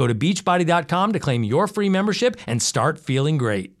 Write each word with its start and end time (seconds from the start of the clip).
Go 0.00 0.06
to 0.06 0.14
beachbody.com 0.14 1.12
to 1.12 1.18
claim 1.18 1.44
your 1.44 1.66
free 1.66 1.90
membership 1.90 2.38
and 2.46 2.62
start 2.62 2.98
feeling 2.98 3.36
great. 3.36 3.74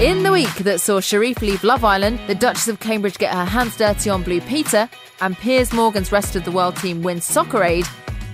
In 0.00 0.22
the 0.22 0.30
week 0.32 0.54
that 0.54 0.80
saw 0.80 1.00
Sherif 1.00 1.42
leave 1.42 1.62
Love 1.62 1.84
Island, 1.84 2.18
the 2.28 2.34
Duchess 2.34 2.68
of 2.68 2.80
Cambridge 2.80 3.18
get 3.18 3.34
her 3.34 3.44
hands 3.44 3.76
dirty 3.76 4.08
on 4.08 4.22
Blue 4.22 4.40
Peter, 4.40 4.88
and 5.20 5.36
Piers 5.36 5.74
Morgan's 5.74 6.10
Rest 6.10 6.34
of 6.34 6.46
the 6.46 6.50
World 6.50 6.76
team 6.76 7.02
win 7.02 7.20
Soccer 7.20 7.62
Aid, 7.62 7.86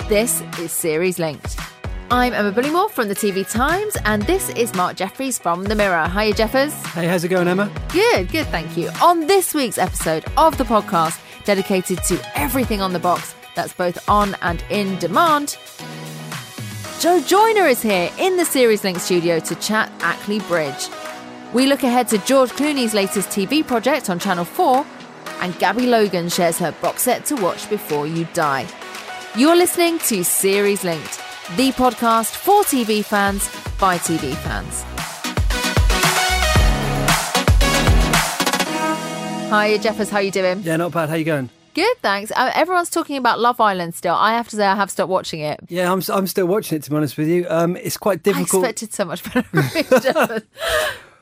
this 0.09 0.41
is 0.61 0.71
Series 0.71 1.19
Linked. 1.19 1.72
I'm 2.13 2.35
Emma 2.35 2.53
Bullimore 2.53 2.91
from 2.91 3.09
the 3.09 3.15
TV 3.15 3.51
Times, 3.51 3.97
and 4.05 4.21
this 4.25 4.51
is 4.51 4.75
Mark 4.75 4.97
Jefferies 4.97 5.39
from 5.39 5.65
The 5.65 5.75
Mirror. 5.75 6.11
Hiya, 6.11 6.35
Jeffers. 6.35 6.75
Hey, 6.89 7.07
how's 7.07 7.25
it 7.25 7.29
going, 7.29 7.49
Emma? 7.49 7.73
Good, 7.91 8.31
good, 8.31 8.47
thank 8.49 8.77
you. 8.77 8.91
On 9.01 9.27
this 9.27 9.55
week's 9.55 9.79
episode 9.79 10.23
of 10.37 10.59
the 10.59 10.65
podcast, 10.65 11.19
dedicated 11.47 12.05
to 12.09 12.21
everything 12.39 12.83
on 12.83 12.93
the 12.93 12.99
box 12.99 13.35
that's 13.55 13.73
both 13.73 14.11
on 14.11 14.37
and 14.43 14.63
in 14.69 14.99
demand, 14.99 15.57
Jo 17.01 17.19
Joyner 17.23 17.67
is 17.67 17.81
here 17.81 18.11
in 18.19 18.37
the 18.37 18.45
Series 18.45 18.85
Link 18.85 18.99
studio 18.99 19.41
to 19.41 19.55
chat 19.55 19.91
Ackley 20.01 20.41
Bridge. 20.41 20.89
We 21.55 21.65
look 21.65 21.83
ahead 21.83 22.09
to 22.09 22.19
George 22.19 22.51
Clooney's 22.51 22.93
latest 22.93 23.31
TV 23.31 23.67
project 23.67 24.11
on 24.11 24.19
Channel 24.19 24.45
4, 24.45 24.85
and 25.41 25.59
Gabby 25.59 25.87
Logan 25.87 26.29
shares 26.29 26.59
her 26.59 26.73
box 26.73 27.05
set 27.05 27.25
to 27.25 27.37
watch 27.37 27.71
before 27.71 28.07
you 28.07 28.27
die. 28.35 28.67
You're 29.35 29.57
listening 29.57 29.99
to 30.01 30.23
Series 30.23 30.85
Linked, 30.85 31.22
the 31.57 31.71
podcast 31.73 32.35
for 32.35 32.63
TV 32.63 33.05
fans 33.05 33.47
by 33.79 33.99
TV 33.99 34.35
fans. 34.37 34.85
Hi, 39.51 39.77
Jeffers. 39.77 40.09
How 40.09 40.21
you 40.21 40.31
doing? 40.31 40.63
Yeah, 40.63 40.79
not 40.79 40.93
bad. 40.93 41.11
How 41.11 41.15
you 41.17 41.25
going? 41.27 41.51
Good, 41.75 41.99
thanks. 42.01 42.33
Uh, 42.35 42.51
everyone's 42.55 42.89
talking 42.89 43.19
about 43.19 43.39
Love 43.39 43.61
Island 43.61 43.95
still. 43.95 44.15
I 44.15 44.33
have 44.33 44.49
to 44.49 44.57
say, 44.57 44.65
I 44.67 44.75
have 44.77 44.91
stopped 44.91 45.11
watching 45.11 45.41
it. 45.41 45.61
Yeah, 45.69 45.93
I'm, 45.93 46.03
I'm 46.09 46.27
still 46.27 46.47
watching 46.47 46.77
it, 46.77 46.85
to 46.85 46.91
be 46.91 46.97
honest 46.97 47.19
with 47.19 47.29
you. 47.29 47.47
Um, 47.51 47.77
it's 47.77 47.99
quite 47.99 48.23
difficult. 48.23 48.65
I 48.65 48.69
expected 48.69 48.95
so 48.95 49.05
much 49.05 49.23
better 49.25 49.43
from 49.43 49.61
you, 49.75 50.01
Jeffers. 50.01 50.43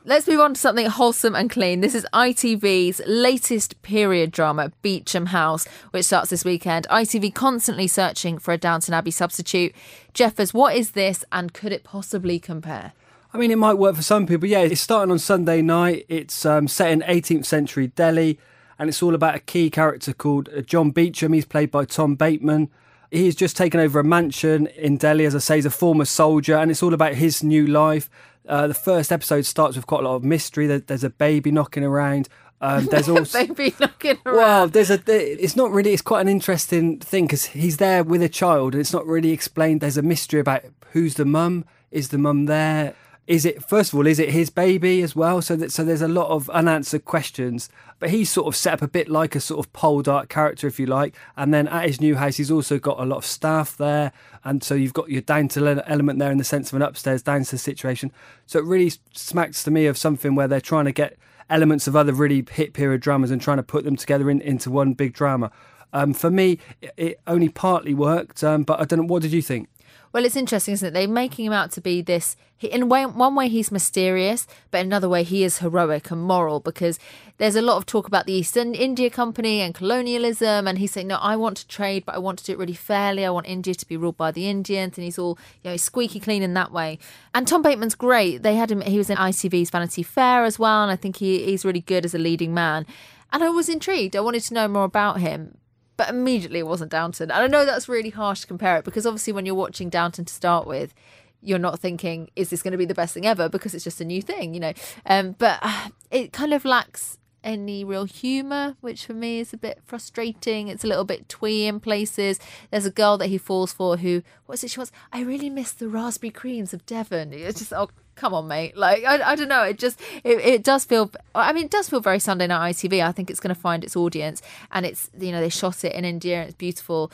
Let's 0.03 0.27
move 0.27 0.39
on 0.39 0.55
to 0.55 0.59
something 0.59 0.87
wholesome 0.87 1.35
and 1.35 1.47
clean. 1.47 1.81
This 1.81 1.93
is 1.93 2.07
ITV's 2.11 3.03
latest 3.05 3.79
period 3.83 4.31
drama, 4.31 4.71
Beecham 4.81 5.27
House, 5.27 5.67
which 5.91 6.05
starts 6.05 6.31
this 6.31 6.43
weekend. 6.43 6.87
ITV 6.89 7.35
constantly 7.35 7.85
searching 7.85 8.39
for 8.39 8.51
a 8.51 8.57
Downton 8.57 8.95
Abbey 8.95 9.11
substitute. 9.11 9.75
Jeffers, 10.15 10.55
what 10.55 10.75
is 10.75 10.91
this 10.91 11.23
and 11.31 11.53
could 11.53 11.71
it 11.71 11.83
possibly 11.83 12.39
compare? 12.39 12.93
I 13.31 13.37
mean, 13.37 13.51
it 13.51 13.59
might 13.59 13.75
work 13.75 13.95
for 13.95 14.01
some 14.01 14.25
people. 14.25 14.47
Yeah, 14.47 14.61
it's 14.61 14.81
starting 14.81 15.11
on 15.11 15.19
Sunday 15.19 15.61
night. 15.61 16.07
It's 16.09 16.47
um, 16.47 16.67
set 16.67 16.89
in 16.89 17.01
18th 17.01 17.45
century 17.45 17.85
Delhi, 17.85 18.39
and 18.79 18.89
it's 18.89 19.03
all 19.03 19.13
about 19.13 19.35
a 19.35 19.39
key 19.39 19.69
character 19.69 20.13
called 20.13 20.49
uh, 20.49 20.61
John 20.61 20.89
Beecham. 20.89 21.33
He's 21.33 21.45
played 21.45 21.69
by 21.69 21.85
Tom 21.85 22.15
Bateman. 22.15 22.71
He's 23.11 23.35
just 23.35 23.57
taken 23.57 23.79
over 23.79 23.99
a 23.99 24.03
mansion 24.03 24.67
in 24.67 24.95
Delhi, 24.95 25.25
as 25.25 25.35
I 25.35 25.39
say, 25.39 25.55
he's 25.57 25.65
a 25.65 25.69
former 25.69 26.05
soldier, 26.05 26.55
and 26.55 26.71
it's 26.71 26.81
all 26.81 26.93
about 26.93 27.15
his 27.15 27.43
new 27.43 27.67
life. 27.67 28.09
Uh, 28.47 28.67
the 28.67 28.73
first 28.73 29.11
episode 29.11 29.45
starts 29.45 29.75
with 29.75 29.85
quite 29.85 30.01
a 30.01 30.07
lot 30.07 30.15
of 30.15 30.23
mystery. 30.23 30.65
There's 30.65 31.03
a 31.03 31.09
baby 31.09 31.51
knocking 31.51 31.83
around. 31.83 32.29
Um, 32.61 32.85
there's 32.85 33.09
also 33.09 33.45
baby 33.45 33.75
knocking 33.79 34.17
around. 34.25 34.35
Well, 34.35 34.67
there's 34.67 34.89
a. 34.89 34.99
It's 35.07 35.55
not 35.55 35.71
really. 35.71 35.93
It's 35.93 36.01
quite 36.01 36.21
an 36.21 36.29
interesting 36.29 36.99
thing 36.99 37.25
because 37.25 37.47
he's 37.47 37.77
there 37.77 38.03
with 38.03 38.21
a 38.21 38.29
child, 38.29 38.73
and 38.73 38.81
it's 38.81 38.93
not 38.93 39.05
really 39.05 39.31
explained. 39.31 39.81
There's 39.81 39.97
a 39.97 40.01
mystery 40.01 40.39
about 40.39 40.63
who's 40.91 41.15
the 41.15 41.25
mum. 41.25 41.65
Is 41.91 42.09
the 42.09 42.17
mum 42.17 42.45
there? 42.45 42.95
Is 43.31 43.45
it 43.45 43.63
first 43.63 43.93
of 43.93 43.97
all? 43.97 44.07
Is 44.07 44.19
it 44.19 44.31
his 44.31 44.49
baby 44.49 45.01
as 45.01 45.15
well? 45.15 45.41
So 45.41 45.55
that 45.55 45.71
so 45.71 45.85
there's 45.85 46.01
a 46.01 46.07
lot 46.09 46.27
of 46.27 46.49
unanswered 46.49 47.05
questions. 47.05 47.69
But 47.97 48.09
he's 48.09 48.29
sort 48.29 48.47
of 48.47 48.57
set 48.57 48.73
up 48.73 48.81
a 48.81 48.89
bit 48.89 49.07
like 49.07 49.35
a 49.35 49.39
sort 49.39 49.65
of 49.65 49.71
Poldark 49.71 50.27
character, 50.27 50.67
if 50.67 50.81
you 50.81 50.85
like. 50.85 51.15
And 51.37 51.53
then 51.53 51.69
at 51.69 51.85
his 51.85 52.01
new 52.01 52.15
house, 52.15 52.35
he's 52.35 52.51
also 52.51 52.77
got 52.77 52.99
a 52.99 53.05
lot 53.05 53.15
of 53.15 53.25
staff 53.25 53.77
there, 53.77 54.11
and 54.43 54.61
so 54.61 54.75
you've 54.75 54.91
got 54.91 55.09
your 55.09 55.21
downstairs 55.21 55.79
element 55.87 56.19
there 56.19 56.29
in 56.29 56.39
the 56.39 56.43
sense 56.43 56.73
of 56.73 56.75
an 56.75 56.81
upstairs 56.81 57.21
downstairs 57.21 57.61
situation. 57.61 58.11
So 58.47 58.59
it 58.59 58.65
really 58.65 58.91
smacks 59.13 59.63
to 59.63 59.71
me 59.71 59.85
of 59.85 59.97
something 59.97 60.35
where 60.35 60.49
they're 60.49 60.59
trying 60.59 60.85
to 60.85 60.91
get 60.91 61.15
elements 61.49 61.87
of 61.87 61.95
other 61.95 62.11
really 62.11 62.45
hit 62.51 62.73
period 62.73 62.99
dramas 62.99 63.31
and 63.31 63.41
trying 63.41 63.57
to 63.57 63.63
put 63.63 63.85
them 63.85 63.95
together 63.95 64.29
in, 64.29 64.41
into 64.41 64.69
one 64.69 64.91
big 64.91 65.13
drama. 65.13 65.51
Um, 65.93 66.13
for 66.13 66.31
me, 66.31 66.59
it 66.97 67.21
only 67.27 67.47
partly 67.47 67.93
worked, 67.93 68.43
um, 68.43 68.63
but 68.63 68.81
I 68.81 68.83
don't 68.83 68.99
know. 68.99 69.05
What 69.05 69.21
did 69.21 69.31
you 69.31 69.41
think? 69.41 69.69
Well, 70.13 70.25
it's 70.25 70.35
interesting, 70.35 70.73
isn't 70.73 70.89
it? 70.89 70.91
They're 70.91 71.07
making 71.07 71.45
him 71.45 71.53
out 71.53 71.71
to 71.71 71.81
be 71.81 72.01
this. 72.01 72.35
In 72.59 72.89
one 72.89 73.33
way, 73.33 73.47
he's 73.47 73.71
mysterious, 73.71 74.45
but 74.69 74.81
another 74.81 75.07
way, 75.07 75.23
he 75.23 75.43
is 75.43 75.59
heroic 75.59 76.11
and 76.11 76.21
moral 76.21 76.59
because 76.59 76.99
there's 77.37 77.55
a 77.55 77.61
lot 77.61 77.77
of 77.77 77.85
talk 77.85 78.07
about 78.07 78.25
the 78.25 78.33
East 78.33 78.55
India 78.57 79.09
Company 79.09 79.61
and 79.61 79.73
colonialism. 79.73 80.67
And 80.67 80.77
he's 80.77 80.91
saying, 80.91 81.07
No, 81.07 81.15
I 81.15 81.37
want 81.37 81.57
to 81.57 81.67
trade, 81.67 82.05
but 82.05 82.13
I 82.13 82.19
want 82.19 82.39
to 82.39 82.45
do 82.45 82.51
it 82.51 82.59
really 82.59 82.73
fairly. 82.73 83.25
I 83.25 83.29
want 83.29 83.47
India 83.47 83.73
to 83.73 83.87
be 83.87 83.97
ruled 83.97 84.17
by 84.17 84.31
the 84.31 84.47
Indians. 84.49 84.97
And 84.97 85.05
he's 85.05 85.17
all, 85.17 85.39
you 85.63 85.71
know, 85.71 85.77
squeaky 85.77 86.19
clean 86.19 86.43
in 86.43 86.53
that 86.55 86.71
way. 86.71 86.99
And 87.33 87.47
Tom 87.47 87.61
Bateman's 87.61 87.95
great. 87.95 88.43
They 88.43 88.55
had 88.55 88.69
him, 88.69 88.81
he 88.81 88.97
was 88.97 89.09
in 89.09 89.17
ITV's 89.17 89.69
Vanity 89.69 90.03
Fair 90.03 90.43
as 90.43 90.59
well. 90.59 90.83
And 90.83 90.91
I 90.91 90.97
think 90.97 91.17
he, 91.17 91.45
he's 91.45 91.65
really 91.65 91.81
good 91.81 92.05
as 92.05 92.13
a 92.13 92.19
leading 92.19 92.53
man. 92.53 92.85
And 93.31 93.43
I 93.43 93.49
was 93.49 93.69
intrigued. 93.69 94.15
I 94.15 94.19
wanted 94.19 94.43
to 94.43 94.53
know 94.53 94.67
more 94.67 94.83
about 94.83 95.21
him 95.21 95.57
but 96.01 96.09
immediately 96.09 96.57
it 96.57 96.65
wasn't 96.65 96.89
Downton. 96.89 97.29
And 97.29 97.43
I 97.43 97.45
know 97.45 97.63
that's 97.63 97.87
really 97.87 98.09
harsh 98.09 98.41
to 98.41 98.47
compare 98.47 98.75
it 98.77 98.83
because 98.83 99.05
obviously 99.05 99.33
when 99.33 99.45
you're 99.45 99.53
watching 99.53 99.87
Downton 99.87 100.25
to 100.25 100.33
start 100.33 100.65
with, 100.65 100.95
you're 101.41 101.59
not 101.59 101.79
thinking, 101.79 102.31
is 102.35 102.49
this 102.49 102.63
going 102.63 102.71
to 102.71 102.77
be 102.79 102.85
the 102.85 102.95
best 102.95 103.13
thing 103.13 103.27
ever? 103.27 103.47
Because 103.47 103.75
it's 103.75 103.83
just 103.83 104.01
a 104.01 104.03
new 104.03 104.19
thing, 104.19 104.55
you 104.55 104.59
know. 104.59 104.73
Um, 105.05 105.35
but 105.37 105.59
uh, 105.61 105.89
it 106.09 106.33
kind 106.33 106.55
of 106.55 106.65
lacks 106.65 107.19
any 107.43 107.83
real 107.83 108.05
humour, 108.05 108.77
which 108.81 109.05
for 109.05 109.13
me 109.13 109.41
is 109.41 109.53
a 109.53 109.57
bit 109.57 109.79
frustrating. 109.85 110.69
It's 110.69 110.83
a 110.83 110.87
little 110.87 111.05
bit 111.05 111.29
twee 111.29 111.67
in 111.67 111.79
places. 111.79 112.39
There's 112.71 112.87
a 112.87 112.91
girl 112.91 113.19
that 113.19 113.27
he 113.27 113.37
falls 113.37 113.71
for 113.71 113.97
who, 113.97 114.23
what 114.47 114.55
is 114.55 114.63
it 114.63 114.71
she 114.71 114.79
wants? 114.79 114.91
I 115.13 115.21
really 115.21 115.51
miss 115.51 115.71
the 115.71 115.87
raspberry 115.87 116.31
creams 116.31 116.73
of 116.73 116.83
Devon. 116.87 117.31
It's 117.31 117.59
just, 117.59 117.73
oh, 117.73 117.91
come 118.15 118.33
on, 118.33 118.47
mate. 118.47 118.77
Like, 118.77 119.03
I, 119.03 119.31
I 119.31 119.35
don't 119.35 119.49
know. 119.49 119.63
It 119.63 119.79
just, 119.79 119.99
it, 120.23 120.39
it 120.39 120.63
does 120.63 120.85
feel, 120.85 121.11
I 121.33 121.53
mean, 121.53 121.65
it 121.65 121.71
does 121.71 121.89
feel 121.89 121.99
very 121.99 122.19
Sunday 122.19 122.47
night 122.47 122.75
ITV. 122.75 123.03
I 123.03 123.11
think 123.11 123.29
it's 123.29 123.39
going 123.39 123.53
to 123.53 123.59
find 123.59 123.83
its 123.83 123.95
audience. 123.95 124.41
And 124.71 124.85
it's, 124.85 125.09
you 125.19 125.31
know, 125.31 125.41
they 125.41 125.49
shot 125.49 125.83
it 125.83 125.93
in 125.93 126.05
India 126.05 126.39
and 126.39 126.49
it's 126.49 126.57
beautiful. 126.57 127.11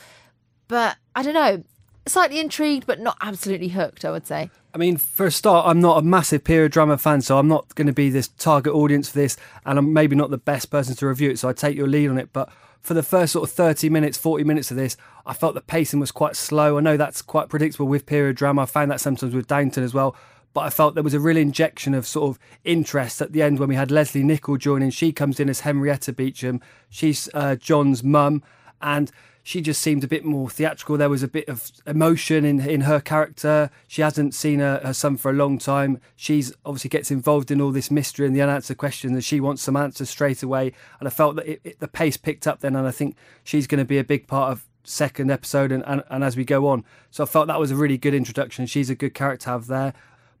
But 0.68 0.96
I 1.14 1.22
don't 1.22 1.34
know, 1.34 1.64
slightly 2.06 2.40
intrigued, 2.40 2.86
but 2.86 3.00
not 3.00 3.16
absolutely 3.20 3.68
hooked, 3.68 4.04
I 4.04 4.10
would 4.10 4.26
say. 4.26 4.50
I 4.74 4.78
mean, 4.78 4.96
for 4.96 5.26
a 5.26 5.30
start, 5.30 5.66
I'm 5.66 5.80
not 5.80 5.98
a 5.98 6.02
massive 6.02 6.44
period 6.44 6.72
drama 6.72 6.98
fan, 6.98 7.22
so 7.22 7.38
I'm 7.38 7.48
not 7.48 7.74
going 7.74 7.86
to 7.86 7.92
be 7.92 8.10
this 8.10 8.28
target 8.28 8.74
audience 8.74 9.08
for 9.08 9.18
this, 9.18 9.36
and 9.64 9.78
I'm 9.78 9.92
maybe 9.92 10.14
not 10.14 10.30
the 10.30 10.38
best 10.38 10.70
person 10.70 10.94
to 10.96 11.06
review 11.06 11.30
it, 11.30 11.38
so 11.38 11.48
I 11.48 11.52
take 11.52 11.76
your 11.76 11.88
lead 11.88 12.08
on 12.10 12.18
it. 12.18 12.32
But 12.32 12.50
for 12.80 12.94
the 12.94 13.02
first 13.02 13.32
sort 13.32 13.48
of 13.48 13.54
30 13.54 13.88
minutes, 13.88 14.18
40 14.18 14.44
minutes 14.44 14.70
of 14.70 14.76
this, 14.76 14.96
I 15.26 15.32
felt 15.32 15.54
the 15.54 15.60
pacing 15.60 16.00
was 16.00 16.12
quite 16.12 16.36
slow. 16.36 16.78
I 16.78 16.80
know 16.80 16.96
that's 16.96 17.22
quite 17.22 17.48
predictable 17.48 17.86
with 17.86 18.06
period 18.06 18.36
drama. 18.36 18.62
I 18.62 18.66
found 18.66 18.90
that 18.90 19.00
sometimes 19.00 19.34
with 19.34 19.46
Downton 19.46 19.82
as 19.82 19.94
well. 19.94 20.14
But 20.54 20.60
I 20.62 20.70
felt 20.70 20.94
there 20.94 21.04
was 21.04 21.14
a 21.14 21.20
real 21.20 21.36
injection 21.36 21.94
of 21.94 22.06
sort 22.06 22.30
of 22.30 22.38
interest 22.64 23.20
at 23.20 23.32
the 23.32 23.42
end 23.42 23.58
when 23.58 23.68
we 23.68 23.74
had 23.74 23.90
Lesley 23.90 24.22
Nicol 24.22 24.56
joining. 24.56 24.90
She 24.90 25.12
comes 25.12 25.38
in 25.38 25.48
as 25.48 25.60
Henrietta 25.60 26.12
Beecham. 26.12 26.60
She's 26.88 27.28
uh, 27.34 27.56
John's 27.56 28.02
mum. 28.02 28.42
And 28.80 29.10
she 29.48 29.62
just 29.62 29.80
seemed 29.80 30.04
a 30.04 30.08
bit 30.08 30.26
more 30.26 30.50
theatrical. 30.50 30.98
There 30.98 31.08
was 31.08 31.22
a 31.22 31.28
bit 31.28 31.48
of 31.48 31.72
emotion 31.86 32.44
in 32.44 32.60
in 32.60 32.82
her 32.82 33.00
character. 33.00 33.70
She 33.86 34.02
hasn't 34.02 34.34
seen 34.34 34.58
her, 34.58 34.78
her 34.84 34.92
son 34.92 35.16
for 35.16 35.30
a 35.30 35.34
long 35.34 35.56
time. 35.56 36.02
She's 36.16 36.52
obviously 36.66 36.90
gets 36.90 37.10
involved 37.10 37.50
in 37.50 37.58
all 37.58 37.70
this 37.70 37.90
mystery 37.90 38.26
and 38.26 38.36
the 38.36 38.42
unanswered 38.42 38.76
questions, 38.76 39.14
and 39.14 39.24
she 39.24 39.40
wants 39.40 39.62
some 39.62 39.74
answers 39.74 40.10
straight 40.10 40.42
away. 40.42 40.74
And 41.00 41.08
I 41.08 41.10
felt 41.10 41.36
that 41.36 41.46
it, 41.46 41.60
it, 41.64 41.80
the 41.80 41.88
pace 41.88 42.18
picked 42.18 42.46
up 42.46 42.60
then, 42.60 42.76
and 42.76 42.86
I 42.86 42.90
think 42.90 43.16
she's 43.42 43.66
going 43.66 43.78
to 43.78 43.86
be 43.86 43.96
a 43.96 44.04
big 44.04 44.26
part 44.26 44.52
of 44.52 44.66
second 44.84 45.30
episode 45.30 45.72
and, 45.72 45.82
and, 45.86 46.02
and 46.10 46.22
as 46.24 46.36
we 46.36 46.44
go 46.44 46.66
on. 46.68 46.84
So 47.10 47.24
I 47.24 47.26
felt 47.26 47.46
that 47.46 47.58
was 47.58 47.70
a 47.70 47.76
really 47.76 47.96
good 47.96 48.14
introduction. 48.14 48.66
She's 48.66 48.90
a 48.90 48.94
good 48.94 49.14
character 49.14 49.44
to 49.44 49.50
have 49.50 49.66
there. 49.66 49.94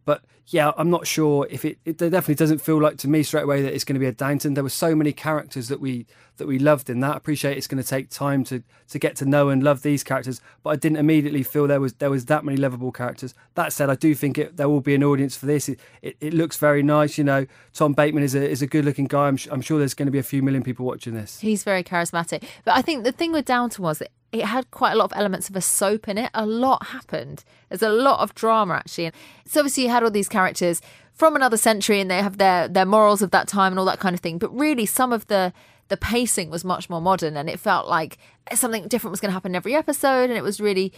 But 0.08 0.24
yeah, 0.46 0.72
I'm 0.78 0.88
not 0.88 1.06
sure 1.06 1.46
if 1.50 1.66
it, 1.66 1.76
it 1.84 1.98
definitely 1.98 2.36
doesn't 2.36 2.62
feel 2.62 2.80
like 2.80 2.96
to 2.96 3.08
me 3.08 3.22
straight 3.22 3.42
away 3.42 3.60
that 3.60 3.74
it's 3.74 3.84
going 3.84 3.92
to 3.92 4.00
be 4.00 4.06
a 4.06 4.12
Downton. 4.12 4.54
There 4.54 4.64
were 4.64 4.70
so 4.70 4.94
many 4.94 5.12
characters 5.12 5.68
that 5.68 5.82
we 5.82 6.06
that 6.38 6.46
we 6.46 6.58
loved 6.58 6.88
in 6.88 7.00
that. 7.00 7.12
I 7.12 7.16
appreciate 7.18 7.58
it's 7.58 7.66
going 7.66 7.82
to 7.82 7.86
take 7.86 8.08
time 8.08 8.42
to 8.44 8.62
to 8.88 8.98
get 8.98 9.16
to 9.16 9.26
know 9.26 9.50
and 9.50 9.62
love 9.62 9.82
these 9.82 10.02
characters, 10.02 10.40
but 10.62 10.70
I 10.70 10.76
didn't 10.76 10.96
immediately 10.96 11.42
feel 11.42 11.66
there 11.66 11.78
was 11.78 11.92
there 11.92 12.08
was 12.08 12.24
that 12.24 12.42
many 12.42 12.56
lovable 12.56 12.90
characters. 12.90 13.34
That 13.54 13.70
said, 13.70 13.90
I 13.90 13.96
do 13.96 14.14
think 14.14 14.38
it, 14.38 14.56
there 14.56 14.70
will 14.70 14.80
be 14.80 14.94
an 14.94 15.04
audience 15.04 15.36
for 15.36 15.44
this. 15.44 15.68
It, 15.68 15.78
it, 16.00 16.16
it 16.22 16.32
looks 16.32 16.56
very 16.56 16.82
nice. 16.82 17.18
You 17.18 17.24
know, 17.24 17.46
Tom 17.74 17.92
Bateman 17.92 18.22
is 18.22 18.34
a 18.34 18.48
is 18.48 18.62
a 18.62 18.66
good 18.66 18.86
looking 18.86 19.08
guy. 19.08 19.28
I'm, 19.28 19.38
I'm 19.50 19.60
sure 19.60 19.78
there's 19.78 19.92
going 19.92 20.06
to 20.06 20.12
be 20.12 20.18
a 20.18 20.22
few 20.22 20.42
million 20.42 20.62
people 20.62 20.86
watching 20.86 21.12
this. 21.12 21.38
He's 21.40 21.64
very 21.64 21.84
charismatic. 21.84 22.44
But 22.64 22.74
I 22.74 22.80
think 22.80 23.04
the 23.04 23.12
thing 23.12 23.32
with 23.32 23.44
Downton 23.44 23.84
was 23.84 23.98
that 23.98 24.12
it 24.32 24.44
had 24.44 24.70
quite 24.70 24.92
a 24.92 24.96
lot 24.96 25.06
of 25.06 25.12
elements 25.16 25.48
of 25.48 25.56
a 25.56 25.60
soap 25.60 26.08
in 26.08 26.18
it. 26.18 26.30
A 26.34 26.44
lot 26.44 26.88
happened. 26.88 27.44
There's 27.68 27.82
a 27.82 27.88
lot 27.88 28.20
of 28.20 28.34
drama 28.34 28.74
actually. 28.74 29.12
So 29.46 29.60
obviously 29.60 29.84
you 29.84 29.88
had 29.88 30.02
all 30.02 30.10
these 30.10 30.28
characters 30.28 30.82
from 31.14 31.34
another 31.34 31.56
century 31.56 32.00
and 32.00 32.10
they 32.10 32.22
have 32.22 32.38
their 32.38 32.68
their 32.68 32.86
morals 32.86 33.22
of 33.22 33.30
that 33.30 33.48
time 33.48 33.72
and 33.72 33.78
all 33.78 33.86
that 33.86 34.00
kind 34.00 34.14
of 34.14 34.20
thing. 34.20 34.38
But 34.38 34.56
really 34.56 34.86
some 34.86 35.12
of 35.12 35.26
the 35.28 35.52
the 35.88 35.96
pacing 35.96 36.50
was 36.50 36.64
much 36.64 36.90
more 36.90 37.00
modern 37.00 37.36
and 37.36 37.48
it 37.48 37.58
felt 37.58 37.88
like 37.88 38.18
something 38.54 38.86
different 38.88 39.10
was 39.10 39.20
going 39.20 39.30
to 39.30 39.34
happen 39.34 39.54
every 39.54 39.74
episode 39.74 40.28
and 40.28 40.34
it 40.34 40.42
was 40.42 40.60
really 40.60 40.92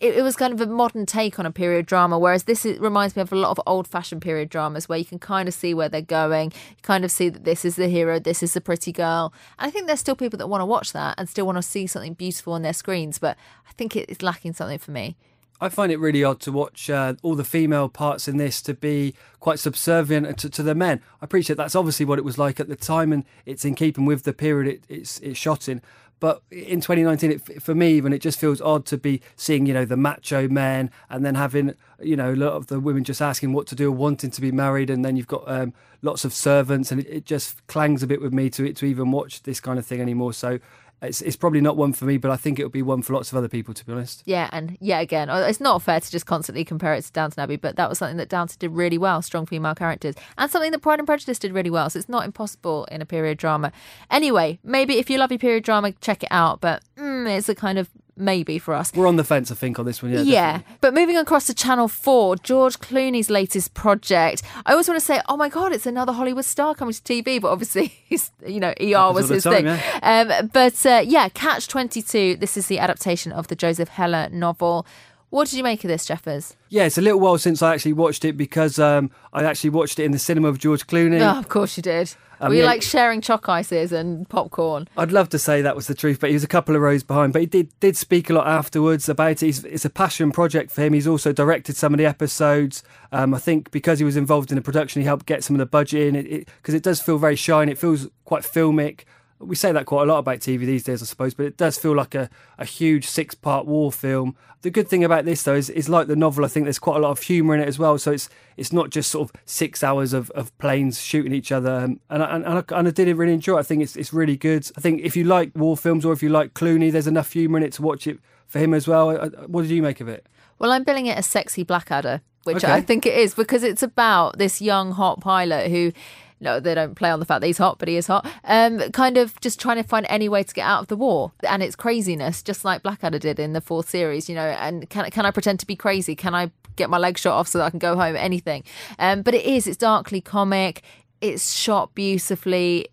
it, 0.00 0.16
it 0.16 0.22
was 0.22 0.34
kind 0.34 0.52
of 0.52 0.60
a 0.60 0.66
modern 0.66 1.06
take 1.06 1.38
on 1.38 1.46
a 1.46 1.52
period 1.52 1.86
drama, 1.86 2.18
whereas 2.18 2.44
this 2.44 2.64
is, 2.64 2.78
reminds 2.78 3.14
me 3.14 3.22
of 3.22 3.32
a 3.32 3.36
lot 3.36 3.50
of 3.50 3.60
old 3.66 3.86
fashioned 3.86 4.22
period 4.22 4.48
dramas 4.48 4.88
where 4.88 4.98
you 4.98 5.04
can 5.04 5.18
kind 5.18 5.46
of 5.46 5.54
see 5.54 5.74
where 5.74 5.88
they're 5.88 6.00
going. 6.00 6.52
You 6.70 6.82
kind 6.82 7.04
of 7.04 7.10
see 7.10 7.28
that 7.28 7.44
this 7.44 7.64
is 7.64 7.76
the 7.76 7.88
hero, 7.88 8.18
this 8.18 8.42
is 8.42 8.54
the 8.54 8.60
pretty 8.60 8.92
girl. 8.92 9.32
And 9.58 9.68
I 9.68 9.70
think 9.70 9.86
there's 9.86 10.00
still 10.00 10.16
people 10.16 10.38
that 10.38 10.48
want 10.48 10.62
to 10.62 10.66
watch 10.66 10.92
that 10.92 11.14
and 11.18 11.28
still 11.28 11.46
want 11.46 11.58
to 11.58 11.62
see 11.62 11.86
something 11.86 12.14
beautiful 12.14 12.54
on 12.54 12.62
their 12.62 12.72
screens, 12.72 13.18
but 13.18 13.36
I 13.68 13.72
think 13.72 13.94
it's 13.94 14.22
lacking 14.22 14.54
something 14.54 14.78
for 14.78 14.90
me. 14.90 15.16
I 15.62 15.68
find 15.68 15.92
it 15.92 16.00
really 16.00 16.24
odd 16.24 16.40
to 16.40 16.52
watch 16.52 16.88
uh, 16.88 17.14
all 17.22 17.34
the 17.34 17.44
female 17.44 17.90
parts 17.90 18.26
in 18.26 18.38
this 18.38 18.62
to 18.62 18.72
be 18.72 19.14
quite 19.40 19.58
subservient 19.58 20.38
to, 20.38 20.48
to, 20.48 20.62
the 20.62 20.74
men. 20.74 21.02
I 21.20 21.26
appreciate 21.26 21.56
that's 21.56 21.74
obviously 21.74 22.06
what 22.06 22.18
it 22.18 22.24
was 22.24 22.38
like 22.38 22.60
at 22.60 22.68
the 22.68 22.76
time, 22.76 23.12
and 23.12 23.24
it's 23.44 23.66
in 23.66 23.74
keeping 23.74 24.06
with 24.06 24.22
the 24.22 24.32
period 24.32 24.74
it, 24.74 24.84
it's 24.88 25.18
it's 25.20 25.38
shot 25.38 25.68
in. 25.68 25.82
But 26.20 26.42
in 26.50 26.80
2019, 26.82 27.32
it, 27.32 27.62
for 27.62 27.74
me, 27.74 27.92
even 27.94 28.12
it 28.12 28.20
just 28.20 28.38
feels 28.38 28.60
odd 28.60 28.84
to 28.86 28.98
be 28.98 29.22
seeing, 29.36 29.64
you 29.64 29.72
know, 29.72 29.86
the 29.86 29.96
macho 29.96 30.48
men 30.48 30.90
and 31.08 31.24
then 31.24 31.34
having, 31.34 31.74
you 31.98 32.14
know, 32.14 32.32
a 32.32 32.36
lot 32.36 32.52
of 32.52 32.66
the 32.66 32.78
women 32.78 33.04
just 33.04 33.22
asking 33.22 33.54
what 33.54 33.66
to 33.68 33.74
do, 33.74 33.90
wanting 33.90 34.30
to 34.30 34.40
be 34.40 34.52
married, 34.52 34.90
and 34.90 35.02
then 35.02 35.16
you've 35.16 35.26
got 35.26 35.44
um, 35.50 35.72
lots 36.02 36.26
of 36.26 36.34
servants, 36.34 36.92
and 36.92 37.00
it, 37.00 37.08
it, 37.08 37.24
just 37.24 37.66
clangs 37.66 38.02
a 38.02 38.06
bit 38.06 38.20
with 38.20 38.34
me 38.34 38.50
to 38.50 38.70
to 38.72 38.86
even 38.86 39.10
watch 39.10 39.42
this 39.44 39.60
kind 39.60 39.78
of 39.78 39.86
thing 39.86 40.00
anymore. 40.00 40.34
So 40.34 40.60
it's, 41.02 41.22
it's 41.22 41.36
probably 41.36 41.60
not 41.60 41.76
one 41.76 41.92
for 41.92 42.04
me, 42.04 42.18
but 42.18 42.30
I 42.30 42.36
think 42.36 42.58
it 42.58 42.64
would 42.64 42.72
be 42.72 42.82
one 42.82 43.02
for 43.02 43.14
lots 43.14 43.32
of 43.32 43.38
other 43.38 43.48
people, 43.48 43.72
to 43.74 43.84
be 43.84 43.92
honest. 43.92 44.22
Yeah, 44.26 44.48
and 44.52 44.76
yeah, 44.80 45.00
again, 45.00 45.30
uh, 45.30 45.46
it's 45.48 45.60
not 45.60 45.82
fair 45.82 46.00
to 46.00 46.10
just 46.10 46.26
constantly 46.26 46.64
compare 46.64 46.94
it 46.94 47.02
to 47.02 47.12
Downton 47.12 47.42
Abbey, 47.42 47.56
but 47.56 47.76
that 47.76 47.88
was 47.88 47.98
something 47.98 48.18
that 48.18 48.28
Downton 48.28 48.56
did 48.58 48.72
really 48.72 48.98
well, 48.98 49.22
strong 49.22 49.46
female 49.46 49.74
characters, 49.74 50.14
and 50.36 50.50
something 50.50 50.72
that 50.72 50.80
Pride 50.80 50.98
and 50.98 51.06
Prejudice 51.06 51.38
did 51.38 51.52
really 51.52 51.70
well. 51.70 51.88
So 51.88 51.98
it's 51.98 52.08
not 52.08 52.24
impossible 52.24 52.84
in 52.86 53.00
a 53.00 53.06
period 53.06 53.38
drama. 53.38 53.72
Anyway, 54.10 54.58
maybe 54.62 54.98
if 54.98 55.08
you 55.08 55.18
love 55.18 55.32
your 55.32 55.38
period 55.38 55.64
drama, 55.64 55.92
check 56.00 56.22
it 56.22 56.28
out, 56.30 56.60
but 56.60 56.82
mm, 56.96 57.36
it's 57.36 57.48
a 57.48 57.54
kind 57.54 57.78
of 57.78 57.88
maybe 58.20 58.58
for 58.58 58.74
us. 58.74 58.92
We're 58.94 59.06
on 59.06 59.16
the 59.16 59.24
fence, 59.24 59.50
I 59.50 59.54
think, 59.54 59.78
on 59.78 59.86
this 59.86 60.02
one. 60.02 60.12
Yeah, 60.12 60.20
yeah. 60.20 60.52
Definitely. 60.52 60.76
But 60.80 60.94
moving 60.94 61.16
across 61.16 61.46
to 61.46 61.54
Channel 61.54 61.88
4, 61.88 62.36
George 62.36 62.78
Clooney's 62.78 63.30
latest 63.30 63.74
project. 63.74 64.42
I 64.66 64.72
always 64.72 64.88
want 64.88 65.00
to 65.00 65.04
say, 65.04 65.20
oh 65.28 65.36
my 65.36 65.48
God, 65.48 65.72
it's 65.72 65.86
another 65.86 66.12
Hollywood 66.12 66.44
star 66.44 66.74
coming 66.74 66.94
to 66.94 67.00
TV, 67.00 67.40
but 67.40 67.48
obviously, 67.48 67.86
he's, 68.06 68.30
you 68.46 68.60
know, 68.60 68.74
ER 68.80 69.12
was 69.12 69.28
his 69.28 69.44
time, 69.44 69.52
thing. 69.54 69.64
Yeah. 69.66 70.36
Um, 70.40 70.50
but 70.52 70.84
uh, 70.86 71.02
yeah, 71.04 71.28
Catch 71.30 71.68
22, 71.68 72.36
this 72.36 72.56
is 72.56 72.66
the 72.66 72.78
adaptation 72.78 73.32
of 73.32 73.48
the 73.48 73.56
Joseph 73.56 73.88
Heller 73.88 74.28
novel. 74.30 74.86
What 75.30 75.48
did 75.48 75.56
you 75.56 75.62
make 75.62 75.84
of 75.84 75.88
this, 75.88 76.06
Jeffers? 76.06 76.56
Yeah, 76.68 76.84
it's 76.84 76.98
a 76.98 77.00
little 77.00 77.20
while 77.20 77.38
since 77.38 77.62
I 77.62 77.72
actually 77.72 77.92
watched 77.92 78.24
it 78.24 78.36
because 78.36 78.80
um, 78.80 79.12
I 79.32 79.44
actually 79.44 79.70
watched 79.70 80.00
it 80.00 80.04
in 80.04 80.10
the 80.10 80.18
cinema 80.18 80.48
of 80.48 80.58
George 80.58 80.88
Clooney. 80.88 81.20
Oh, 81.20 81.38
of 81.38 81.48
course 81.48 81.76
you 81.76 81.84
did. 81.84 82.14
Um, 82.40 82.50
we 82.50 82.60
yeah, 82.60 82.66
like 82.66 82.82
sharing 82.82 83.20
chalk 83.20 83.48
ices 83.48 83.92
and 83.92 84.28
popcorn. 84.28 84.88
I'd 84.96 85.12
love 85.12 85.28
to 85.28 85.38
say 85.38 85.62
that 85.62 85.76
was 85.76 85.86
the 85.86 85.94
truth, 85.94 86.18
but 86.20 86.30
he 86.30 86.34
was 86.34 86.42
a 86.42 86.48
couple 86.48 86.74
of 86.74 86.80
rows 86.80 87.02
behind. 87.02 87.32
But 87.32 87.42
he 87.42 87.46
did 87.46 87.68
did 87.80 87.96
speak 87.96 88.30
a 88.30 88.32
lot 88.32 88.46
afterwards 88.46 89.08
about 89.08 89.42
it. 89.42 89.48
It's, 89.48 89.64
it's 89.64 89.84
a 89.84 89.90
passion 89.90 90.32
project 90.32 90.70
for 90.70 90.82
him. 90.82 90.94
He's 90.94 91.06
also 91.06 91.32
directed 91.32 91.76
some 91.76 91.92
of 91.92 91.98
the 91.98 92.06
episodes. 92.06 92.82
Um, 93.12 93.34
I 93.34 93.38
think 93.38 93.70
because 93.70 93.98
he 93.98 94.04
was 94.04 94.16
involved 94.16 94.50
in 94.50 94.56
the 94.56 94.62
production, 94.62 95.02
he 95.02 95.06
helped 95.06 95.26
get 95.26 95.44
some 95.44 95.54
of 95.54 95.58
the 95.58 95.66
budget 95.66 96.08
in. 96.08 96.16
It 96.16 96.48
because 96.56 96.74
it, 96.74 96.78
it 96.78 96.82
does 96.82 97.00
feel 97.00 97.18
very 97.18 97.36
shiny. 97.36 97.72
It 97.72 97.78
feels 97.78 98.08
quite 98.24 98.42
filmic 98.42 99.04
we 99.40 99.56
say 99.56 99.72
that 99.72 99.86
quite 99.86 100.02
a 100.02 100.06
lot 100.06 100.18
about 100.18 100.38
TV 100.38 100.60
these 100.60 100.84
days, 100.84 101.02
I 101.02 101.06
suppose, 101.06 101.32
but 101.32 101.46
it 101.46 101.56
does 101.56 101.78
feel 101.78 101.94
like 101.94 102.14
a, 102.14 102.28
a 102.58 102.64
huge 102.64 103.06
six 103.06 103.34
part 103.34 103.66
war 103.66 103.90
film. 103.90 104.36
The 104.62 104.70
good 104.70 104.88
thing 104.88 105.02
about 105.02 105.24
this, 105.24 105.42
though, 105.42 105.54
is, 105.54 105.70
is 105.70 105.88
like 105.88 106.06
the 106.06 106.16
novel, 106.16 106.44
I 106.44 106.48
think 106.48 106.64
there's 106.64 106.78
quite 106.78 106.96
a 106.96 107.00
lot 107.00 107.10
of 107.10 107.22
humour 107.22 107.54
in 107.54 107.62
it 107.62 107.68
as 107.68 107.78
well. 107.78 107.96
So 107.96 108.12
it's 108.12 108.28
it's 108.58 108.72
not 108.72 108.90
just 108.90 109.10
sort 109.10 109.30
of 109.30 109.40
six 109.46 109.82
hours 109.82 110.12
of, 110.12 110.30
of 110.32 110.56
planes 110.58 111.00
shooting 111.00 111.32
each 111.32 111.50
other. 111.50 111.72
Um, 111.72 112.00
and, 112.10 112.22
I, 112.22 112.36
and, 112.36 112.46
I, 112.46 112.62
and 112.78 112.88
I 112.88 112.90
did 112.90 113.16
really 113.16 113.32
enjoy 113.32 113.56
it. 113.56 113.60
I 113.60 113.62
think 113.62 113.82
it's, 113.82 113.96
it's 113.96 114.12
really 114.12 114.36
good. 114.36 114.70
I 114.76 114.82
think 114.82 115.00
if 115.00 115.16
you 115.16 115.24
like 115.24 115.52
war 115.54 115.78
films 115.78 116.04
or 116.04 116.12
if 116.12 116.22
you 116.22 116.28
like 116.28 116.52
Clooney, 116.52 116.92
there's 116.92 117.06
enough 117.06 117.32
humour 117.32 117.56
in 117.56 117.64
it 117.64 117.72
to 117.74 117.82
watch 117.82 118.06
it 118.06 118.18
for 118.46 118.58
him 118.58 118.74
as 118.74 118.86
well. 118.86 119.16
What 119.46 119.62
did 119.62 119.70
you 119.70 119.80
make 119.80 120.02
of 120.02 120.08
it? 120.08 120.26
Well, 120.58 120.72
I'm 120.72 120.84
billing 120.84 121.06
it 121.06 121.16
as 121.16 121.26
sexy 121.26 121.62
Blackadder, 121.62 122.20
which 122.44 122.58
okay. 122.58 122.72
I 122.72 122.82
think 122.82 123.06
it 123.06 123.16
is 123.16 123.34
because 123.34 123.62
it's 123.62 123.82
about 123.82 124.36
this 124.36 124.60
young 124.60 124.92
hot 124.92 125.20
pilot 125.22 125.70
who 125.70 125.92
no, 126.40 126.58
they 126.58 126.74
don't 126.74 126.94
play 126.94 127.10
on 127.10 127.20
the 127.20 127.26
fact 127.26 127.42
that 127.42 127.46
he's 127.46 127.58
hot, 127.58 127.78
but 127.78 127.88
he 127.88 127.96
is 127.96 128.06
hot. 128.06 128.26
Um, 128.44 128.80
kind 128.92 129.18
of 129.18 129.38
just 129.40 129.60
trying 129.60 129.76
to 129.76 129.82
find 129.82 130.06
any 130.08 130.28
way 130.28 130.42
to 130.42 130.54
get 130.54 130.66
out 130.66 130.82
of 130.82 130.88
the 130.88 130.96
war 130.96 131.32
and 131.48 131.62
its 131.62 131.76
craziness, 131.76 132.42
just 132.42 132.64
like 132.64 132.82
Blackadder 132.82 133.18
did 133.18 133.38
in 133.38 133.52
the 133.52 133.60
fourth 133.60 133.88
series. 133.88 134.28
You 134.28 134.34
know, 134.34 134.46
and 134.46 134.88
can 134.88 135.10
can 135.10 135.26
I 135.26 135.30
pretend 135.30 135.60
to 135.60 135.66
be 135.66 135.76
crazy? 135.76 136.16
Can 136.16 136.34
I 136.34 136.50
get 136.76 136.88
my 136.88 136.98
leg 136.98 137.18
shot 137.18 137.34
off 137.34 137.48
so 137.48 137.58
that 137.58 137.64
I 137.64 137.70
can 137.70 137.78
go 137.78 137.94
home? 137.96 138.16
Anything. 138.16 138.64
Um, 138.98 139.22
but 139.22 139.34
it 139.34 139.44
is. 139.44 139.66
It's 139.66 139.76
darkly 139.76 140.20
comic. 140.20 140.82
It's 141.20 141.52
shot 141.52 141.94
beautifully. 141.94 142.88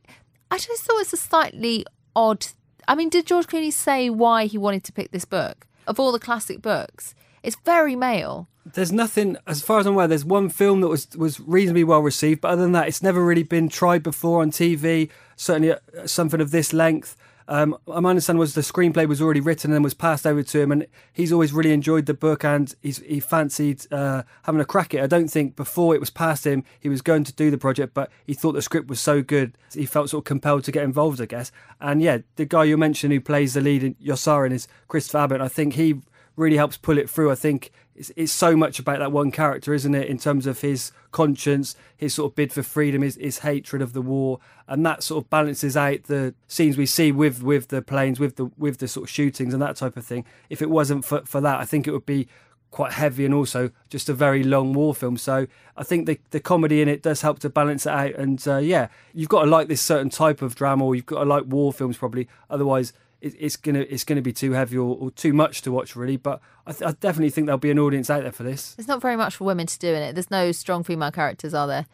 I 0.51 0.57
just 0.57 0.83
thought 0.83 1.01
it's 1.01 1.13
a 1.13 1.17
slightly 1.17 1.85
odd. 2.15 2.47
I 2.87 2.95
mean, 2.95 3.09
did 3.09 3.25
George 3.25 3.47
Clooney 3.47 3.71
say 3.71 4.09
why 4.09 4.45
he 4.45 4.57
wanted 4.57 4.83
to 4.85 4.93
pick 4.93 5.11
this 5.11 5.25
book 5.25 5.67
of 5.85 5.99
all 5.99 6.11
the 6.11 6.19
classic 6.19 6.61
books? 6.61 7.15
It's 7.43 7.57
very 7.65 7.95
male. 7.95 8.47
There's 8.65 8.91
nothing, 8.91 9.37
as 9.47 9.61
far 9.61 9.79
as 9.79 9.85
I'm 9.85 9.93
aware. 9.93 10.07
There's 10.07 10.25
one 10.25 10.49
film 10.49 10.81
that 10.81 10.89
was 10.89 11.07
was 11.15 11.39
reasonably 11.39 11.83
well 11.83 12.01
received, 12.01 12.41
but 12.41 12.51
other 12.51 12.63
than 12.63 12.73
that, 12.73 12.87
it's 12.87 13.01
never 13.01 13.23
really 13.23 13.43
been 13.43 13.69
tried 13.69 14.03
before 14.03 14.41
on 14.41 14.51
TV. 14.51 15.09
Certainly, 15.35 15.75
something 16.05 16.41
of 16.41 16.51
this 16.51 16.73
length. 16.73 17.15
Um, 17.49 17.77
my 17.87 18.09
understanding 18.09 18.39
was 18.39 18.55
the 18.55 18.61
screenplay 18.61 19.07
was 19.07 19.21
already 19.21 19.39
written 19.39 19.71
and 19.71 19.83
was 19.83 19.93
passed 19.93 20.27
over 20.27 20.43
to 20.43 20.59
him, 20.59 20.71
and 20.71 20.85
he's 21.13 21.31
always 21.31 21.53
really 21.53 21.71
enjoyed 21.71 22.05
the 22.05 22.13
book 22.13 22.43
and 22.43 22.75
he 22.81 23.19
fancied 23.19 23.85
uh, 23.91 24.23
having 24.43 24.59
a 24.59 24.65
crack 24.65 24.93
at 24.93 24.99
it. 24.99 25.03
I 25.03 25.07
don't 25.07 25.29
think 25.29 25.55
before 25.55 25.95
it 25.95 26.01
was 26.01 26.09
passed 26.09 26.45
him 26.45 26.65
he 26.79 26.89
was 26.89 27.01
going 27.01 27.23
to 27.23 27.33
do 27.33 27.49
the 27.49 27.57
project, 27.57 27.93
but 27.93 28.11
he 28.25 28.33
thought 28.33 28.51
the 28.51 28.61
script 28.61 28.89
was 28.89 28.99
so 28.99 29.21
good 29.21 29.57
he 29.73 29.85
felt 29.85 30.09
sort 30.09 30.21
of 30.21 30.25
compelled 30.25 30.65
to 30.65 30.71
get 30.71 30.83
involved, 30.83 31.21
I 31.21 31.25
guess. 31.25 31.51
And 31.79 32.01
yeah, 32.01 32.19
the 32.35 32.45
guy 32.45 32.65
you 32.65 32.77
mentioned 32.77 33.13
who 33.13 33.21
plays 33.21 33.53
the 33.53 33.61
lead 33.61 33.83
in 33.83 33.95
Yossarian 33.95 34.51
is 34.51 34.67
Christopher 34.89 35.19
Abbott. 35.19 35.41
I 35.41 35.47
think 35.47 35.75
he 35.75 36.01
really 36.37 36.55
helps 36.55 36.77
pull 36.77 36.97
it 36.97 37.09
through. 37.09 37.29
I 37.29 37.35
think 37.35 37.71
it's, 37.95 38.11
it's, 38.15 38.31
so 38.31 38.55
much 38.55 38.79
about 38.79 38.99
that 38.99 39.11
one 39.11 39.31
character, 39.31 39.73
isn't 39.73 39.93
it? 39.93 40.07
In 40.07 40.17
terms 40.17 40.45
of 40.47 40.61
his 40.61 40.91
conscience, 41.11 41.75
his 41.97 42.13
sort 42.13 42.31
of 42.31 42.35
bid 42.35 42.53
for 42.53 42.63
freedom, 42.63 43.01
his, 43.01 43.15
his 43.15 43.39
hatred 43.39 43.81
of 43.81 43.91
the 43.91 44.01
war, 44.01 44.39
and 44.67 44.85
that 44.85 45.03
sort 45.03 45.23
of 45.23 45.29
balances 45.29 45.75
out 45.75 46.03
the 46.03 46.33
scenes 46.47 46.77
we 46.77 46.85
see 46.85 47.11
with 47.11 47.43
with 47.43 47.67
the 47.67 47.81
planes, 47.81 48.19
with 48.19 48.37
the 48.37 48.45
with 48.57 48.77
the 48.77 48.87
sort 48.87 49.05
of 49.05 49.09
shootings 49.09 49.53
and 49.53 49.61
that 49.61 49.75
type 49.75 49.97
of 49.97 50.05
thing. 50.05 50.23
If 50.49 50.61
it 50.61 50.69
wasn't 50.69 51.03
for 51.03 51.25
for 51.25 51.41
that, 51.41 51.59
I 51.59 51.65
think 51.65 51.87
it 51.87 51.91
would 51.91 52.05
be 52.05 52.27
quite 52.69 52.91
heavy 52.91 53.25
and 53.25 53.33
also 53.33 53.71
just 53.89 54.09
a 54.09 54.13
very 54.13 54.43
long 54.43 54.73
war 54.73 54.93
film. 54.93 55.17
So 55.17 55.47
I 55.75 55.83
think 55.83 56.05
the 56.05 56.19
the 56.29 56.39
comedy 56.39 56.81
in 56.81 56.87
it 56.87 57.01
does 57.01 57.21
help 57.21 57.39
to 57.39 57.49
balance 57.49 57.85
it 57.85 57.91
out. 57.91 58.13
And 58.15 58.45
uh, 58.47 58.57
yeah, 58.57 58.89
you've 59.13 59.29
got 59.29 59.45
to 59.45 59.49
like 59.49 59.67
this 59.67 59.81
certain 59.81 60.09
type 60.09 60.41
of 60.41 60.53
drama, 60.55 60.85
or 60.85 60.95
you've 60.95 61.05
got 61.05 61.23
to 61.23 61.25
like 61.25 61.45
war 61.45 61.73
films 61.73 61.97
probably. 61.97 62.27
Otherwise, 62.49 62.93
it, 63.21 63.35
it's 63.39 63.55
gonna 63.55 63.85
it's 63.89 64.03
gonna 64.03 64.21
be 64.21 64.33
too 64.33 64.51
heavy 64.51 64.77
or, 64.77 64.95
or 64.95 65.11
too 65.11 65.33
much 65.33 65.61
to 65.63 65.71
watch 65.71 65.95
really. 65.95 66.17
But 66.17 66.41
I, 66.65 66.71
th- 66.71 66.89
I, 66.89 66.91
definitely 66.93 67.29
think 67.29 67.47
there'll 67.47 67.57
be 67.57 67.71
an 67.71 67.79
audience 67.79 68.09
out 68.09 68.23
there 68.23 68.31
for 68.31 68.43
this. 68.43 68.73
There's 68.75 68.87
not 68.87 69.01
very 69.01 69.15
much 69.15 69.35
for 69.35 69.43
women 69.43 69.67
to 69.67 69.79
do 69.79 69.93
in 69.93 70.01
it. 70.01 70.13
There's 70.13 70.31
no 70.31 70.51
strong 70.51 70.83
female 70.83 71.11
characters, 71.11 71.53
are 71.53 71.67
there? 71.67 71.85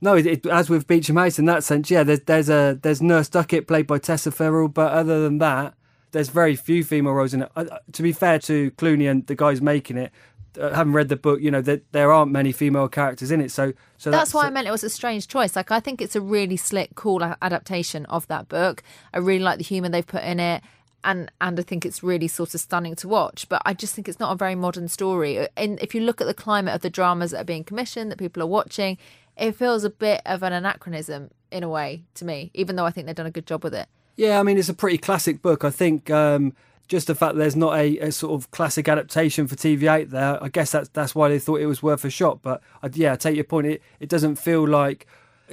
No, 0.00 0.14
it, 0.14 0.26
it, 0.26 0.46
as 0.46 0.70
with 0.70 0.86
Beecham 0.86 1.16
House 1.16 1.38
in 1.38 1.44
that 1.44 1.62
sense, 1.64 1.90
yeah. 1.90 2.02
There's 2.02 2.20
there's 2.20 2.48
a 2.48 2.78
there's 2.80 3.02
Nurse 3.02 3.28
Duckett 3.28 3.66
played 3.66 3.86
by 3.86 3.98
Tessa 3.98 4.30
Ferrer, 4.30 4.68
but 4.68 4.92
other 4.92 5.22
than 5.22 5.38
that, 5.38 5.74
there's 6.12 6.28
very 6.28 6.56
few 6.56 6.84
female 6.84 7.12
roles 7.12 7.34
in 7.34 7.42
it. 7.42 7.52
Uh, 7.54 7.64
to 7.92 8.02
be 8.02 8.12
fair 8.12 8.38
to 8.40 8.70
Clooney 8.72 9.10
and 9.10 9.26
the 9.26 9.34
guys 9.34 9.60
making 9.60 9.98
it, 9.98 10.12
uh, 10.58 10.72
haven't 10.74 10.94
read 10.94 11.08
the 11.08 11.16
book, 11.16 11.40
you 11.40 11.50
know, 11.50 11.60
that 11.62 11.92
there 11.92 12.10
aren't 12.12 12.32
many 12.32 12.52
female 12.52 12.88
characters 12.88 13.30
in 13.30 13.40
it. 13.40 13.50
So, 13.50 13.72
so 13.98 14.10
that's, 14.10 14.20
that's 14.20 14.34
why 14.34 14.46
I 14.46 14.50
meant 14.50 14.66
it 14.66 14.70
was 14.70 14.84
a 14.84 14.90
strange 14.90 15.28
choice. 15.28 15.54
Like, 15.54 15.70
I 15.70 15.80
think 15.80 16.00
it's 16.00 16.16
a 16.16 16.20
really 16.20 16.56
slick, 16.56 16.94
cool 16.94 17.22
adaptation 17.22 18.06
of 18.06 18.26
that 18.28 18.48
book. 18.48 18.82
I 19.12 19.18
really 19.18 19.44
like 19.44 19.58
the 19.58 19.64
humour 19.64 19.88
they've 19.88 20.06
put 20.06 20.24
in 20.24 20.40
it. 20.40 20.62
and 21.04 21.30
and 21.40 21.58
I 21.58 21.62
think 21.62 21.86
it's 21.86 22.02
really 22.02 22.28
sort 22.28 22.54
of 22.54 22.60
stunning 22.60 22.94
to 22.96 23.08
watch. 23.08 23.48
But 23.48 23.62
I 23.64 23.74
just 23.74 23.94
think 23.94 24.08
it's 24.08 24.20
not 24.20 24.32
a 24.32 24.36
very 24.36 24.54
modern 24.54 24.88
story. 24.88 25.46
And 25.56 25.80
if 25.80 25.94
you 25.94 26.00
look 26.02 26.20
at 26.20 26.26
the 26.26 26.34
climate 26.34 26.74
of 26.74 26.82
the 26.82 26.90
dramas 26.90 27.30
that 27.30 27.40
are 27.40 27.44
being 27.44 27.64
commissioned, 27.64 28.10
that 28.10 28.18
people 28.18 28.42
are 28.42 28.46
watching, 28.46 28.98
it 29.36 29.56
feels 29.56 29.84
a 29.84 29.90
bit 29.90 30.20
of 30.26 30.42
an 30.42 30.52
anachronism 30.52 31.30
in 31.50 31.62
a 31.62 31.68
way 31.68 32.04
to 32.14 32.24
me. 32.24 32.50
Even 32.54 32.76
though 32.76 32.84
I 32.84 32.90
think 32.90 33.06
they've 33.06 33.16
done 33.16 33.26
a 33.26 33.30
good 33.30 33.46
job 33.46 33.64
with 33.64 33.74
it. 33.74 33.88
Yeah, 34.16 34.38
I 34.38 34.42
mean 34.42 34.58
it's 34.58 34.68
a 34.68 34.74
pretty 34.74 34.98
classic 34.98 35.40
book. 35.40 35.64
I 35.64 35.70
think 35.70 36.10
um, 36.10 36.54
just 36.90 37.06
the 37.06 37.14
fact 37.14 37.36
there's 37.36 37.54
not 37.54 37.78
a, 37.78 37.98
a, 37.98 38.12
sort 38.12 38.32
of 38.34 38.50
classic 38.50 38.88
adaptation 38.88 39.46
for 39.46 39.54
TV 39.54 39.86
out 39.86 40.10
there, 40.10 40.42
I 40.42 40.48
guess 40.48 40.72
that's 40.72 40.88
that's 40.88 41.14
why 41.14 41.28
they 41.28 41.38
thought 41.38 41.60
it 41.60 41.66
was 41.66 41.82
worth 41.84 42.04
a 42.04 42.10
shot. 42.10 42.42
But 42.42 42.60
uh, 42.82 42.88
yeah, 42.92 43.12
I 43.12 43.16
take 43.16 43.36
your 43.36 43.44
point. 43.44 43.68
It 43.68 43.82
it 44.00 44.08
doesn't 44.08 44.36
feel 44.36 44.66
like 44.66 45.06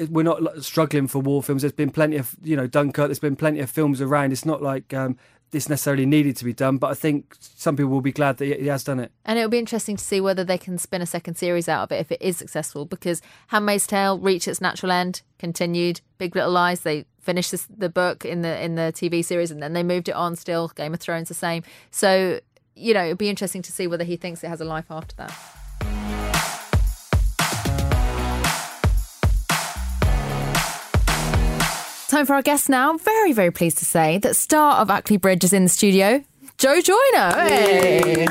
we're 0.10 0.24
not 0.24 0.64
struggling 0.64 1.08
for 1.08 1.20
war 1.20 1.44
films. 1.44 1.62
There's 1.62 1.72
been 1.72 1.92
plenty 1.92 2.18
of 2.18 2.36
you 2.44 2.56
know 2.56 2.66
Dunkirk. 2.66 3.08
There's 3.08 3.20
been 3.20 3.36
plenty 3.36 3.60
of 3.60 3.70
films 3.70 4.02
around. 4.02 4.32
It's 4.32 4.46
not 4.46 4.64
like 4.64 4.96
um, 4.96 5.16
this 5.52 5.70
necessarily 5.70 6.06
needed 6.06 6.36
to 6.38 6.46
be 6.46 6.54
done, 6.54 6.78
but 6.78 6.92
I 6.92 6.94
think 6.94 7.36
some 7.40 7.76
people 7.76 7.92
will 7.92 8.02
be 8.02 8.12
glad 8.12 8.38
that 8.38 8.60
he 8.60 8.68
has 8.68 8.84
done 8.84 9.00
it. 9.00 9.12
And 9.26 9.40
it'll 9.40 9.50
be 9.50 9.60
interesting 9.60 9.96
to 9.96 10.04
see 10.04 10.20
whether 10.20 10.44
they 10.44 10.58
can 10.58 10.78
spin 10.78 11.02
a 11.02 11.06
second 11.06 11.36
series 11.36 11.70
out 11.70 11.84
of 11.84 11.92
it 11.92 12.00
if 12.00 12.12
it 12.12 12.22
is 12.22 12.38
successful. 12.38 12.86
Because 12.86 13.22
*Handmaid's 13.48 13.88
Tale* 13.88 14.20
reached 14.20 14.48
its 14.48 14.62
natural 14.62 14.92
end, 14.92 15.22
continued. 15.40 16.02
*Big 16.18 16.36
Little 16.36 16.52
Lies* 16.52 16.82
they 16.82 17.06
finished 17.20 17.52
this, 17.52 17.66
the 17.66 17.90
book 17.90 18.26
in 18.26 18.42
the 18.42 18.64
in 18.64 18.76
the 18.76 18.94
TV 18.94 19.24
series, 19.24 19.52
and 19.52 19.62
then 19.62 19.74
they 19.74 19.84
moved 19.84 20.10
it 20.10 20.16
on. 20.16 20.36
Still, 20.36 20.68
*Game 20.70 20.94
of 20.94 21.00
Thrones* 21.00 21.30
the 21.30 21.34
same. 21.34 21.64
So 21.92 22.40
you 22.76 22.94
know, 22.94 23.04
it'll 23.06 23.16
be 23.16 23.30
interesting 23.30 23.62
to 23.64 23.72
see 23.72 23.88
whether 23.88 24.04
he 24.04 24.18
thinks 24.18 24.44
it 24.44 24.50
has 24.50 24.62
a 24.62 24.66
life 24.66 24.86
after 24.90 25.16
that. 25.16 25.38
Time 32.18 32.26
for 32.26 32.34
our 32.34 32.42
guest 32.42 32.68
now. 32.68 32.98
Very, 32.98 33.32
very 33.32 33.52
pleased 33.52 33.78
to 33.78 33.86
say 33.86 34.18
that 34.18 34.36
star 34.36 34.78
of 34.78 34.90
Ackley 34.90 35.18
Bridge 35.18 35.44
is 35.44 35.54
in 35.54 35.66
the 35.66 35.70
studio. 35.70 36.24
Jo 36.58 36.82
Joyner. 36.82 37.48
Hey. 37.48 38.26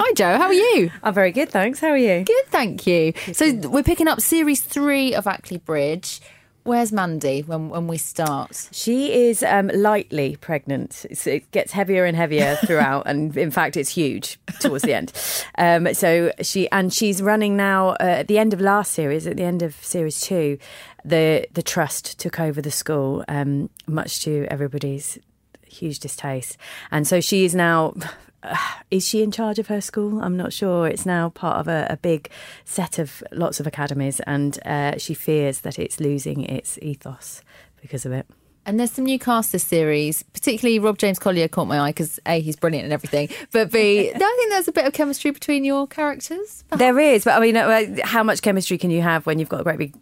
Hi, 0.00 0.12
Jo. 0.14 0.38
How 0.38 0.46
are 0.46 0.54
you? 0.54 0.90
I'm 1.02 1.12
very 1.12 1.30
good, 1.30 1.50
thanks. 1.50 1.78
How 1.78 1.88
are 1.88 1.98
you? 1.98 2.24
Good, 2.24 2.46
thank 2.46 2.86
you. 2.86 3.12
So, 3.34 3.52
we're 3.68 3.82
picking 3.82 4.08
up 4.08 4.22
series 4.22 4.62
three 4.62 5.14
of 5.14 5.26
Ackley 5.26 5.58
Bridge. 5.58 6.22
Where's 6.64 6.92
Mandy 6.92 7.40
when, 7.42 7.70
when 7.70 7.88
we 7.88 7.98
start? 7.98 8.68
She 8.70 9.12
is 9.28 9.42
um, 9.42 9.68
lightly 9.74 10.36
pregnant. 10.36 11.04
It's, 11.10 11.26
it 11.26 11.50
gets 11.50 11.72
heavier 11.72 12.04
and 12.04 12.16
heavier 12.16 12.56
throughout, 12.64 13.02
and 13.06 13.36
in 13.36 13.50
fact, 13.50 13.76
it's 13.76 13.90
huge 13.90 14.38
towards 14.60 14.84
the 14.84 14.94
end. 14.94 15.12
Um, 15.58 15.92
so 15.92 16.30
she 16.40 16.70
and 16.70 16.94
she's 16.94 17.20
running 17.20 17.56
now 17.56 17.90
uh, 17.90 18.20
at 18.20 18.28
the 18.28 18.38
end 18.38 18.54
of 18.54 18.60
last 18.60 18.92
series, 18.92 19.26
at 19.26 19.36
the 19.36 19.42
end 19.42 19.62
of 19.62 19.74
series 19.84 20.20
two. 20.20 20.58
The 21.04 21.46
the 21.52 21.62
trust 21.62 22.18
took 22.18 22.38
over 22.40 22.62
the 22.62 22.70
school, 22.70 23.24
um, 23.28 23.70
much 23.86 24.22
to 24.24 24.46
everybody's 24.50 25.18
huge 25.66 25.98
distaste, 26.00 26.56
and 26.90 27.06
so 27.06 27.20
she 27.20 27.44
is 27.44 27.54
now 27.54 27.94
is 28.90 29.06
she 29.06 29.22
in 29.22 29.30
charge 29.30 29.58
of 29.58 29.68
her 29.68 29.80
school? 29.80 30.22
I'm 30.22 30.36
not 30.36 30.52
sure. 30.52 30.86
It's 30.86 31.06
now 31.06 31.30
part 31.30 31.58
of 31.58 31.68
a, 31.68 31.86
a 31.90 31.96
big 31.96 32.30
set 32.64 32.98
of 32.98 33.22
lots 33.32 33.60
of 33.60 33.66
academies, 33.66 34.20
and 34.20 34.58
uh, 34.64 34.98
she 34.98 35.14
fears 35.14 35.60
that 35.60 35.78
it's 35.78 36.00
losing 36.00 36.44
its 36.44 36.78
ethos 36.82 37.42
because 37.80 38.06
of 38.06 38.12
it. 38.12 38.26
And 38.64 38.78
there's 38.78 38.92
some 38.92 39.06
new 39.06 39.18
cast 39.18 39.50
this 39.50 39.64
series, 39.64 40.22
particularly 40.22 40.78
Rob 40.78 40.96
James 40.96 41.18
Collier 41.18 41.48
caught 41.48 41.66
my 41.66 41.80
eye 41.80 41.90
because 41.90 42.20
A, 42.26 42.40
he's 42.40 42.54
brilliant 42.54 42.84
and 42.84 42.92
everything, 42.92 43.28
but 43.50 43.72
B, 43.72 44.08
I 44.14 44.18
think 44.18 44.50
there's 44.50 44.68
a 44.68 44.72
bit 44.72 44.86
of 44.86 44.92
chemistry 44.92 45.32
between 45.32 45.64
your 45.64 45.88
characters. 45.88 46.62
Perhaps. 46.68 46.78
There 46.78 46.98
is, 47.00 47.24
but 47.24 47.36
I 47.36 47.40
mean, 47.40 47.56
uh, 47.56 48.06
how 48.06 48.22
much 48.22 48.40
chemistry 48.40 48.78
can 48.78 48.92
you 48.92 49.02
have 49.02 49.26
when 49.26 49.40
you've 49.40 49.48
got 49.48 49.62
a 49.62 49.64
great 49.64 49.78
big 49.78 49.96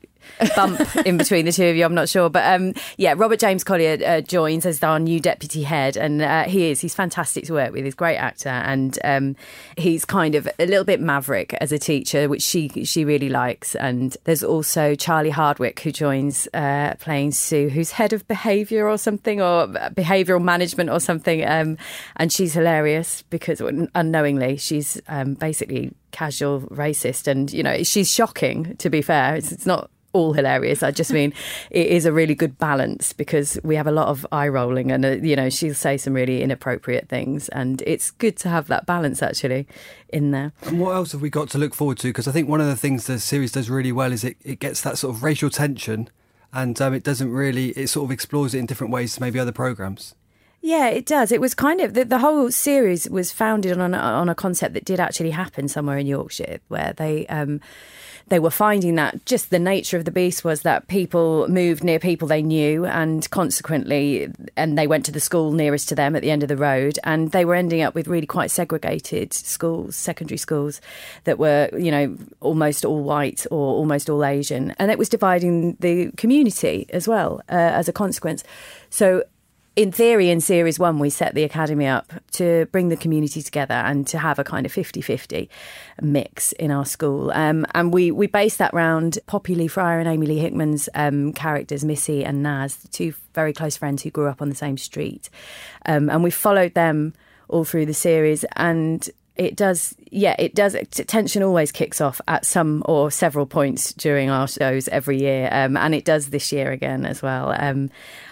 bump 0.57 0.81
in 1.07 1.17
between 1.17 1.45
the 1.45 1.53
two 1.53 1.67
of 1.67 1.77
you. 1.77 1.85
I'm 1.85 1.95
not 1.95 2.09
sure, 2.09 2.31
but 2.31 2.45
um, 2.45 2.75
yeah, 2.97 3.15
Robert 3.17 3.41
James 3.41 3.65
Collier 3.65 3.99
uh, 4.05 4.21
joins 4.21 4.67
as 4.67 4.83
our 4.83 4.99
new 4.99 5.21
deputy 5.21 5.63
head, 5.63 5.97
and 5.97 6.23
uh, 6.23 6.45
he 6.45 6.71
is 6.71 6.81
he's 6.81 6.95
fantastic 6.95 7.45
to 7.45 7.55
work 7.55 7.73
with. 7.73 7.85
He's 7.85 7.95
a 7.95 7.97
great 7.97 8.17
actor, 8.17 8.49
and 8.49 8.99
um, 9.05 9.37
he's 9.77 10.05
kind 10.05 10.35
of 10.35 10.49
a 10.59 10.67
little 10.67 10.85
bit 10.85 11.01
maverick 11.01 11.55
as 11.55 11.73
a 11.73 11.79
teacher, 11.79 12.29
which 12.29 12.43
she 12.43 12.69
she 12.85 13.05
really 13.05 13.29
likes. 13.29 13.75
And 13.75 14.17
there's 14.25 14.45
also 14.45 14.95
Charlie 14.95 15.31
Hardwick 15.31 15.81
who 15.81 15.93
joins 15.93 16.49
uh, 16.55 16.95
playing 16.99 17.33
Sue, 17.33 17.69
who's 17.69 17.93
head 17.93 18.13
of 18.13 18.27
behaviour 18.29 18.89
or 18.89 18.99
something, 18.99 19.41
or 19.41 19.67
behavioural 19.69 20.43
management 20.43 20.91
or 20.91 21.01
something, 21.01 21.47
um, 21.47 21.77
and 22.17 22.33
she's 22.33 22.55
hilarious 22.55 23.23
because 23.31 23.61
unknowingly 23.95 24.57
she's 24.57 25.01
um, 25.09 25.35
basically 25.35 25.93
casual 26.13 26.63
racist 26.63 27.27
and 27.27 27.53
you 27.53 27.63
know 27.63 27.83
she's 27.83 28.13
shocking 28.13 28.77
to 28.77 28.91
be 28.91 29.03
fair 29.03 29.37
it's, 29.37 29.53
it's 29.53 29.67
not 29.67 29.91
all 30.13 30.33
hilarious. 30.33 30.83
I 30.83 30.91
just 30.91 31.13
mean 31.13 31.33
it 31.71 31.87
is 31.87 32.07
a 32.07 32.13
really 32.13 32.35
good 32.35 32.59
balance 32.59 33.13
because 33.13 33.59
we 33.63 33.77
have 33.77 33.87
a 33.87 33.93
lot 33.93 34.09
of 34.09 34.27
eye 34.33 34.49
rolling 34.49 34.91
and, 34.91 35.05
uh, 35.05 35.11
you 35.11 35.37
know, 35.37 35.51
she'll 35.51 35.75
say 35.75 35.97
some 35.97 36.15
really 36.15 36.43
inappropriate 36.43 37.09
things. 37.09 37.49
And 37.51 37.83
it's 37.87 38.11
good 38.11 38.37
to 38.39 38.49
have 38.49 38.67
that 38.69 38.87
balance 38.87 39.23
actually 39.23 39.67
in 40.09 40.31
there. 40.31 40.53
And 40.63 40.81
what 40.81 40.95
else 40.95 41.13
have 41.13 41.23
we 41.23 41.31
got 41.31 41.51
to 41.51 41.59
look 41.59 41.75
forward 41.75 41.99
to? 41.99 42.09
Because 42.09 42.29
I 42.29 42.33
think 42.33 42.49
one 42.49 42.61
of 42.61 42.67
the 42.67 42.77
things 42.77 43.07
the 43.07 43.19
series 43.19 43.53
does 43.53 43.71
really 43.71 43.93
well 43.93 44.13
is 44.13 44.25
it, 44.25 44.37
it 44.43 44.59
gets 44.59 44.81
that 44.83 44.99
sort 44.99 45.15
of 45.15 45.23
racial 45.23 45.51
tension 45.51 46.09
and 46.53 46.81
um, 46.81 46.95
it 46.95 47.05
doesn't 47.05 47.31
really, 47.31 47.69
it 47.71 47.89
sort 47.89 48.07
of 48.07 48.11
explores 48.11 48.55
it 48.55 48.59
in 48.59 48.67
different 48.67 48.93
ways 48.93 49.15
to 49.15 49.21
maybe 49.21 49.39
other 49.39 49.53
programmes. 49.53 50.15
Yeah, 50.63 50.89
it 50.89 51.07
does. 51.07 51.33
It 51.33 51.41
was 51.41 51.55
kind 51.55 51.81
of 51.81 51.95
the, 51.95 52.05
the 52.05 52.19
whole 52.19 52.51
series 52.51 53.09
was 53.09 53.33
founded 53.33 53.79
on 53.79 53.95
a, 53.95 53.99
on 53.99 54.29
a 54.29 54.35
concept 54.35 54.75
that 54.75 54.85
did 54.85 55.01
actually 55.01 55.31
happen 55.31 55.69
somewhere 55.69 55.97
in 55.97 56.07
Yorkshire, 56.07 56.61
where 56.69 56.93
they 56.93 57.27
um, 57.29 57.61
they 58.31 58.39
were 58.39 58.51
finding 58.51 58.95
that 58.95 59.27
just 59.27 59.51
the 59.51 59.59
nature 59.59 59.97
of 59.97 60.05
the 60.05 60.11
beast 60.11 60.45
was 60.45 60.63
that 60.63 60.87
people 60.87 61.47
moved 61.49 61.85
near 61.85 61.99
people 61.99 62.27
they 62.27 62.43
knew, 62.43 62.87
and 62.87 63.29
consequently, 63.31 64.33
and 64.57 64.79
they 64.79 64.87
went 64.87 65.05
to 65.05 65.13
the 65.13 65.21
school 65.21 65.53
nearest 65.53 65.89
to 65.89 65.95
them 65.97 66.17
at 66.17 66.23
the 66.23 66.31
end 66.31 66.43
of 66.43 66.49
the 66.49 66.57
road, 66.57 66.99
and 67.05 67.33
they 67.33 67.45
were 67.45 67.57
ending 67.57 67.83
up 67.83 67.95
with 67.95 68.07
really 68.07 68.27
quite 68.27 68.51
segregated 68.51 69.35
schools, 69.35 69.97
secondary 69.97 70.39
schools 70.39 70.81
that 71.25 71.39
were, 71.39 71.69
you 71.77 71.91
know, 71.91 72.17
almost 72.41 72.85
all 72.85 73.03
white 73.03 73.47
or 73.51 73.75
almost 73.75 74.09
all 74.09 74.25
Asian, 74.25 74.71
and 74.79 74.91
it 74.91 74.99
was 74.99 75.09
dividing 75.09 75.77
the 75.81 76.13
community 76.13 76.87
as 76.91 77.09
well 77.09 77.41
uh, 77.51 77.55
as 77.55 77.89
a 77.89 77.93
consequence. 77.93 78.45
So 78.91 79.25
in 79.81 79.91
theory, 79.91 80.29
in 80.29 80.43
series 80.43 80.79
one, 80.79 80.99
we 80.99 81.09
set 81.09 81.35
the 81.35 81.43
academy 81.43 81.87
up 81.87 82.13
to 82.33 82.67
bring 82.67 82.91
the 82.91 82.99
community 82.99 83.41
together 83.41 83.73
and 83.73 84.07
to 84.09 84.19
have 84.19 84.39
a 84.39 84.45
kind 84.45 84.67
of 84.67 84.73
50 84.73 85.01
50 85.01 85.49
mix 86.03 86.53
in 86.53 86.71
our 86.71 86.85
school. 86.85 87.31
Um, 87.31 87.65
and 87.75 87.91
we, 87.91 88.11
we 88.11 88.27
based 88.27 88.59
that 88.59 88.75
around 88.75 89.19
Poppy 89.25 89.55
Lee 89.55 89.69
Friar 89.69 89.99
and 89.99 90.07
Amy 90.07 90.27
Leigh 90.27 90.39
Hickman's 90.39 90.91
um, 90.95 91.33
characters, 91.33 91.83
Missy 91.83 92.23
and 92.27 92.43
Naz, 92.43 92.77
two 92.91 93.15
very 93.33 93.55
close 93.55 93.79
friends 93.79 94.03
who 94.03 94.11
grew 94.11 94.29
up 94.29 94.43
on 94.43 94.51
the 94.51 94.55
same 94.55 94.77
street. 94.77 95.31
Um, 95.87 96.11
and 96.11 96.23
we 96.23 96.31
followed 96.31 96.75
them 96.75 97.15
all 97.49 97.65
through 97.65 97.87
the 97.87 97.95
series. 97.95 98.45
And 98.57 99.09
it 99.41 99.57
does 99.57 99.95
yeah 100.11 100.37
it 100.39 100.55
does 100.55 100.77
tension 100.91 101.43
always 101.43 101.73
kicks 101.73 102.01
off 102.01 102.21
at 102.29 102.45
some 102.45 102.83
or 102.85 103.11
several 103.11 103.47
points 103.47 103.95
during 103.95 104.29
our 104.29 104.47
shows 104.47 104.87
every 104.89 105.19
year 105.19 105.49
um, 105.51 105.79
and 105.79 105.95
it 105.95 106.05
does 106.05 106.29
this 106.29 106.53
year 106.53 106.71
again 106.73 107.07
as 107.07 107.23
well 107.23 107.55
um, 107.59 107.89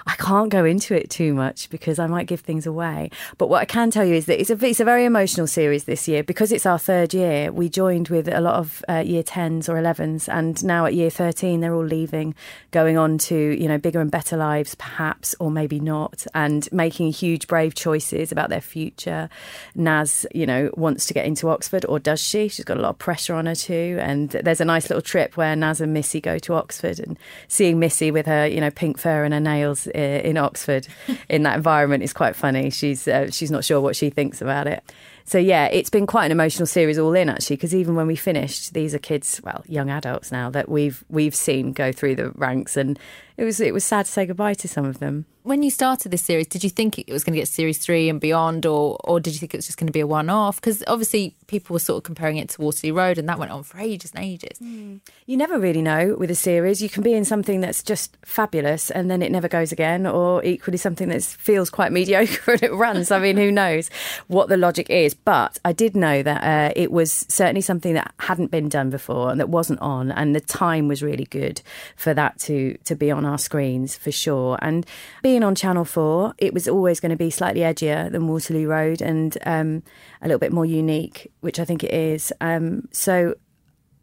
I 0.09 0.15
can't 0.15 0.49
go 0.49 0.65
into 0.65 0.95
it 0.95 1.11
too 1.11 1.35
much 1.35 1.69
because 1.69 1.99
I 1.99 2.07
might 2.07 2.27
give 2.27 2.41
things 2.41 2.67
away. 2.67 3.11
But 3.37 3.51
what 3.51 3.61
I 3.61 3.67
can 3.67 3.91
tell 3.91 4.07
you 4.07 4.15
is 4.15 4.25
that 4.25 4.41
it's 4.41 4.49
a, 4.49 4.67
it's 4.67 4.81
a 4.81 4.85
very 4.85 5.05
emotional 5.05 5.47
series 5.47 5.85
this 5.85 6.09
year 6.09 6.25
because 6.25 6.51
it's 6.51 6.65
our 6.65 6.79
third 6.79 7.13
year. 7.13 7.53
We 7.53 7.69
joined 7.69 8.09
with 8.09 8.27
a 8.27 8.41
lot 8.41 8.55
of 8.55 8.83
uh, 8.89 9.01
year 9.01 9.23
10s 9.23 9.69
or 9.69 9.75
11s, 9.75 10.27
and 10.33 10.65
now 10.65 10.87
at 10.87 10.95
year 10.95 11.11
13, 11.11 11.61
they're 11.61 11.75
all 11.75 11.85
leaving, 11.85 12.35
going 12.71 12.97
on 12.97 13.19
to, 13.19 13.37
you 13.37 13.69
know, 13.69 13.77
bigger 13.77 14.01
and 14.01 14.11
better 14.11 14.39
lives, 14.39 14.75
perhaps, 14.77 15.35
or 15.41 15.51
maybe 15.51 15.79
not, 15.79 16.27
and 16.33 16.73
making 16.73 17.13
huge, 17.13 17.47
brave 17.47 17.75
choices 17.75 18.33
about 18.33 18.49
their 18.49 18.63
future. 18.63 19.29
Naz, 19.75 20.25
you 20.35 20.47
know, 20.47 20.71
wants 20.75 21.05
to 21.07 21.15
get 21.15 21.27
into 21.27 21.51
Oxford, 21.51 21.85
or 21.87 21.99
does 21.99 22.21
she? 22.21 22.49
She's 22.49 22.65
got 22.65 22.79
a 22.79 22.81
lot 22.81 22.91
of 22.91 22.99
pressure 22.99 23.35
on 23.35 23.45
her 23.45 23.55
too. 23.55 23.99
And 24.01 24.31
there's 24.31 24.63
a 24.63 24.65
nice 24.65 24.89
little 24.89 25.03
trip 25.03 25.37
where 25.37 25.55
Naz 25.55 25.83
and 25.83 25.93
Missy 25.93 26.23
go 26.23 26.39
to 26.39 26.55
Oxford 26.55 26.99
and 26.99 27.19
seeing 27.47 27.79
Missy 27.79 28.11
with 28.11 28.25
her, 28.25 28.47
you 28.47 28.63
know, 28.63 28.71
pink 28.71 28.99
fur 28.99 29.25
and 29.25 29.35
her 29.35 29.41
nails 29.41 29.87
in 29.99 30.37
Oxford 30.37 30.89
in 31.29 31.43
that 31.43 31.57
environment 31.57 32.03
is 32.03 32.13
quite 32.13 32.37
funny. 32.37 32.71
She's 32.71 33.09
uh, 33.09 33.31
she's 33.31 33.51
not 33.51 33.65
sure 33.65 33.81
what 33.81 33.97
she 33.97 34.11
thinks 34.11 34.41
about 34.41 34.67
it. 34.67 34.83
So 35.25 35.37
yeah, 35.37 35.67
it's 35.67 35.91
been 35.91 36.07
quite 36.07 36.25
an 36.25 36.33
emotional 36.33 36.67
series 36.67 36.99
all 36.99 37.15
in 37.15 37.29
actually 37.29 37.57
because 37.57 37.75
even 37.75 37.95
when 37.95 38.07
we 38.07 38.17
finished, 38.17 38.73
these 38.73 38.95
are 38.95 38.99
kids, 38.99 39.41
well, 39.45 39.63
young 39.69 39.91
adults 39.91 40.33
now 40.33 40.49
that 40.51 40.69
we've 40.69 41.05
we've 41.11 41.35
seen 41.35 41.73
go 41.73 41.93
through 41.93 42.17
the 42.17 42.31
ranks, 42.31 42.77
and 42.77 42.99
it 43.37 43.45
was 43.45 43.61
it 43.61 43.75
was 43.75 43.85
sad 43.85 44.07
to 44.07 44.13
say 44.13 44.25
goodbye 44.25 44.55
to 44.55 44.69
some 44.69 44.87
of 44.87 45.01
them 45.01 45.27
when 45.49 45.63
you 45.63 45.71
started 45.71 46.11
this 46.11 46.21
series, 46.21 46.47
did 46.47 46.63
you 46.63 46.69
think 46.69 46.99
it 46.99 47.11
was 47.11 47.25
going 47.25 47.33
to 47.33 47.41
get 47.41 47.49
series 47.49 47.79
three 47.79 48.11
and 48.11 48.21
beyond, 48.21 48.67
or 48.67 48.99
or 49.03 49.19
did 49.19 49.33
you 49.33 49.39
think 49.39 49.55
it 49.55 49.57
was 49.57 49.67
just 49.67 49.79
going 49.79 49.87
to 49.87 49.93
be 49.93 50.01
a 50.01 50.07
one 50.07 50.29
off? 50.29 50.57
Because 50.57 50.85
obviously 50.87 51.35
people 51.47 51.73
were 51.73 51.81
sort 51.81 51.97
of 51.97 52.03
comparing 52.03 52.37
it 52.37 52.51
to 52.51 52.61
Waterloo 52.61 52.93
Road, 52.93 53.17
and 53.17 53.27
that 53.31 53.39
went 53.39 53.51
on 53.51 53.63
for 53.63 53.79
ages 53.79 54.13
and 54.15 54.23
ages. 54.23 54.59
Mm. 54.59 55.01
You 55.25 55.37
never 55.39 55.59
really 55.59 55.81
know 55.81 56.15
with 56.19 56.31
a 56.31 56.35
series. 56.35 56.83
You 56.83 56.91
can 56.91 57.03
be 57.03 57.15
in 57.15 57.25
something 57.25 57.63
that's 57.63 57.83
just 57.83 58.19
fabulous, 58.23 58.91
and 58.91 59.11
then 59.11 59.23
it 59.23 59.33
never 59.33 59.49
goes 59.49 59.73
again, 59.73 60.07
or 60.07 60.45
equally 60.45 60.77
something 60.77 61.09
that 61.09 61.23
feels 61.23 61.71
quite 61.71 61.93
mediocre 61.99 62.53
and 62.53 62.63
it 62.63 62.75
runs. 62.75 63.11
I 63.11 63.19
mean, 63.19 63.39
who 63.39 63.51
knows 63.51 63.89
what 64.27 64.51
the 64.51 64.59
logic 64.59 64.91
is? 64.91 65.15
But 65.15 65.59
I 65.65 65.73
did 65.73 65.97
know 65.97 66.23
that 66.23 66.45
uh, 66.45 66.73
it 66.77 66.93
was 66.93 67.25
certainly 67.29 67.63
something 67.63 67.95
that 67.95 68.13
hadn't 68.21 68.51
been 68.51 68.69
done 68.69 68.91
before 68.91 69.31
and 69.31 69.41
that 69.41 69.49
wasn't 69.49 69.81
on, 69.81 70.13
and 70.13 70.37
the 70.37 70.43
time 70.43 70.89
was 70.89 71.03
really 71.03 71.25
good 71.25 71.63
for 71.97 72.13
that 72.13 72.39
to 72.41 72.77
to 72.85 72.95
be 72.95 73.11
on 73.11 73.25
our 73.25 73.39
screens 73.39 73.97
for 73.97 74.13
sure. 74.13 74.59
And 74.61 74.85
being 75.23 75.38
being 75.39 75.47
on 75.47 75.55
Channel 75.55 75.85
4, 75.85 76.35
it 76.39 76.53
was 76.53 76.67
always 76.67 76.99
going 76.99 77.11
to 77.11 77.17
be 77.17 77.31
slightly 77.31 77.61
edgier 77.61 78.11
than 78.11 78.27
Waterloo 78.27 78.67
Road 78.67 79.01
and 79.01 79.39
um, 79.47 79.85
a 80.21 80.27
little 80.27 80.41
bit 80.41 80.53
more 80.53 80.67
unique, 80.67 81.31
which 81.43 81.61
I 81.61 81.65
think 81.65 81.85
it 81.85 81.95
is. 81.95 82.33
Um, 82.41 82.89
so 82.91 83.37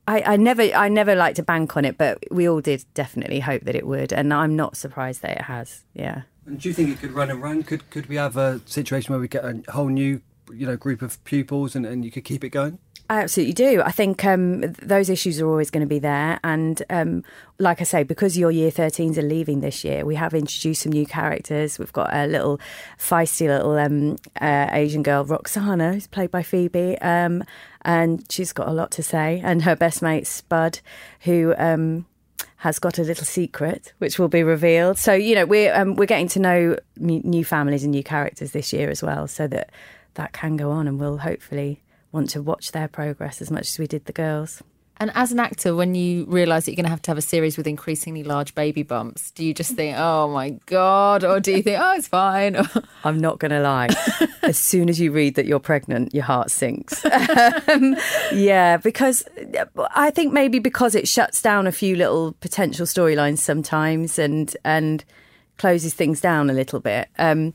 I, 0.07 0.21
I 0.21 0.37
never 0.37 0.61
I 0.61 0.87
never 0.87 1.13
like 1.13 1.35
to 1.35 1.43
bank 1.43 1.75
on 1.75 1.83
it, 1.83 1.97
but 1.97 2.23
we 2.31 2.47
all 2.47 2.61
did 2.61 2.85
definitely 2.93 3.41
hope 3.41 3.63
that 3.63 3.75
it 3.75 3.85
would. 3.85 4.13
And 4.13 4.33
I'm 4.33 4.55
not 4.55 4.77
surprised 4.77 5.23
that 5.23 5.31
it 5.31 5.41
has. 5.41 5.83
Yeah. 5.93 6.21
And 6.45 6.57
do 6.57 6.69
you 6.69 6.73
think 6.73 6.89
it 6.89 6.99
could 7.01 7.11
run 7.11 7.29
and 7.29 7.43
run? 7.43 7.63
Could 7.63 7.89
could 7.89 8.05
we 8.07 8.15
have 8.15 8.37
a 8.37 8.61
situation 8.65 9.11
where 9.11 9.19
we 9.19 9.27
get 9.27 9.43
a 9.43 9.61
whole 9.73 9.89
new 9.89 10.21
you 10.53 10.65
know 10.65 10.77
group 10.77 11.01
of 11.01 11.21
pupils 11.25 11.75
and, 11.75 11.85
and 11.85 12.05
you 12.05 12.11
could 12.11 12.23
keep 12.23 12.45
it 12.45 12.49
going? 12.51 12.79
I 13.09 13.21
absolutely 13.21 13.53
do. 13.53 13.81
I 13.83 13.91
think 13.91 14.25
um, 14.25 14.61
those 14.61 15.09
issues 15.09 15.39
are 15.39 15.47
always 15.47 15.69
going 15.69 15.81
to 15.81 15.87
be 15.87 15.99
there. 15.99 16.39
And 16.43 16.81
um, 16.89 17.23
like 17.59 17.79
I 17.79 17.83
say, 17.83 18.01
because 18.03 18.37
your 18.37 18.49
year 18.49 18.71
13s 18.71 19.17
are 19.17 19.21
leaving 19.21 19.61
this 19.61 19.83
year, 19.83 20.05
we 20.05 20.15
have 20.15 20.33
introduced 20.33 20.81
some 20.81 20.91
new 20.91 21.05
characters. 21.05 21.77
We've 21.77 21.93
got 21.93 22.11
a 22.11 22.25
little 22.25 22.59
feisty 22.97 23.47
little 23.47 23.77
um, 23.77 24.15
uh, 24.41 24.69
Asian 24.71 25.03
girl, 25.03 25.23
Roxana, 25.23 25.93
who's 25.93 26.07
played 26.07 26.31
by 26.31 26.41
Phoebe. 26.41 26.97
Um, 26.99 27.43
and 27.83 28.25
she's 28.31 28.51
got 28.51 28.67
a 28.67 28.73
lot 28.73 28.89
to 28.91 29.03
say. 29.03 29.39
And 29.43 29.61
her 29.61 29.75
best 29.75 30.01
mate, 30.01 30.25
Spud, 30.25 30.79
who 31.21 31.53
um, 31.59 32.07
has 32.57 32.79
got 32.79 32.97
a 32.97 33.03
little 33.03 33.25
secret 33.25 33.93
which 33.99 34.17
will 34.17 34.27
be 34.27 34.41
revealed. 34.41 34.97
So 34.97 35.13
you 35.13 35.35
know 35.35 35.45
we're 35.45 35.73
um, 35.75 35.95
we're 35.95 36.07
getting 36.07 36.27
to 36.29 36.39
know 36.39 36.77
new 36.97 37.45
families 37.45 37.83
and 37.83 37.91
new 37.91 38.03
characters 38.03 38.51
this 38.51 38.73
year 38.73 38.89
as 38.89 39.03
well, 39.03 39.27
so 39.27 39.45
that 39.47 39.69
that 40.15 40.33
can 40.33 40.57
go 40.57 40.71
on, 40.71 40.87
and 40.87 40.99
we'll 40.99 41.19
hopefully 41.19 41.83
want 42.15 42.31
to 42.31 42.41
watch 42.41 42.71
their 42.71 42.87
progress 42.87 43.41
as 43.41 43.51
much 43.51 43.67
as 43.67 43.77
we 43.77 43.85
did 43.85 44.05
the 44.05 44.13
girls. 44.13 44.63
And 44.97 45.11
as 45.13 45.33
an 45.33 45.39
actor, 45.41 45.75
when 45.75 45.93
you 45.93 46.23
realise 46.25 46.65
that 46.65 46.71
you're 46.71 46.77
going 46.77 46.85
to 46.85 46.89
have 46.89 47.01
to 47.01 47.11
have 47.11 47.17
a 47.17 47.21
series 47.21 47.57
with 47.57 47.67
increasingly 47.67 48.23
large 48.23 48.55
baby 48.55 48.81
bumps, 48.81 49.31
do 49.31 49.43
you 49.43 49.53
just 49.53 49.73
think, 49.73 49.97
oh 49.97 50.29
my 50.29 50.51
God? 50.67 51.25
Or 51.25 51.41
do 51.41 51.51
you 51.51 51.61
think, 51.61 51.81
oh, 51.81 51.95
it's 51.97 52.07
fine? 52.07 52.55
I'm 53.03 53.19
not 53.19 53.39
going 53.39 53.51
to 53.51 53.59
lie. 53.59 53.89
as 54.41 54.57
soon 54.57 54.87
as 54.87 54.97
you 54.97 55.11
read 55.11 55.35
that 55.35 55.45
you're 55.45 55.59
pregnant, 55.59 56.13
your 56.13 56.23
heart 56.23 56.49
sinks. 56.49 57.03
um, 57.03 57.97
yeah, 58.31 58.77
because 58.77 59.25
I 59.93 60.11
think 60.11 60.31
maybe 60.31 60.59
because 60.59 60.95
it 60.95 61.09
shuts 61.09 61.41
down 61.41 61.67
a 61.67 61.73
few 61.73 61.97
little 61.97 62.31
potential 62.39 62.85
storylines 62.85 63.39
sometimes 63.39 64.17
and, 64.17 64.55
and 64.63 65.03
closes 65.57 65.93
things 65.93 66.21
down 66.21 66.49
a 66.49 66.53
little 66.53 66.79
bit. 66.79 67.09
Um, 67.19 67.53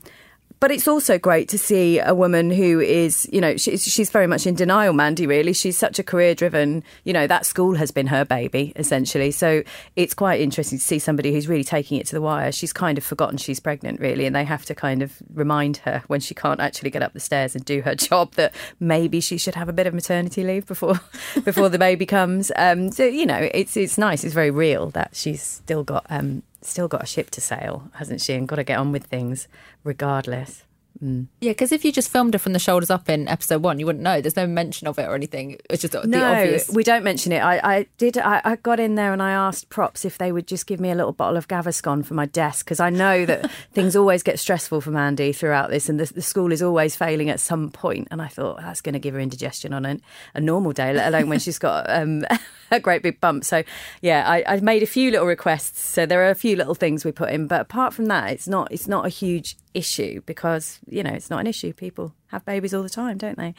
but 0.61 0.69
it's 0.69 0.87
also 0.87 1.17
great 1.17 1.49
to 1.49 1.57
see 1.57 1.97
a 1.97 2.13
woman 2.13 2.51
who 2.51 2.79
is, 2.79 3.27
you 3.33 3.41
know, 3.41 3.57
she's, 3.57 3.83
she's 3.83 4.11
very 4.11 4.27
much 4.27 4.45
in 4.45 4.53
denial, 4.53 4.93
Mandy, 4.93 5.25
really. 5.25 5.53
She's 5.53 5.75
such 5.75 5.97
a 5.97 6.03
career 6.03 6.35
driven, 6.35 6.83
you 7.03 7.13
know, 7.13 7.25
that 7.25 7.47
school 7.47 7.73
has 7.75 7.89
been 7.89 8.05
her 8.07 8.23
baby, 8.23 8.71
essentially. 8.75 9.31
So 9.31 9.63
it's 9.95 10.13
quite 10.13 10.39
interesting 10.39 10.77
to 10.77 10.85
see 10.85 10.99
somebody 10.99 11.33
who's 11.33 11.47
really 11.47 11.63
taking 11.63 11.99
it 11.99 12.05
to 12.07 12.15
the 12.15 12.21
wire. 12.21 12.51
She's 12.51 12.71
kind 12.71 12.99
of 12.99 13.03
forgotten 13.03 13.37
she's 13.37 13.59
pregnant, 13.59 13.99
really, 13.99 14.27
and 14.27 14.35
they 14.35 14.43
have 14.43 14.63
to 14.65 14.75
kind 14.75 15.01
of 15.01 15.17
remind 15.33 15.77
her 15.77 16.03
when 16.05 16.19
she 16.19 16.35
can't 16.35 16.59
actually 16.59 16.91
get 16.91 17.01
up 17.01 17.13
the 17.13 17.19
stairs 17.19 17.55
and 17.55 17.65
do 17.65 17.81
her 17.81 17.95
job 17.95 18.35
that 18.35 18.53
maybe 18.79 19.19
she 19.19 19.39
should 19.39 19.55
have 19.55 19.67
a 19.67 19.73
bit 19.73 19.87
of 19.87 19.95
maternity 19.95 20.43
leave 20.43 20.67
before 20.67 21.01
before 21.43 21.69
the 21.69 21.79
baby 21.79 22.05
comes. 22.05 22.51
Um, 22.55 22.91
so, 22.91 23.03
you 23.03 23.25
know, 23.25 23.49
it's, 23.51 23.75
it's 23.75 23.97
nice, 23.97 24.23
it's 24.23 24.35
very 24.35 24.51
real 24.51 24.91
that 24.91 25.15
she's 25.15 25.41
still 25.41 25.83
got 25.83 26.05
um, 26.11 26.43
still 26.61 26.87
got 26.87 27.03
a 27.03 27.07
ship 27.07 27.29
to 27.31 27.41
sail, 27.41 27.89
hasn't 27.95 28.21
she? 28.21 28.33
And 28.33 28.47
got 28.47 28.57
to 28.57 28.63
get 28.63 28.79
on 28.79 28.91
with 28.91 29.05
things 29.05 29.47
regardless. 29.83 30.63
Mm. 31.01 31.27
Yeah, 31.39 31.51
because 31.51 31.71
if 31.71 31.83
you 31.83 31.91
just 31.91 32.11
filmed 32.11 32.33
her 32.33 32.39
from 32.39 32.53
the 32.53 32.59
shoulders 32.59 32.91
up 32.91 33.09
in 33.09 33.27
episode 33.27 33.63
one, 33.63 33.79
you 33.79 33.85
wouldn't 33.85 34.03
know. 34.03 34.21
There's 34.21 34.35
no 34.35 34.45
mention 34.45 34.87
of 34.87 34.99
it 34.99 35.03
or 35.03 35.15
anything. 35.15 35.57
It's 35.69 35.81
just 35.81 35.93
no, 35.93 36.01
the 36.01 36.23
obvious. 36.23 36.69
we 36.69 36.83
don't 36.83 37.03
mention 37.03 37.31
it. 37.31 37.39
I, 37.39 37.77
I 37.77 37.85
did. 37.97 38.17
I, 38.17 38.41
I, 38.43 38.55
got 38.57 38.79
in 38.79 38.95
there 38.95 39.11
and 39.11 39.21
I 39.21 39.31
asked 39.31 39.69
props 39.69 40.05
if 40.05 40.17
they 40.19 40.31
would 40.31 40.47
just 40.47 40.67
give 40.67 40.79
me 40.79 40.91
a 40.91 40.95
little 40.95 41.13
bottle 41.13 41.37
of 41.37 41.47
Gaviscon 41.47 42.05
for 42.05 42.13
my 42.13 42.27
desk 42.27 42.65
because 42.65 42.79
I 42.79 42.91
know 42.91 43.25
that 43.25 43.49
things 43.73 43.95
always 43.95 44.21
get 44.21 44.39
stressful 44.39 44.81
for 44.81 44.91
Mandy 44.91 45.33
throughout 45.33 45.69
this, 45.69 45.89
and 45.89 45.99
the, 45.99 46.13
the, 46.13 46.21
school 46.21 46.51
is 46.51 46.61
always 46.61 46.95
failing 46.95 47.29
at 47.29 47.39
some 47.39 47.71
point. 47.71 48.07
And 48.11 48.21
I 48.21 48.27
thought 48.27 48.57
that's 48.57 48.81
going 48.81 48.93
to 48.93 48.99
give 48.99 49.15
her 49.15 49.19
indigestion 49.19 49.73
on 49.73 49.85
a, 49.85 49.97
a 50.35 50.41
normal 50.41 50.71
day, 50.71 50.93
let 50.93 51.07
alone 51.07 51.29
when 51.29 51.39
she's 51.39 51.59
got 51.59 51.89
um, 51.89 52.25
a 52.77 52.79
great 52.79 53.03
big 53.03 53.19
bump. 53.19 53.43
So 53.43 53.63
yeah, 54.01 54.23
I, 54.27 54.43
I 54.47 54.59
made 54.61 54.81
a 54.81 54.87
few 54.87 55.11
little 55.11 55.27
requests. 55.27 55.81
So 55.81 56.05
there 56.05 56.25
are 56.25 56.29
a 56.29 56.35
few 56.35 56.55
little 56.55 56.75
things 56.75 57.03
we 57.03 57.11
put 57.11 57.31
in, 57.31 57.47
but 57.47 57.61
apart 57.61 57.93
from 57.93 58.05
that, 58.05 58.31
it's 58.31 58.47
not. 58.47 58.71
It's 58.71 58.87
not 58.87 59.05
a 59.05 59.09
huge 59.09 59.57
issue 59.73 60.21
because 60.25 60.79
you 60.87 61.03
know 61.03 61.11
it's 61.11 61.29
not 61.29 61.39
an 61.39 61.47
issue. 61.47 61.73
People 61.73 62.13
have 62.27 62.45
babies 62.45 62.73
all 62.73 62.83
the 62.83 62.89
time, 62.89 63.17
don't 63.17 63.37
they? 63.37 63.53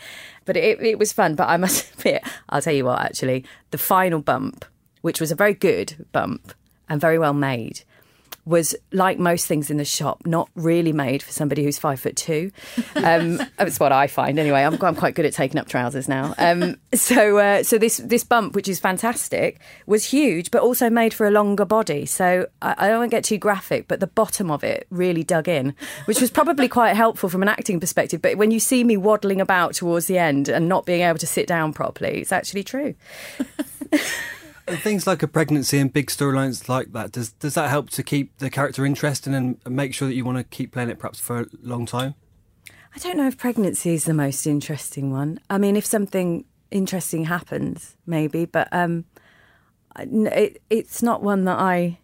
But 0.44 0.56
it, 0.56 0.80
it 0.80 0.98
was 0.98 1.12
fun. 1.12 1.34
But 1.34 1.48
I 1.48 1.56
must 1.56 1.92
admit, 1.98 2.24
I'll 2.48 2.62
tell 2.62 2.74
you 2.74 2.86
what. 2.86 3.00
Actually, 3.00 3.44
the 3.70 3.78
final 3.78 4.20
bump, 4.20 4.64
which 5.02 5.20
was 5.20 5.30
a 5.30 5.36
very 5.36 5.54
good 5.54 6.06
bump 6.12 6.54
and 6.88 7.00
very 7.00 7.18
well 7.18 7.34
made, 7.34 7.82
was 8.44 8.74
like 8.90 9.18
most 9.18 9.46
things 9.46 9.70
in 9.70 9.76
the 9.76 9.84
shop, 9.84 10.26
not 10.26 10.48
really 10.56 10.92
made 10.92 11.22
for 11.22 11.30
somebody 11.30 11.62
who's 11.62 11.78
five 11.78 12.00
foot 12.00 12.16
two. 12.16 12.50
Um, 12.96 13.36
that's 13.56 13.78
what 13.78 13.92
I 13.92 14.08
find 14.08 14.38
anyway. 14.38 14.62
I'm, 14.62 14.82
I'm, 14.82 14.96
quite 14.96 15.14
good 15.14 15.24
at 15.24 15.32
taking 15.32 15.60
up 15.60 15.68
trousers 15.68 16.08
now. 16.08 16.34
Um, 16.38 16.76
so, 16.92 17.38
uh, 17.38 17.62
so 17.62 17.78
this 17.78 17.98
this 17.98 18.24
bump, 18.24 18.54
which 18.54 18.68
is 18.68 18.80
fantastic, 18.80 19.60
was 19.86 20.04
huge, 20.04 20.50
but 20.50 20.62
also 20.62 20.90
made 20.90 21.14
for 21.14 21.26
a 21.26 21.30
longer 21.30 21.64
body. 21.64 22.04
So 22.04 22.46
I, 22.60 22.74
I 22.78 22.88
don't 22.88 22.98
want 22.98 23.10
to 23.10 23.16
get 23.16 23.24
too 23.24 23.38
graphic, 23.38 23.86
but 23.86 24.00
the 24.00 24.08
bottom 24.08 24.50
of 24.50 24.64
it 24.64 24.86
really 24.90 25.22
dug 25.22 25.48
in, 25.48 25.74
which 26.06 26.20
was 26.20 26.30
probably 26.30 26.68
quite 26.80 26.96
helpful 26.96 27.28
from 27.28 27.42
an 27.42 27.48
acting 27.48 27.78
perspective. 27.78 28.20
But 28.20 28.38
when 28.38 28.50
you 28.50 28.58
see 28.58 28.82
me 28.82 28.96
waddling 28.96 29.40
about 29.40 29.74
towards 29.74 30.06
the 30.06 30.18
end 30.18 30.48
and 30.48 30.68
not 30.68 30.84
being 30.84 31.02
able 31.02 31.18
to 31.18 31.26
sit 31.26 31.46
down 31.46 31.72
properly, 31.72 32.20
it's 32.20 32.32
actually 32.32 32.64
true. 32.64 32.94
Things 34.78 35.06
like 35.06 35.22
a 35.22 35.28
pregnancy 35.28 35.78
and 35.78 35.92
big 35.92 36.08
storylines 36.08 36.68
like 36.68 36.92
that, 36.92 37.12
does 37.12 37.32
does 37.32 37.54
that 37.54 37.70
help 37.70 37.90
to 37.90 38.02
keep 38.02 38.38
the 38.38 38.50
character 38.50 38.84
interesting 38.84 39.34
and 39.34 39.58
make 39.68 39.94
sure 39.94 40.08
that 40.08 40.14
you 40.14 40.24
want 40.24 40.38
to 40.38 40.44
keep 40.44 40.72
playing 40.72 40.90
it 40.90 40.98
perhaps 40.98 41.20
for 41.20 41.40
a 41.40 41.46
long 41.62 41.86
time? 41.86 42.14
I 42.94 42.98
don't 42.98 43.16
know 43.16 43.26
if 43.26 43.38
pregnancy 43.38 43.94
is 43.94 44.04
the 44.04 44.14
most 44.14 44.46
interesting 44.46 45.12
one. 45.12 45.40
I 45.48 45.58
mean, 45.58 45.76
if 45.76 45.86
something 45.86 46.44
interesting 46.70 47.24
happens, 47.24 47.96
maybe, 48.06 48.44
but 48.44 48.68
um, 48.70 49.06
it, 49.98 50.62
it's 50.68 51.02
not 51.02 51.22
one 51.22 51.44
that 51.44 51.58
I 51.58 51.98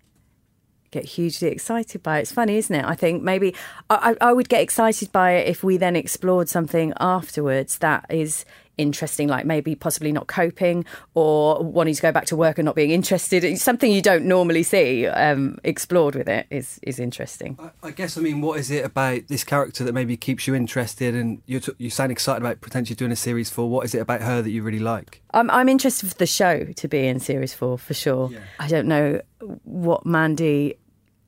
get 0.91 1.05
hugely 1.05 1.49
excited 1.49 2.03
by. 2.03 2.21
It's 2.21 2.33
funny, 2.33 2.57
isn't 2.57 2.75
it? 2.75 2.85
I 2.85 2.95
think 2.95 3.23
maybe 3.23 3.55
I, 3.91 4.17
I 4.21 4.33
would 4.33 4.49
get 4.49 4.63
excited 4.63 5.13
by 5.13 5.33
it 5.33 5.49
if 5.49 5.63
we 5.63 5.77
then 5.77 5.97
explored 5.97 6.49
something 6.49 6.95
afterwards 6.99 7.79
that 7.79 8.07
is 8.09 8.45
interesting, 8.79 9.29
like 9.29 9.45
maybe 9.45 9.75
possibly 9.75 10.13
not 10.13 10.27
coping 10.29 10.85
or 11.15 11.63
wanting 11.63 11.95
to 11.95 12.03
go 12.03 12.13
back 12.13 12.27
to 12.27 12.37
work 12.37 12.59
and 12.59 12.65
not 12.65 12.75
being 12.75 12.91
interested. 12.91 13.45
It's 13.45 13.63
something 13.63 13.91
you 13.91 14.01
don't 14.01 14.25
normally 14.25 14.63
see 14.63 15.07
um, 15.07 15.59
explored 15.65 16.15
with 16.15 16.29
it 16.29 16.47
is 16.51 16.79
is 16.83 16.99
interesting. 16.99 17.59
I, 17.61 17.89
I, 17.89 17.91
guess 17.91 18.17
I 18.17 18.21
mean, 18.21 18.41
what 18.41 18.59
is 18.59 18.71
it 18.71 18.85
about 18.85 19.29
this 19.29 19.45
character 19.45 19.85
that 19.85 19.93
maybe 19.93 20.17
keeps 20.17 20.47
you 20.47 20.55
interested 20.55 21.15
and 21.15 21.43
you 21.47 21.61
t- 21.61 21.73
you 21.79 21.91
sound 21.91 22.13
excited 22.13 22.43
about 22.43 22.61
potentially 22.61 22.97
doing 22.97 23.13
a 23.13 23.17
series 23.17 23.51
four? 23.51 23.69
What 23.69 23.85
is 23.85 23.95
it 23.95 23.99
about 23.99 24.23
her 24.23 24.41
that 24.41 24.51
you 24.51 24.63
really 24.63 24.79
like? 24.79 25.23
I'm 25.35 25.51
I'm 25.51 25.69
interested 25.69 26.09
for 26.09 26.17
the 26.17 26.27
show 26.27 26.65
to 26.65 26.89
be 26.89 27.07
in 27.07 27.21
series 27.21 27.53
four 27.53 27.79
for 27.79 27.95
sure. 27.95 28.31
Yeah. 28.33 28.39
I 28.59 28.69
don't 28.69 28.87
know 28.87 29.21
what 29.65 30.07
Mandy 30.07 30.79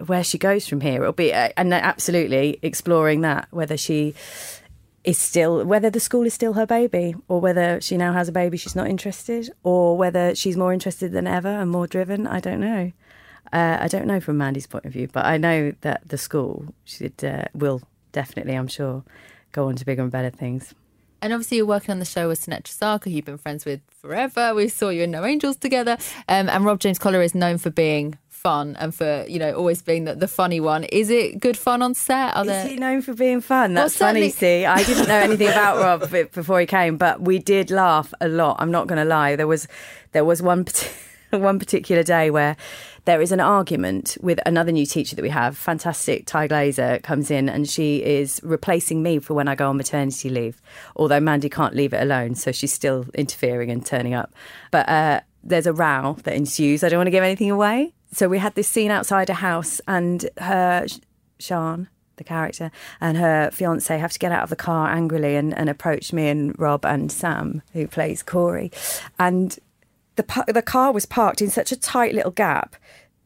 where 0.06 0.24
she 0.24 0.38
goes 0.38 0.66
from 0.66 0.80
here. 0.80 1.02
It'll 1.02 1.12
be 1.12 1.32
uh, 1.32 1.50
and 1.56 1.72
absolutely 1.74 2.58
exploring 2.62 3.20
that 3.22 3.48
whether 3.50 3.76
she 3.76 4.14
is 5.04 5.18
still 5.18 5.64
whether 5.64 5.90
the 5.90 6.00
school 6.00 6.26
is 6.26 6.34
still 6.34 6.52
her 6.52 6.66
baby 6.66 7.14
or 7.28 7.40
whether 7.40 7.80
she 7.80 7.96
now 7.96 8.12
has 8.12 8.28
a 8.28 8.32
baby 8.32 8.56
she's 8.56 8.76
not 8.76 8.86
interested 8.86 9.50
or 9.62 9.96
whether 9.96 10.34
she's 10.34 10.56
more 10.56 10.72
interested 10.72 11.12
than 11.12 11.26
ever 11.26 11.48
and 11.48 11.70
more 11.70 11.86
driven 11.86 12.26
i 12.26 12.38
don't 12.38 12.60
know 12.60 12.92
uh, 13.52 13.78
i 13.80 13.88
don't 13.88 14.06
know 14.06 14.20
from 14.20 14.36
mandy's 14.36 14.66
point 14.66 14.84
of 14.84 14.92
view 14.92 15.08
but 15.12 15.24
i 15.24 15.36
know 15.36 15.72
that 15.80 16.06
the 16.06 16.18
school 16.18 16.66
should 16.84 17.24
uh, 17.24 17.44
will 17.54 17.80
definitely 18.12 18.54
i'm 18.54 18.68
sure 18.68 19.02
go 19.52 19.68
on 19.68 19.76
to 19.76 19.84
bigger 19.84 20.02
and 20.02 20.12
better 20.12 20.30
things 20.30 20.74
and 21.22 21.34
obviously, 21.34 21.58
you're 21.58 21.66
working 21.66 21.90
on 21.90 21.98
the 21.98 22.06
show 22.06 22.28
with 22.28 22.40
Sunetra 22.40 22.74
Sarkar, 22.74 23.12
you've 23.12 23.26
been 23.26 23.36
friends 23.36 23.66
with 23.66 23.82
forever. 23.90 24.54
We 24.54 24.68
saw 24.68 24.88
you 24.88 25.02
in 25.02 25.10
No 25.10 25.24
Angels 25.24 25.56
together. 25.56 25.98
Um, 26.28 26.48
and 26.48 26.64
Rob 26.64 26.80
James 26.80 26.98
Collier 26.98 27.20
is 27.20 27.34
known 27.34 27.58
for 27.58 27.68
being 27.68 28.16
fun 28.40 28.74
and 28.80 28.94
for 28.94 29.26
you 29.28 29.38
know 29.38 29.52
always 29.52 29.82
being 29.82 30.04
the, 30.04 30.14
the 30.14 30.28
funny 30.28 30.60
one. 30.60 30.84
Is 30.84 31.10
it 31.10 31.40
good 31.40 31.56
fun 31.56 31.82
on 31.82 31.94
set? 31.94 32.34
Are 32.36 32.44
there... 32.44 32.64
Is 32.64 32.70
he 32.70 32.76
known 32.76 33.02
for 33.02 33.14
being 33.14 33.40
fun? 33.40 33.74
That's 33.74 33.98
well, 34.00 34.08
funny. 34.08 34.30
See, 34.30 34.64
I 34.64 34.82
didn't 34.82 35.08
know 35.08 35.18
anything 35.18 35.48
about 35.48 35.78
Rob 35.78 36.10
before 36.32 36.60
he 36.60 36.66
came, 36.66 36.96
but 36.96 37.20
we 37.20 37.38
did 37.38 37.70
laugh 37.70 38.14
a 38.20 38.28
lot. 38.28 38.56
I'm 38.58 38.70
not 38.70 38.86
going 38.86 38.98
to 38.98 39.04
lie. 39.04 39.36
There 39.36 39.46
was 39.46 39.68
there 40.12 40.24
was 40.24 40.40
one 40.40 40.66
one 41.30 41.58
particular 41.58 42.02
day 42.02 42.30
where 42.30 42.56
there 43.04 43.20
is 43.20 43.32
an 43.32 43.40
argument 43.40 44.16
with 44.20 44.40
another 44.46 44.72
new 44.72 44.86
teacher 44.86 45.16
that 45.16 45.22
we 45.22 45.30
have. 45.30 45.56
Fantastic 45.56 46.26
Ty 46.26 46.48
Glazer 46.48 47.02
comes 47.02 47.30
in 47.30 47.48
and 47.48 47.68
she 47.68 48.02
is 48.02 48.40
replacing 48.42 49.02
me 49.02 49.18
for 49.18 49.34
when 49.34 49.48
I 49.48 49.54
go 49.54 49.68
on 49.68 49.76
maternity 49.76 50.30
leave. 50.30 50.60
Although 50.96 51.20
Mandy 51.20 51.48
can't 51.48 51.74
leave 51.74 51.92
it 51.92 52.02
alone, 52.02 52.34
so 52.34 52.52
she's 52.52 52.72
still 52.72 53.06
interfering 53.14 53.70
and 53.70 53.84
turning 53.84 54.14
up. 54.14 54.32
But 54.70 54.88
uh, 54.88 55.20
there's 55.42 55.66
a 55.66 55.72
row 55.72 56.16
that 56.24 56.34
ensues. 56.34 56.82
I 56.82 56.88
don't 56.88 56.98
want 56.98 57.06
to 57.08 57.12
give 57.12 57.24
anything 57.24 57.50
away 57.50 57.94
so 58.12 58.28
we 58.28 58.38
had 58.38 58.54
this 58.54 58.68
scene 58.68 58.90
outside 58.90 59.30
a 59.30 59.34
house, 59.34 59.80
and 59.86 60.28
her 60.38 60.86
Sean, 61.38 61.88
the 62.16 62.24
character, 62.24 62.70
and 63.00 63.16
her 63.16 63.50
fiance 63.50 63.96
have 63.96 64.12
to 64.12 64.18
get 64.18 64.32
out 64.32 64.42
of 64.42 64.50
the 64.50 64.56
car 64.56 64.90
angrily 64.90 65.36
and, 65.36 65.56
and 65.56 65.68
approach 65.68 66.12
me 66.12 66.28
and 66.28 66.58
Rob 66.58 66.84
and 66.84 67.10
Sam, 67.10 67.62
who 67.72 67.86
plays 67.86 68.22
Corey, 68.22 68.70
and 69.18 69.58
the 70.16 70.44
the 70.48 70.62
car 70.62 70.92
was 70.92 71.06
parked 71.06 71.40
in 71.40 71.50
such 71.50 71.72
a 71.72 71.76
tight 71.76 72.14
little 72.14 72.32
gap 72.32 72.76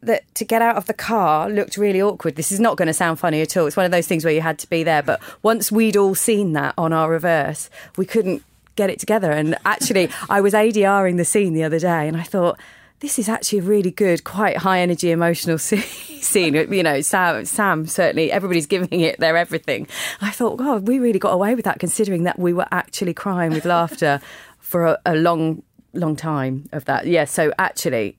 that 0.07 0.23
to 0.35 0.45
get 0.45 0.63
out 0.63 0.77
of 0.77 0.87
the 0.87 0.95
car 0.95 1.49
looked 1.49 1.77
really 1.77 2.01
awkward. 2.01 2.37
This 2.37 2.53
is 2.53 2.61
not 2.61 2.77
going 2.77 2.89
to 2.89 2.95
sound 2.95 3.19
funny 3.19 3.41
at 3.41 3.57
all. 3.57 3.67
It's 3.67 3.77
one 3.77 3.87
of 3.87 3.93
those 3.93 4.07
things 4.07 4.25
where 4.25 4.35
you 4.35 4.41
had 4.41 4.59
to 4.61 4.69
be 4.69 4.83
there. 4.83 5.03
But 5.03 5.21
once 5.43 5.73
we'd 5.73 5.97
all 5.97 6.15
seen 6.15 6.53
that 6.53 6.75
on 6.77 6.93
our 6.93 7.11
reverse, 7.11 7.71
we 7.97 8.05
couldn't 8.05 8.43
get 8.77 8.91
it 8.91 8.99
together. 8.99 9.31
And 9.31 9.57
actually, 9.65 10.11
I 10.29 10.41
was 10.41 10.53
ADRing 10.53 11.17
the 11.17 11.25
scene 11.25 11.55
the 11.55 11.65
other 11.65 11.79
day, 11.79 12.07
and 12.09 12.17
I 12.17 12.23
thought 12.23 12.59
this 13.01 13.19
is 13.19 13.29
actually 13.29 13.59
a 13.59 13.63
really 13.63 13.91
good, 13.91 14.25
quite 14.25 14.59
high 14.59 14.81
energy, 14.81 15.11
emotional 15.11 15.59
scene. 15.59 16.55
You 16.55 16.83
know, 16.83 17.01
Sam, 17.01 17.45
Sam 17.45 17.87
certainly, 17.87 18.33
everybody's 18.33 18.67
giving 18.67 19.01
it 19.01 19.19
their 19.21 19.37
everything. 19.37 19.87
I 20.21 20.31
thought, 20.31 20.57
God, 20.57 20.89
we 20.89 20.99
really 20.99 21.19
got 21.19 21.33
away 21.33 21.55
with 21.55 21.65
that, 21.65 21.79
considering 21.79 22.25
that 22.25 22.39
we 22.39 22.53
were 22.53 22.67
actually 22.73 23.15
crying 23.15 23.53
with 23.53 23.65
laughter 23.65 24.21
for 24.59 24.87
a, 24.87 24.99
a 25.07 25.17
long, 25.17 25.63
long 25.93 26.17
time 26.17 26.69
of 26.73 26.85
that. 26.87 27.07
Yeah, 27.07 27.25
so 27.25 27.53
actually, 27.59 28.17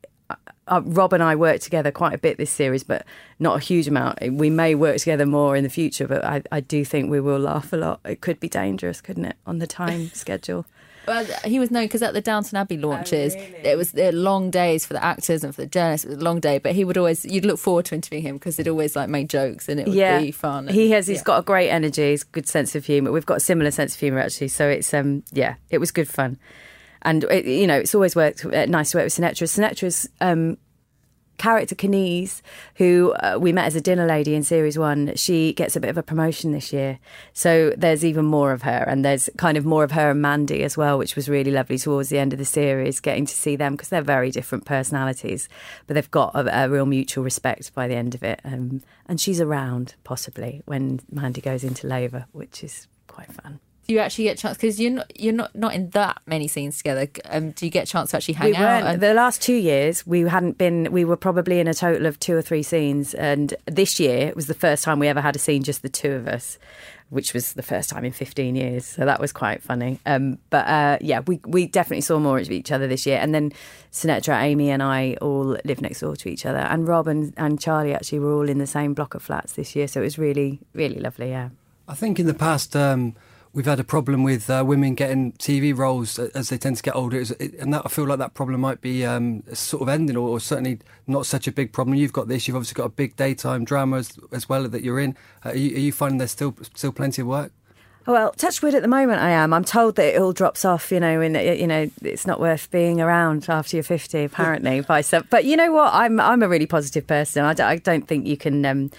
uh, 0.67 0.81
Rob 0.83 1.13
and 1.13 1.23
I 1.23 1.35
worked 1.35 1.63
together 1.63 1.91
quite 1.91 2.13
a 2.13 2.17
bit 2.17 2.37
this 2.37 2.51
series, 2.51 2.83
but 2.83 3.05
not 3.39 3.57
a 3.57 3.59
huge 3.59 3.87
amount. 3.87 4.19
We 4.21 4.49
may 4.49 4.75
work 4.75 4.97
together 4.97 5.25
more 5.25 5.55
in 5.55 5.63
the 5.63 5.69
future, 5.69 6.07
but 6.07 6.23
I, 6.23 6.41
I 6.51 6.59
do 6.59 6.85
think 6.85 7.09
we 7.09 7.19
will 7.19 7.39
laugh 7.39 7.73
a 7.73 7.77
lot. 7.77 8.01
It 8.05 8.21
could 8.21 8.39
be 8.39 8.49
dangerous, 8.49 9.01
couldn't 9.01 9.25
it, 9.25 9.35
on 9.45 9.59
the 9.59 9.67
time 9.67 10.09
schedule? 10.13 10.65
Well, 11.07 11.25
he 11.43 11.59
was 11.59 11.71
known 11.71 11.85
because 11.85 12.01
at 12.01 12.13
the 12.13 12.21
Downton 12.21 12.57
Abbey 12.57 12.77
launches, 12.77 13.35
oh, 13.35 13.39
really? 13.39 13.53
it 13.53 13.77
was 13.77 13.93
long 13.93 14.51
days 14.51 14.85
for 14.85 14.93
the 14.93 15.03
actors 15.03 15.43
and 15.43 15.53
for 15.53 15.61
the 15.61 15.67
journalists. 15.67 16.05
It 16.05 16.09
was 16.09 16.17
a 16.17 16.23
long 16.23 16.39
day, 16.39 16.57
but 16.57 16.73
he 16.73 16.83
would 16.83 16.97
always 16.97 17.25
you'd 17.25 17.45
look 17.45 17.59
forward 17.59 17.85
to 17.85 17.95
interviewing 17.95 18.23
him 18.23 18.35
because 18.35 18.57
he'd 18.57 18.67
always 18.67 18.95
like 18.95 19.09
make 19.09 19.27
jokes 19.27 19.69
and 19.69 19.79
it 19.79 19.87
would 19.87 19.95
yeah. 19.95 20.19
be 20.19 20.31
fun. 20.31 20.67
And, 20.67 20.75
he 20.75 20.91
has. 20.91 21.07
He's 21.07 21.19
yeah. 21.19 21.23
got 21.23 21.39
a 21.39 21.43
great 21.43 21.69
energy. 21.69 22.11
He's 22.11 22.23
good 22.23 22.47
sense 22.47 22.75
of 22.75 22.85
humour. 22.85 23.11
We've 23.11 23.25
got 23.25 23.37
a 23.37 23.41
similar 23.41 23.71
sense 23.71 23.93
of 23.93 23.99
humour 23.99 24.19
actually. 24.19 24.49
So 24.49 24.67
it's 24.67 24.93
um 24.93 25.23
yeah, 25.31 25.55
it 25.69 25.77
was 25.77 25.91
good 25.91 26.07
fun. 26.07 26.37
And 27.01 27.23
it, 27.25 27.45
you 27.45 27.67
know, 27.67 27.77
it's 27.77 27.93
always 27.93 28.15
worked 28.15 28.43
uh, 28.45 28.65
nice 28.65 28.91
to 28.91 28.97
work 28.97 29.05
with 29.05 29.13
Sunetra. 29.13 29.47
Sunetra's 29.47 30.09
um, 30.21 30.57
character 31.37 31.75
Kaneez, 31.75 32.41
who 32.75 33.13
uh, 33.13 33.37
we 33.39 33.51
met 33.51 33.65
as 33.65 33.75
a 33.75 33.81
dinner 33.81 34.05
lady 34.05 34.35
in 34.35 34.43
series 34.43 34.77
one, 34.77 35.15
she 35.15 35.53
gets 35.53 35.75
a 35.75 35.79
bit 35.79 35.89
of 35.89 35.97
a 35.97 36.03
promotion 36.03 36.51
this 36.51 36.71
year. 36.71 36.99
So 37.33 37.73
there's 37.77 38.05
even 38.05 38.25
more 38.25 38.51
of 38.51 38.63
her, 38.63 38.83
and 38.87 39.03
there's 39.03 39.29
kind 39.37 39.57
of 39.57 39.65
more 39.65 39.83
of 39.83 39.91
her 39.91 40.11
and 40.11 40.21
Mandy 40.21 40.63
as 40.63 40.77
well, 40.77 40.97
which 40.97 41.15
was 41.15 41.29
really 41.29 41.51
lovely 41.51 41.77
towards 41.77 42.09
the 42.09 42.19
end 42.19 42.33
of 42.33 42.39
the 42.39 42.45
series, 42.45 42.99
getting 42.99 43.25
to 43.25 43.33
see 43.33 43.55
them 43.55 43.73
because 43.73 43.89
they're 43.89 44.01
very 44.01 44.31
different 44.31 44.65
personalities, 44.65 45.49
but 45.87 45.93
they've 45.93 46.11
got 46.11 46.35
a, 46.35 46.65
a 46.65 46.69
real 46.69 46.85
mutual 46.85 47.23
respect 47.23 47.73
by 47.73 47.87
the 47.87 47.95
end 47.95 48.15
of 48.15 48.23
it. 48.23 48.39
Um, 48.43 48.81
and 49.07 49.19
she's 49.19 49.41
around 49.41 49.95
possibly 50.03 50.61
when 50.65 51.01
Mandy 51.11 51.41
goes 51.41 51.63
into 51.63 51.87
labour, 51.87 52.25
which 52.31 52.63
is 52.63 52.87
quite 53.07 53.31
fun 53.31 53.59
do 53.87 53.93
you 53.93 53.99
actually 53.99 54.25
get 54.25 54.39
a 54.39 54.41
chance 54.41 54.57
because 54.57 54.79
you're 54.79 54.91
not 54.91 55.19
you're 55.19 55.33
not 55.33 55.55
not 55.55 55.73
in 55.73 55.89
that 55.91 56.21
many 56.25 56.47
scenes 56.47 56.77
together. 56.77 57.07
Um, 57.29 57.51
do 57.51 57.65
you 57.65 57.71
get 57.71 57.83
a 57.87 57.91
chance 57.91 58.11
to 58.11 58.17
actually 58.17 58.33
hang 58.35 58.51
we 58.51 58.55
out 58.55 58.83
and... 58.83 59.01
the 59.01 59.13
last 59.13 59.41
two 59.41 59.55
years 59.55 60.05
we 60.07 60.21
hadn't 60.21 60.57
been 60.57 60.91
we 60.91 61.05
were 61.05 61.17
probably 61.17 61.59
in 61.59 61.67
a 61.67 61.73
total 61.73 62.07
of 62.07 62.19
two 62.19 62.35
or 62.35 62.41
three 62.41 62.63
scenes. 62.63 63.13
And 63.13 63.53
this 63.65 63.99
year 63.99 64.27
it 64.27 64.35
was 64.35 64.47
the 64.47 64.55
first 64.55 64.83
time 64.83 64.99
we 64.99 65.07
ever 65.07 65.21
had 65.21 65.35
a 65.35 65.39
scene 65.39 65.63
just 65.63 65.81
the 65.81 65.89
two 65.89 66.11
of 66.11 66.27
us 66.27 66.57
which 67.09 67.35
was 67.35 67.53
the 67.53 67.61
first 67.61 67.91
time 67.91 68.03
in 68.03 68.11
15 68.11 68.55
years. 68.55 68.83
So 68.83 69.05
that 69.05 69.19
was 69.19 69.31
quite 69.31 69.61
funny. 69.61 69.99
Um, 70.07 70.39
but 70.49 70.67
uh, 70.67 70.97
yeah 71.01 71.19
we, 71.19 71.39
we 71.45 71.67
definitely 71.67 72.01
saw 72.01 72.17
more 72.17 72.39
of 72.39 72.49
each 72.49 72.71
other 72.71 72.87
this 72.87 73.05
year. 73.05 73.19
And 73.19 73.35
then 73.35 73.51
Sunetra, 73.91 74.41
Amy 74.41 74.71
and 74.71 74.81
I 74.81 75.15
all 75.21 75.57
live 75.63 75.81
next 75.81 75.99
door 75.99 76.15
to 76.15 76.29
each 76.29 76.47
other. 76.47 76.57
And 76.57 76.87
Rob 76.87 77.07
and, 77.07 77.33
and 77.37 77.59
Charlie 77.59 77.93
actually 77.93 78.19
were 78.19 78.33
all 78.33 78.49
in 78.49 78.57
the 78.57 78.67
same 78.67 78.95
block 78.95 79.13
of 79.13 79.21
flats 79.21 79.53
this 79.53 79.75
year. 79.75 79.87
So 79.87 80.01
it 80.01 80.05
was 80.05 80.17
really 80.17 80.59
really 80.73 80.99
lovely 80.99 81.29
yeah. 81.29 81.49
I 81.87 81.93
think 81.93 82.19
in 82.19 82.25
the 82.25 82.33
past 82.33 82.75
um 82.75 83.15
we've 83.55 83.65
had 83.65 83.79
a 83.79 83.83
problem 83.83 84.21
with 84.21 84.49
uh, 84.49 84.63
women 84.67 84.93
getting 84.93 85.31
TV 85.33 85.75
roles 85.75 86.19
as 86.19 86.49
they 86.49 86.57
tend 86.57 86.75
to 86.75 86.83
get 86.83 86.95
older, 86.95 87.23
and 87.59 87.73
that 87.73 87.83
I 87.85 87.89
feel 87.89 88.05
like 88.05 88.19
that 88.19 88.33
problem 88.33 88.61
might 88.61 88.81
be 88.81 89.05
um, 89.05 89.43
sort 89.53 89.81
of 89.81 89.89
ending, 89.89 90.17
or, 90.17 90.27
or, 90.27 90.39
certainly 90.39 90.79
not 91.07 91.25
such 91.25 91.47
a 91.47 91.51
big 91.51 91.71
problem. 91.71 91.95
You've 91.95 92.13
got 92.13 92.27
this. 92.27 92.47
You've 92.47 92.57
obviously 92.57 92.75
got 92.75 92.85
a 92.85 92.89
big 92.89 93.15
daytime 93.15 93.63
drama 93.63 93.97
as, 93.97 94.19
as 94.31 94.47
well 94.49 94.67
that 94.67 94.83
you're 94.83 94.99
in. 94.99 95.15
Uh, 95.43 95.49
are, 95.49 95.55
you, 95.55 95.75
are 95.75 95.79
you 95.79 95.91
finding 95.91 96.17
there's 96.19 96.31
still 96.31 96.55
still 96.75 96.91
plenty 96.91 97.21
of 97.21 97.29
work? 97.29 97.51
Well, 98.05 98.33
touch 98.33 98.61
wood 98.61 98.75
at 98.75 98.83
the 98.83 98.87
moment 98.87 99.19
I 99.19 99.31
am. 99.31 99.51
I'm 99.51 99.63
told 99.63 99.95
that 99.95 100.13
it 100.13 100.21
all 100.21 100.31
drops 100.31 100.63
off, 100.63 100.91
you 100.91 100.99
know, 100.99 101.21
and 101.21 101.35
you 101.35 101.65
know 101.65 101.89
it's 102.03 102.27
not 102.27 102.39
worth 102.39 102.69
being 102.69 103.01
around 103.01 103.47
after 103.49 103.77
you're 103.77 103.83
50 103.83 104.25
apparently 104.25 104.81
by 104.87 105.01
some. 105.01 105.25
But 105.31 105.45
you 105.45 105.55
know 105.55 105.71
what? 105.71 105.93
I'm 105.93 106.19
I'm 106.19 106.43
a 106.43 106.49
really 106.49 106.67
positive 106.67 107.07
person. 107.07 107.45
I 107.45 107.53
don't, 107.53 107.67
I 107.67 107.77
don't 107.77 108.07
think 108.07 108.27
you 108.27 108.37
can 108.37 108.65
um, 108.65 108.91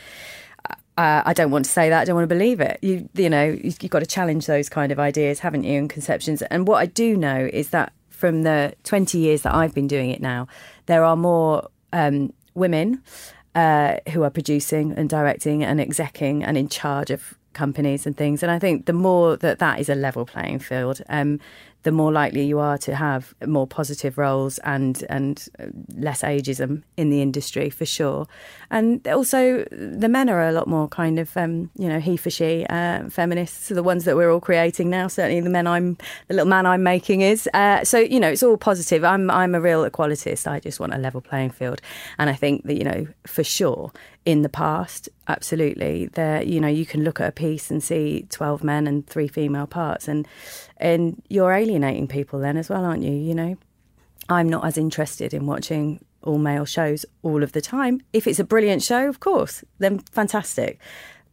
uh, 0.97 1.23
I 1.25 1.33
don't 1.35 1.51
want 1.51 1.67
to 1.67 1.71
say 1.71 1.91
that. 1.91 2.01
I 2.01 2.05
don't 2.05 2.15
want 2.15 2.29
to 2.29 2.35
believe 2.35 2.61
it. 2.61 2.79
You, 2.83 3.09
you 3.15 3.29
know, 3.29 3.45
you've 3.45 3.79
got 3.91 3.99
to 3.99 4.07
challenge 4.07 4.47
those 4.47 4.69
kind 4.69 4.91
of 4.91 4.99
ideas, 4.99 5.41
haven't 5.41 5.65
you, 5.65 5.79
and 5.79 5.91
conceptions. 5.91 6.43
And 6.43 6.67
what 6.67 6.79
I 6.79 6.87
do 6.87 7.17
know 7.17 7.49
is 7.53 7.71
that 7.71 7.93
from 8.09 8.45
the 8.45 8.75
20 8.85 9.19
years 9.19 9.43
that 9.43 9.55
I've 9.55 9.75
been 9.75 9.87
doing 9.87 10.11
it 10.11 10.23
now, 10.23 10.49
there 10.87 11.05
are 11.05 11.17
more 11.17 11.69
um, 11.93 12.33
women 12.55 13.03
uh, 13.55 13.97
who 14.11 14.23
are 14.23 14.31
producing 14.31 14.93
and 14.93 15.09
directing 15.09 15.63
and 15.63 15.81
executing 15.81 16.43
and 16.43 16.57
in 16.57 16.69
charge 16.69 17.11
of 17.11 17.35
companies 17.53 18.07
and 18.07 18.17
things. 18.17 18.43
And 18.43 18.51
I 18.51 18.59
think 18.59 18.87
the 18.87 18.93
more 18.93 19.37
that 19.37 19.59
that 19.59 19.81
is 19.81 19.89
a 19.89 19.95
level 19.95 20.25
playing 20.25 20.61
field, 20.61 21.03
um, 21.09 21.41
the 21.87 21.93
more 21.93 22.11
likely 22.11 22.45
you 22.45 22.59
are 22.59 22.77
to 22.77 22.97
have 22.97 23.33
more 23.47 23.65
positive 23.65 24.19
roles 24.19 24.59
and 24.59 25.05
and 25.09 25.49
less 25.95 26.23
ageism 26.23 26.83
in 26.97 27.11
the 27.11 27.23
industry 27.23 27.71
for 27.71 27.87
sure. 27.87 28.27
And 28.73 29.07
also, 29.07 29.65
the 29.71 30.09
men 30.09 30.29
are 30.29 30.49
a 30.49 30.51
lot 30.51 30.67
more 30.67 30.89
kind 30.89 31.21
of 31.21 31.37
um, 31.37 31.71
you 31.79 31.89
know 31.89 32.01
he 32.01 32.17
for 32.17 32.29
she 32.29 32.67
uh, 32.69 33.09
feminists, 33.09 33.69
So 33.69 33.75
the 33.75 33.85
ones 33.85 34.05
that 34.05 34.17
we're 34.17 34.33
all 34.33 34.41
creating 34.41 34.91
now. 34.91 35.07
Certainly, 35.07 35.43
the 35.43 35.51
men 35.51 35.69
I'm 35.69 35.97
the 36.27 36.35
little 36.35 36.49
man 36.49 36.67
I'm 36.67 36.83
making 36.83 37.21
is. 37.21 37.49
Uh, 37.55 37.85
so 37.85 37.99
you 37.99 38.19
know, 38.19 38.31
it's 38.31 38.43
all 38.43 38.57
positive. 38.57 39.05
I'm 39.05 39.31
I'm 39.31 39.55
a 39.55 39.61
real 39.61 39.89
equalitist. 39.89 40.51
I 40.51 40.59
just 40.59 40.81
want 40.81 40.93
a 40.93 40.99
level 40.99 41.21
playing 41.21 41.51
field, 41.51 41.81
and 42.19 42.29
I 42.29 42.35
think 42.35 42.65
that 42.65 42.75
you 42.75 42.85
know 42.85 43.07
for 43.29 43.45
sure 43.45 43.93
in 44.27 44.43
the 44.43 44.49
past, 44.49 45.09
absolutely. 45.29 46.07
There, 46.07 46.43
you 46.43 46.61
know, 46.61 46.69
you 46.69 46.85
can 46.85 47.05
look 47.05 47.21
at 47.21 47.29
a 47.29 47.33
piece 47.33 47.71
and 47.71 47.83
see 47.83 48.27
twelve 48.29 48.63
men 48.63 48.87
and 48.87 49.07
three 49.07 49.29
female 49.29 49.69
parts, 49.69 50.09
and 50.09 50.29
and 50.77 51.23
you're 51.29 51.53
alienating 51.53 52.09
people 52.09 52.41
then 52.41 52.59
as 52.59 52.69
well, 52.69 52.85
aren't 52.85 53.05
you? 53.05 53.13
You 53.13 53.35
know, 53.35 53.57
I'm 54.29 54.49
not 54.49 54.67
as 54.67 54.77
interested 54.77 55.33
in 55.33 55.47
watching 55.47 56.05
all 56.23 56.39
male 56.39 56.65
shows 56.65 57.07
all 57.23 57.43
of 57.45 57.53
the 57.53 57.61
time. 57.61 58.01
If 58.13 58.27
it's 58.27 58.41
a 58.41 58.45
brilliant 58.45 58.83
show, 58.83 59.09
of 59.09 59.21
course, 59.21 59.65
then 59.79 60.01
fantastic. 60.11 60.81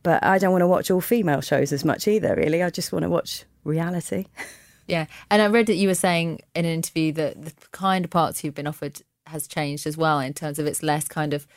But 0.04 0.24
I 0.24 0.38
don't 0.38 0.52
want 0.52 0.62
to 0.62 0.68
watch 0.68 0.92
all 0.92 1.02
female 1.02 1.42
shows 1.42 1.74
as 1.74 1.84
much 1.84 2.08
either. 2.08 2.36
Really, 2.36 2.62
I 2.62 2.70
just 2.70 2.94
want 2.94 3.04
to 3.04 3.10
watch 3.10 3.44
reality. 3.66 4.28
Yeah, 4.86 5.06
and 5.32 5.42
I 5.42 5.48
read 5.48 5.68
that 5.68 5.76
you 5.76 5.88
were 5.88 5.96
saying 5.96 6.42
in 6.54 6.66
an 6.66 6.72
interview 6.74 7.14
that 7.14 7.42
the 7.42 7.54
kind 7.72 8.04
of 8.04 8.12
parts 8.12 8.44
you've 8.44 8.54
been 8.54 8.68
offered 8.68 9.02
has 9.28 9.48
changed 9.48 9.88
as 9.88 9.96
well 9.96 10.20
in 10.20 10.34
terms 10.34 10.60
of 10.60 10.66
it's 10.66 10.84
less 10.84 11.08
kind 11.08 11.34
of 11.34 11.48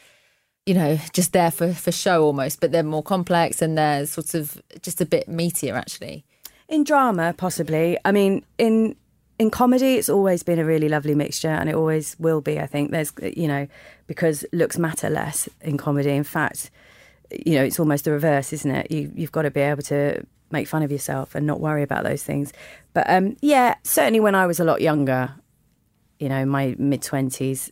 you 0.66 0.74
know, 0.74 0.98
just 1.12 1.32
there 1.32 1.52
for, 1.52 1.72
for 1.72 1.92
show 1.92 2.24
almost, 2.24 2.60
but 2.60 2.72
they're 2.72 2.82
more 2.82 3.02
complex 3.02 3.62
and 3.62 3.78
they're 3.78 4.04
sort 4.04 4.34
of 4.34 4.60
just 4.82 5.00
a 5.00 5.06
bit 5.06 5.28
meatier 5.28 5.74
actually. 5.74 6.24
In 6.68 6.82
drama, 6.82 7.32
possibly. 7.36 7.96
I 8.04 8.10
mean, 8.10 8.44
in 8.58 8.96
in 9.38 9.50
comedy, 9.50 9.94
it's 9.94 10.08
always 10.08 10.42
been 10.42 10.58
a 10.58 10.64
really 10.64 10.88
lovely 10.88 11.14
mixture, 11.14 11.48
and 11.48 11.68
it 11.68 11.74
always 11.74 12.16
will 12.18 12.40
be. 12.40 12.58
I 12.58 12.66
think 12.66 12.90
there's, 12.90 13.12
you 13.22 13.46
know, 13.46 13.68
because 14.06 14.44
looks 14.52 14.78
matter 14.78 15.08
less 15.10 15.48
in 15.60 15.76
comedy. 15.76 16.10
In 16.10 16.24
fact, 16.24 16.70
you 17.30 17.54
know, 17.54 17.62
it's 17.62 17.78
almost 17.78 18.04
the 18.04 18.12
reverse, 18.12 18.52
isn't 18.52 18.70
it? 18.70 18.90
You 18.90 19.12
you've 19.14 19.32
got 19.32 19.42
to 19.42 19.50
be 19.50 19.60
able 19.60 19.82
to 19.84 20.26
make 20.50 20.66
fun 20.66 20.82
of 20.82 20.90
yourself 20.90 21.34
and 21.34 21.46
not 21.46 21.60
worry 21.60 21.82
about 21.82 22.02
those 22.02 22.22
things. 22.22 22.52
But 22.94 23.08
um, 23.08 23.36
yeah, 23.40 23.76
certainly 23.84 24.20
when 24.20 24.34
I 24.34 24.46
was 24.46 24.58
a 24.58 24.64
lot 24.64 24.80
younger, 24.80 25.34
you 26.18 26.28
know, 26.28 26.44
my 26.44 26.74
mid 26.78 27.02
twenties, 27.02 27.70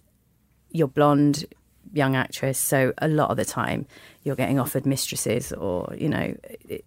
you're 0.70 0.86
blonde, 0.86 1.46
young 1.94 2.16
actress, 2.16 2.58
so 2.58 2.92
a 2.98 3.08
lot 3.08 3.30
of 3.30 3.36
the 3.36 3.44
time 3.44 3.86
you're 4.22 4.36
getting 4.36 4.58
offered 4.58 4.84
mistresses 4.86 5.52
or 5.52 5.94
you 5.96 6.08
know, 6.08 6.36
it, 6.68 6.84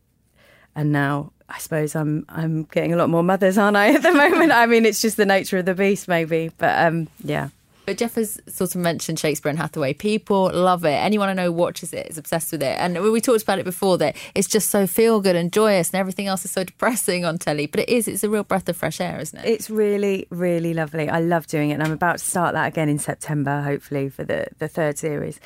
and 0.75 0.91
now 0.91 1.31
I 1.49 1.59
suppose 1.59 1.95
I'm 1.95 2.25
I'm 2.29 2.63
getting 2.65 2.93
a 2.93 2.97
lot 2.97 3.09
more 3.09 3.23
mothers, 3.23 3.57
aren't 3.57 3.77
I? 3.77 3.93
At 3.93 4.03
the 4.03 4.11
moment, 4.23 4.51
I 4.51 4.65
mean, 4.65 4.85
it's 4.85 5.01
just 5.01 5.17
the 5.17 5.25
nature 5.25 5.57
of 5.57 5.65
the 5.65 5.75
beast, 5.75 6.07
maybe, 6.07 6.51
but 6.57 6.85
um, 6.85 7.07
yeah. 7.23 7.49
But 7.87 7.97
Jeff 7.97 8.15
has 8.15 8.37
sort 8.47 8.75
of 8.75 8.81
mentioned 8.81 9.17
Shakespeare 9.17 9.49
and 9.49 9.57
Hathaway. 9.57 9.93
People 9.93 10.51
love 10.53 10.83
it. 10.83 10.89
Anyone 10.89 11.29
I 11.29 11.33
know 11.33 11.53
watches 11.53 11.93
it 11.93 12.07
is 12.07 12.17
obsessed 12.17 12.51
with 12.51 12.61
it. 12.61 12.77
And 12.77 13.01
we 13.01 13.21
talked 13.21 13.43
about 13.43 13.59
it 13.59 13.63
before 13.63 13.97
that 13.99 14.17
it's 14.35 14.49
just 14.49 14.69
so 14.69 14.85
feel 14.85 15.21
good 15.21 15.37
and 15.37 15.53
joyous, 15.53 15.91
and 15.91 15.95
everything 15.97 16.27
else 16.27 16.43
is 16.43 16.51
so 16.51 16.65
depressing 16.65 17.23
on 17.23 17.37
telly. 17.37 17.65
But 17.65 17.79
it 17.79 17.87
is. 17.87 18.09
It's 18.09 18.25
a 18.25 18.29
real 18.29 18.43
breath 18.43 18.67
of 18.67 18.75
fresh 18.75 18.99
air, 18.99 19.21
isn't 19.21 19.39
it? 19.39 19.47
It's 19.47 19.69
really, 19.69 20.27
really 20.29 20.73
lovely. 20.73 21.07
I 21.07 21.21
love 21.21 21.47
doing 21.47 21.69
it, 21.69 21.75
and 21.75 21.83
I'm 21.83 21.93
about 21.93 22.17
to 22.17 22.25
start 22.25 22.53
that 22.55 22.67
again 22.67 22.89
in 22.89 22.99
September, 22.99 23.61
hopefully 23.61 24.09
for 24.09 24.25
the 24.25 24.47
the 24.59 24.67
third 24.67 24.97
series. 24.97 25.39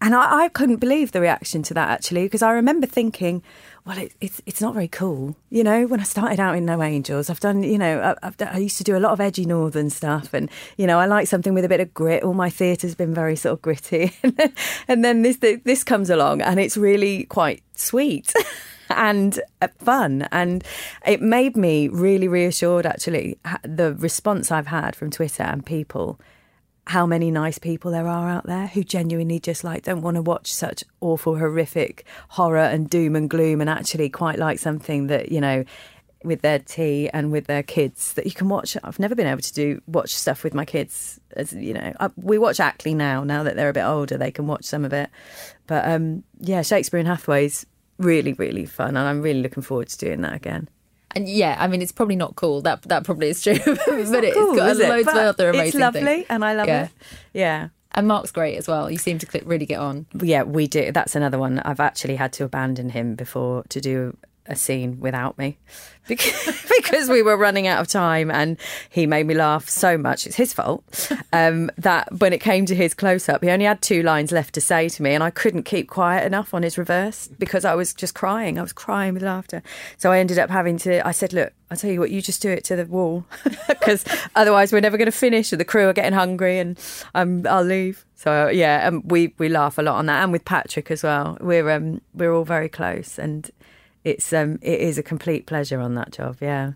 And 0.00 0.14
I, 0.14 0.44
I 0.44 0.48
couldn't 0.50 0.76
believe 0.76 1.10
the 1.10 1.20
reaction 1.20 1.64
to 1.64 1.74
that 1.74 1.88
actually, 1.88 2.26
because 2.26 2.42
I 2.42 2.52
remember 2.52 2.86
thinking 2.86 3.42
well, 3.88 3.96
it, 3.96 4.12
it's 4.20 4.42
it's 4.44 4.60
not 4.60 4.74
very 4.74 4.86
cool. 4.86 5.34
You 5.48 5.64
know, 5.64 5.86
when 5.86 5.98
I 5.98 6.02
started 6.02 6.38
out 6.38 6.54
in 6.54 6.66
No 6.66 6.82
Angels, 6.82 7.30
I've 7.30 7.40
done, 7.40 7.62
you 7.62 7.78
know, 7.78 8.14
I, 8.22 8.44
I 8.44 8.58
used 8.58 8.76
to 8.76 8.84
do 8.84 8.94
a 8.94 9.00
lot 9.00 9.12
of 9.12 9.20
edgy 9.20 9.46
northern 9.46 9.88
stuff, 9.88 10.34
and 10.34 10.50
you 10.76 10.86
know, 10.86 10.98
I 10.98 11.06
like 11.06 11.26
something 11.26 11.54
with 11.54 11.64
a 11.64 11.70
bit 11.70 11.80
of 11.80 11.94
grit. 11.94 12.22
All 12.22 12.34
my 12.34 12.50
theatre's 12.50 12.94
been 12.94 13.14
very 13.14 13.34
sort 13.34 13.54
of 13.54 13.62
gritty, 13.62 14.12
and 14.88 15.02
then 15.02 15.22
this 15.22 15.38
this 15.38 15.84
comes 15.84 16.10
along, 16.10 16.42
and 16.42 16.60
it's 16.60 16.76
really 16.76 17.24
quite 17.24 17.62
sweet. 17.76 18.34
and 18.90 19.40
uh, 19.62 19.68
fun. 19.78 20.28
And 20.32 20.64
it 21.06 21.22
made 21.22 21.56
me 21.56 21.88
really 21.88 22.28
reassured, 22.28 22.84
actually, 22.84 23.38
the 23.62 23.94
response 23.94 24.50
I've 24.50 24.66
had 24.66 24.96
from 24.96 25.10
Twitter 25.10 25.44
and 25.44 25.64
people 25.64 26.20
how 26.88 27.04
many 27.04 27.30
nice 27.30 27.58
people 27.58 27.90
there 27.90 28.08
are 28.08 28.30
out 28.30 28.46
there 28.46 28.66
who 28.66 28.82
genuinely 28.82 29.38
just 29.38 29.62
like 29.62 29.82
don't 29.82 30.00
want 30.00 30.14
to 30.14 30.22
watch 30.22 30.50
such 30.50 30.82
awful, 31.02 31.36
horrific 31.36 32.06
horror 32.30 32.58
and 32.58 32.88
doom 32.88 33.14
and 33.14 33.28
gloom 33.28 33.60
and 33.60 33.68
actually 33.68 34.08
quite 34.08 34.38
like 34.38 34.58
something 34.58 35.08
that, 35.08 35.30
you 35.30 35.38
know, 35.38 35.64
with 36.24 36.40
their 36.40 36.58
tea 36.58 37.10
and 37.10 37.30
with 37.30 37.46
their 37.46 37.62
kids 37.62 38.14
that 38.14 38.24
you 38.24 38.32
can 38.32 38.48
watch. 38.48 38.74
I've 38.82 38.98
never 38.98 39.14
been 39.14 39.26
able 39.26 39.42
to 39.42 39.52
do 39.52 39.82
watch 39.86 40.14
stuff 40.14 40.42
with 40.42 40.54
my 40.54 40.64
kids. 40.64 41.20
As 41.36 41.52
you 41.52 41.74
know, 41.74 41.92
I, 42.00 42.08
we 42.16 42.38
watch 42.38 42.58
Ackley 42.58 42.94
now. 42.94 43.22
Now 43.22 43.42
that 43.42 43.54
they're 43.54 43.68
a 43.68 43.74
bit 43.74 43.84
older, 43.84 44.16
they 44.16 44.30
can 44.30 44.46
watch 44.46 44.64
some 44.64 44.86
of 44.86 44.94
it. 44.94 45.10
But 45.66 45.86
um, 45.86 46.24
yeah, 46.40 46.62
Shakespeare 46.62 46.98
and 46.98 47.08
Hathaway's 47.08 47.66
really, 47.98 48.32
really 48.32 48.64
fun, 48.64 48.96
and 48.96 49.06
I'm 49.06 49.20
really 49.20 49.42
looking 49.42 49.62
forward 49.62 49.88
to 49.88 49.98
doing 49.98 50.22
that 50.22 50.32
again. 50.32 50.68
And 51.14 51.28
yeah, 51.28 51.56
I 51.58 51.68
mean, 51.68 51.80
it's 51.82 51.92
probably 51.92 52.16
not 52.16 52.36
cool. 52.36 52.60
That 52.62 52.82
that 52.82 53.04
probably 53.04 53.28
is 53.30 53.42
true, 53.42 53.54
but 53.64 54.24
it's 54.24 54.36
Cool, 54.36 54.54
got 54.56 54.70
is 54.70 54.78
it? 54.80 54.88
loads 54.88 55.08
of 55.08 55.14
other 55.16 55.48
amazing 55.50 55.66
It's 55.68 55.74
lovely, 55.76 56.02
things. 56.04 56.26
and 56.28 56.44
I 56.44 56.54
love 56.54 56.66
Yeah. 56.68 56.84
it. 56.84 56.90
Yeah. 57.32 57.68
And 57.92 58.06
Mark's 58.06 58.30
great 58.30 58.56
as 58.56 58.68
well. 58.68 58.90
You 58.90 58.98
seem 58.98 59.18
to 59.18 59.40
really 59.46 59.64
get 59.64 59.80
on. 59.80 60.04
Yeah, 60.20 60.42
we 60.42 60.66
do. 60.66 60.92
That's 60.92 61.16
another 61.16 61.38
one. 61.38 61.58
I've 61.60 61.80
actually 61.80 62.16
had 62.16 62.32
to 62.34 62.44
abandon 62.44 62.90
him 62.90 63.14
before 63.14 63.64
to 63.70 63.80
do 63.80 64.16
a 64.48 64.56
scene 64.56 64.98
without 64.98 65.38
me 65.38 65.58
because, 66.08 66.66
because 66.76 67.08
we 67.08 67.22
were 67.22 67.36
running 67.36 67.66
out 67.66 67.80
of 67.80 67.86
time 67.86 68.30
and 68.30 68.58
he 68.88 69.06
made 69.06 69.26
me 69.26 69.34
laugh 69.34 69.68
so 69.68 69.96
much. 69.98 70.26
It's 70.26 70.36
his 70.36 70.52
fault. 70.52 71.12
Um, 71.32 71.70
that 71.78 72.08
when 72.18 72.32
it 72.32 72.40
came 72.40 72.66
to 72.66 72.74
his 72.74 72.94
close 72.94 73.28
up, 73.28 73.42
he 73.42 73.50
only 73.50 73.66
had 73.66 73.82
two 73.82 74.02
lines 74.02 74.32
left 74.32 74.54
to 74.54 74.60
say 74.60 74.88
to 74.88 75.02
me 75.02 75.12
and 75.12 75.22
I 75.22 75.30
couldn't 75.30 75.64
keep 75.64 75.88
quiet 75.88 76.26
enough 76.26 76.54
on 76.54 76.62
his 76.62 76.78
reverse 76.78 77.28
because 77.38 77.64
I 77.64 77.74
was 77.74 77.92
just 77.92 78.14
crying. 78.14 78.58
I 78.58 78.62
was 78.62 78.72
crying 78.72 79.14
with 79.14 79.22
laughter. 79.22 79.62
So 79.98 80.10
I 80.10 80.18
ended 80.18 80.38
up 80.38 80.50
having 80.50 80.78
to, 80.78 81.06
I 81.06 81.12
said, 81.12 81.32
look, 81.32 81.52
I'll 81.70 81.76
tell 81.76 81.90
you 81.90 82.00
what, 82.00 82.10
you 82.10 82.22
just 82.22 82.40
do 82.40 82.50
it 82.50 82.64
to 82.64 82.76
the 82.76 82.86
wall 82.86 83.26
because 83.68 84.04
otherwise 84.34 84.72
we're 84.72 84.80
never 84.80 84.96
going 84.96 85.06
to 85.06 85.12
finish 85.12 85.52
and 85.52 85.60
the 85.60 85.66
crew 85.66 85.88
are 85.88 85.92
getting 85.92 86.14
hungry 86.14 86.58
and 86.58 86.78
um, 87.14 87.46
I'll 87.46 87.62
leave. 87.62 88.06
So 88.18 88.48
yeah, 88.48 88.88
um, 88.88 89.02
we 89.06 89.32
we 89.38 89.48
laugh 89.48 89.78
a 89.78 89.82
lot 89.82 89.94
on 89.94 90.06
that, 90.06 90.24
and 90.24 90.32
with 90.32 90.44
Patrick 90.44 90.90
as 90.90 91.04
well. 91.04 91.38
We're 91.40 91.70
um 91.70 92.00
we're 92.14 92.34
all 92.34 92.44
very 92.44 92.68
close, 92.68 93.16
and 93.16 93.48
it's 94.08 94.32
um 94.32 94.58
it 94.62 94.80
is 94.80 94.98
a 94.98 95.02
complete 95.02 95.46
pleasure 95.46 95.80
on 95.80 95.94
that 95.94 96.12
job. 96.12 96.36
Yeah. 96.40 96.72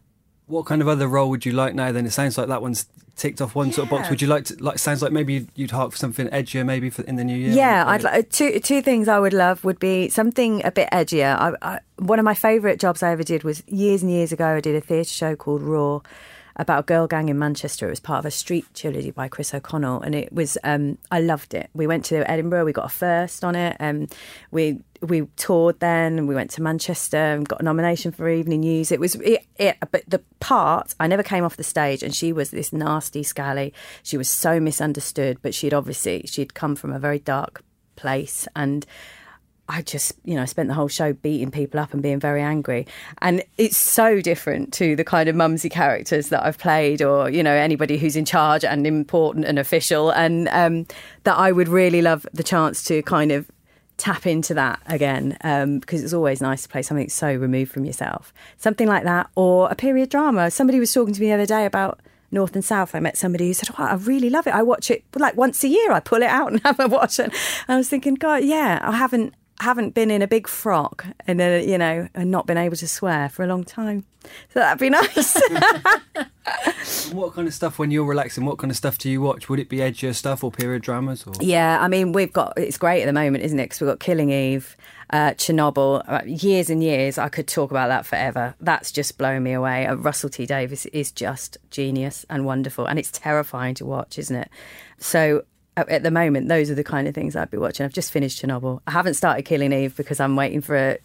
What 0.47 0.66
kind 0.66 0.83
of 0.83 0.88
other 0.88 1.09
role 1.09 1.31
would 1.31 1.47
you 1.47 1.53
like 1.53 1.75
now? 1.75 1.92
Then 1.92 2.05
it 2.05 2.11
sounds 2.11 2.37
like 2.37 2.49
that 2.49 2.61
one's 2.61 2.87
ticked 3.16 3.40
off 3.40 3.55
one 3.55 3.73
sort 3.73 3.87
of 3.87 3.90
box. 3.90 4.11
Would 4.11 4.21
you 4.21 4.29
like 4.29 4.45
to? 4.47 4.62
Like, 4.62 4.79
sounds 4.79 5.01
like 5.01 5.12
maybe 5.12 5.35
you'd, 5.35 5.49
you'd 5.55 5.71
hark 5.71 5.92
for 5.92 5.99
something 5.99 6.29
edgier, 6.29 6.64
maybe 6.66 6.90
for, 6.90 7.03
in 7.03 7.16
the 7.16 7.25
new 7.25 7.37
year. 7.37 7.53
Yeah, 7.53 7.85
I'd 7.87 8.03
like 8.03 8.31
two 8.31 8.59
two 8.61 8.83
things 8.83 9.09
I 9.09 9.18
would 9.18 9.33
love 9.33 9.64
would 9.64 9.79
be 9.79 10.09
something 10.09 10.64
a 10.64 10.71
bit 10.71 10.88
edgier. 10.92 11.37
I, 11.38 11.55
I, 11.62 11.79
one 11.97 12.18
of 12.18 12.25
my 12.25 12.35
favourite 12.35 12.79
jobs 12.81 13.03
I 13.03 13.12
ever 13.12 13.23
did 13.23 13.45
was 13.45 13.62
years 13.66 14.03
and 14.03 14.11
years 14.11 14.33
ago. 14.33 14.47
I 14.47 14.61
did 14.61 14.75
a 14.75 14.81
theatre 14.81 15.09
show 15.09 15.37
called 15.37 15.62
Raw 15.62 16.01
about 16.57 16.81
a 16.81 16.83
girl 16.83 17.07
gang 17.07 17.29
in 17.29 17.38
Manchester. 17.38 17.87
It 17.87 17.91
was 17.91 18.01
part 18.01 18.19
of 18.19 18.27
a 18.27 18.31
street 18.31 18.67
trilogy 18.75 19.11
by 19.11 19.29
Chris 19.29 19.55
O'Connell, 19.55 20.01
and 20.03 20.15
it 20.15 20.33
was 20.33 20.59
um, 20.65 20.99
I 21.11 21.21
loved 21.21 21.55
it. 21.55 21.71
We 21.75 21.87
went 21.87 22.05
to 22.07 22.29
Edinburgh, 22.31 22.65
we 22.65 22.73
got 22.73 22.87
a 22.87 22.91
first 22.91 23.45
on 23.45 23.55
it, 23.55 23.77
and 23.79 24.12
we 24.51 24.81
we 25.01 25.23
toured 25.37 25.81
then, 25.81 26.27
we 26.27 26.35
went 26.35 26.51
to 26.53 26.62
Manchester 26.62 27.17
and 27.17 27.49
got 27.49 27.61
a 27.61 27.65
nomination 27.65 28.12
for 28.12 28.29
Evening 28.29 28.61
News. 28.61 28.93
It 28.93 29.01
was 29.01 29.17
it, 29.17 29.47
it 29.57 29.77
but 29.91 30.05
the 30.07 30.21
part 30.41 30.95
I 31.01 31.07
never 31.07 31.23
came 31.23 31.45
off 31.45 31.57
the 31.57 31.65
stage, 31.65 32.03
and 32.03 32.15
she 32.15 32.33
was 32.33 32.51
this 32.51 32.73
nasty 32.73 33.23
scally. 33.23 33.73
She 34.03 34.17
was 34.17 34.29
so 34.29 34.61
misunderstood, 34.61 35.38
but 35.43 35.55
she'd 35.55 35.75
obviously 35.75 36.25
she'd 36.27 36.55
come 36.55 36.77
from 36.77 36.93
a 36.93 36.99
very 36.99 37.19
dark 37.19 37.62
place 37.97 38.47
and. 38.55 38.87
I 39.72 39.80
just, 39.80 40.12
you 40.24 40.35
know, 40.35 40.44
spent 40.44 40.68
the 40.68 40.74
whole 40.74 40.88
show 40.88 41.14
beating 41.14 41.50
people 41.50 41.80
up 41.80 41.94
and 41.94 42.02
being 42.02 42.20
very 42.20 42.42
angry. 42.42 42.87
And 43.22 43.42
it's 43.56 43.78
so 43.78 44.20
different 44.20 44.70
to 44.74 44.94
the 44.96 45.02
kind 45.02 45.30
of 45.30 45.35
mumsy 45.35 45.70
characters 45.70 46.28
that 46.28 46.44
I've 46.44 46.58
played 46.58 47.00
or, 47.00 47.30
you 47.30 47.42
know, 47.42 47.54
anybody 47.54 47.96
who's 47.96 48.14
in 48.14 48.26
charge 48.26 48.66
and 48.66 48.87
important 48.87 49.46
and 49.46 49.58
official. 49.58 50.11
And 50.11 50.48
um, 50.48 50.87
that 51.24 51.38
I 51.38 51.52
would 51.52 51.68
really 51.68 52.02
love 52.02 52.26
the 52.35 52.42
chance 52.42 52.85
to 52.85 53.02
kind 53.04 53.32
of 53.32 53.50
tap 53.96 54.26
into 54.26 54.52
that 54.52 54.80
again 54.87 55.38
um, 55.42 55.78
because 55.78 56.04
it's 56.04 56.12
always 56.12 56.42
nice 56.42 56.64
to 56.64 56.68
play 56.68 56.82
something 56.82 57.08
so 57.08 57.35
removed 57.35 57.72
from 57.72 57.87
yourself. 57.87 58.35
Something 58.58 58.88
like 58.88 59.04
that 59.04 59.30
or 59.37 59.70
a 59.70 59.74
period 59.74 60.11
drama. 60.11 60.50
Somebody 60.50 60.80
was 60.80 60.92
talking 60.92 61.14
to 61.14 61.20
me 61.20 61.28
the 61.28 61.35
other 61.35 61.46
day 61.46 61.64
about 61.64 62.00
North 62.30 62.54
and 62.54 62.64
South. 62.64 62.94
I 62.94 63.00
met 63.00 63.16
somebody 63.16 63.46
who 63.46 63.54
said, 63.54 63.70
"Wow, 63.78 63.87
I 63.87 63.94
really 63.94 64.28
love 64.28 64.46
it. 64.46 64.54
I 64.54 64.62
watch 64.62 64.90
it 64.90 65.04
like 65.14 65.37
once 65.37 65.64
a 65.64 65.68
year. 65.68 65.92
I 65.92 66.00
pull 66.00 66.22
it 66.22 66.28
out 66.28 66.52
and 66.52 66.61
have 66.64 66.78
a 66.78 66.88
watch. 66.88 67.18
And 67.18 67.32
I 67.68 67.76
was 67.76 67.88
thinking, 67.88 68.16
God, 68.16 68.44
yeah, 68.44 68.78
I 68.82 68.96
haven't 68.96 69.35
haven't 69.62 69.94
been 69.94 70.11
in 70.11 70.22
a 70.22 70.29
big 70.29 70.46
frock 70.48 71.07
and 71.27 71.40
uh, 71.40 71.62
you 71.64 71.79
know 71.79 72.09
and 72.14 72.31
not 72.31 72.46
been 72.46 72.59
able 72.59 72.77
to 72.77 72.88
swear 72.88 73.29
for 73.29 73.42
a 73.44 73.46
long 73.46 73.64
time. 73.64 74.05
So 74.53 74.61
that'd 74.61 74.79
be 74.79 74.90
nice. 75.01 75.40
What 77.12 77.35
kind 77.35 77.46
of 77.46 77.55
stuff 77.55 77.79
when 77.79 77.90
you're 77.90 78.05
relaxing? 78.05 78.44
What 78.44 78.59
kind 78.59 78.70
of 78.70 78.77
stuff 78.77 78.98
do 78.98 79.11
you 79.11 79.20
watch? 79.20 79.48
Would 79.48 79.61
it 79.61 79.68
be 79.68 79.79
edgier 79.79 80.14
stuff 80.14 80.42
or 80.42 80.51
period 80.51 80.83
dramas? 80.83 81.25
Or 81.27 81.33
Yeah, 81.40 81.79
I 81.81 81.88
mean, 81.88 82.12
we've 82.12 82.33
got 82.33 82.55
it's 82.57 82.79
great 82.79 83.03
at 83.03 83.07
the 83.07 83.12
moment, 83.12 83.44
isn't 83.44 83.59
it? 83.59 83.64
Because 83.64 83.81
we've 83.81 83.88
got 83.88 84.01
Killing 84.01 84.31
Eve, 84.31 84.77
uh, 85.11 85.31
Chernobyl, 85.33 86.03
uh, 86.09 86.22
years 86.27 86.70
and 86.70 86.83
years. 86.83 87.18
I 87.18 87.29
could 87.29 87.46
talk 87.46 87.70
about 87.70 87.88
that 87.88 88.07
forever. 88.07 88.55
That's 88.61 88.90
just 88.90 89.18
blown 89.18 89.42
me 89.42 89.53
away. 89.53 89.87
Uh, 89.87 89.94
Russell 89.94 90.31
T 90.31 90.46
Davies 90.46 90.87
is 90.87 91.12
just 91.12 91.59
genius 91.70 92.25
and 92.29 92.44
wonderful, 92.44 92.87
and 92.87 92.98
it's 92.98 93.11
terrifying 93.11 93.75
to 93.77 93.87
watch, 93.87 94.18
isn't 94.18 94.37
it? 94.37 94.51
So. 94.98 95.44
At 95.74 96.02
the 96.02 96.11
moment, 96.11 96.48
those 96.48 96.70
are 96.70 96.74
the 96.74 96.85
kind 96.85 97.08
of 97.08 97.14
things 97.14 97.35
I'd 97.35 97.50
be 97.50 97.56
watching. 97.56 97.85
I've 97.85 97.94
just 97.94 98.12
finished 98.12 98.42
Chernobyl. 98.42 98.80
I 98.87 98.90
haven't 98.90 99.14
started 99.14 99.44
Killing 99.44 99.72
Eve 99.72 99.96
because 99.96 100.20
I'm 100.20 100.37
waiting 100.37 100.61
for 100.61 100.76
a, 100.76 100.98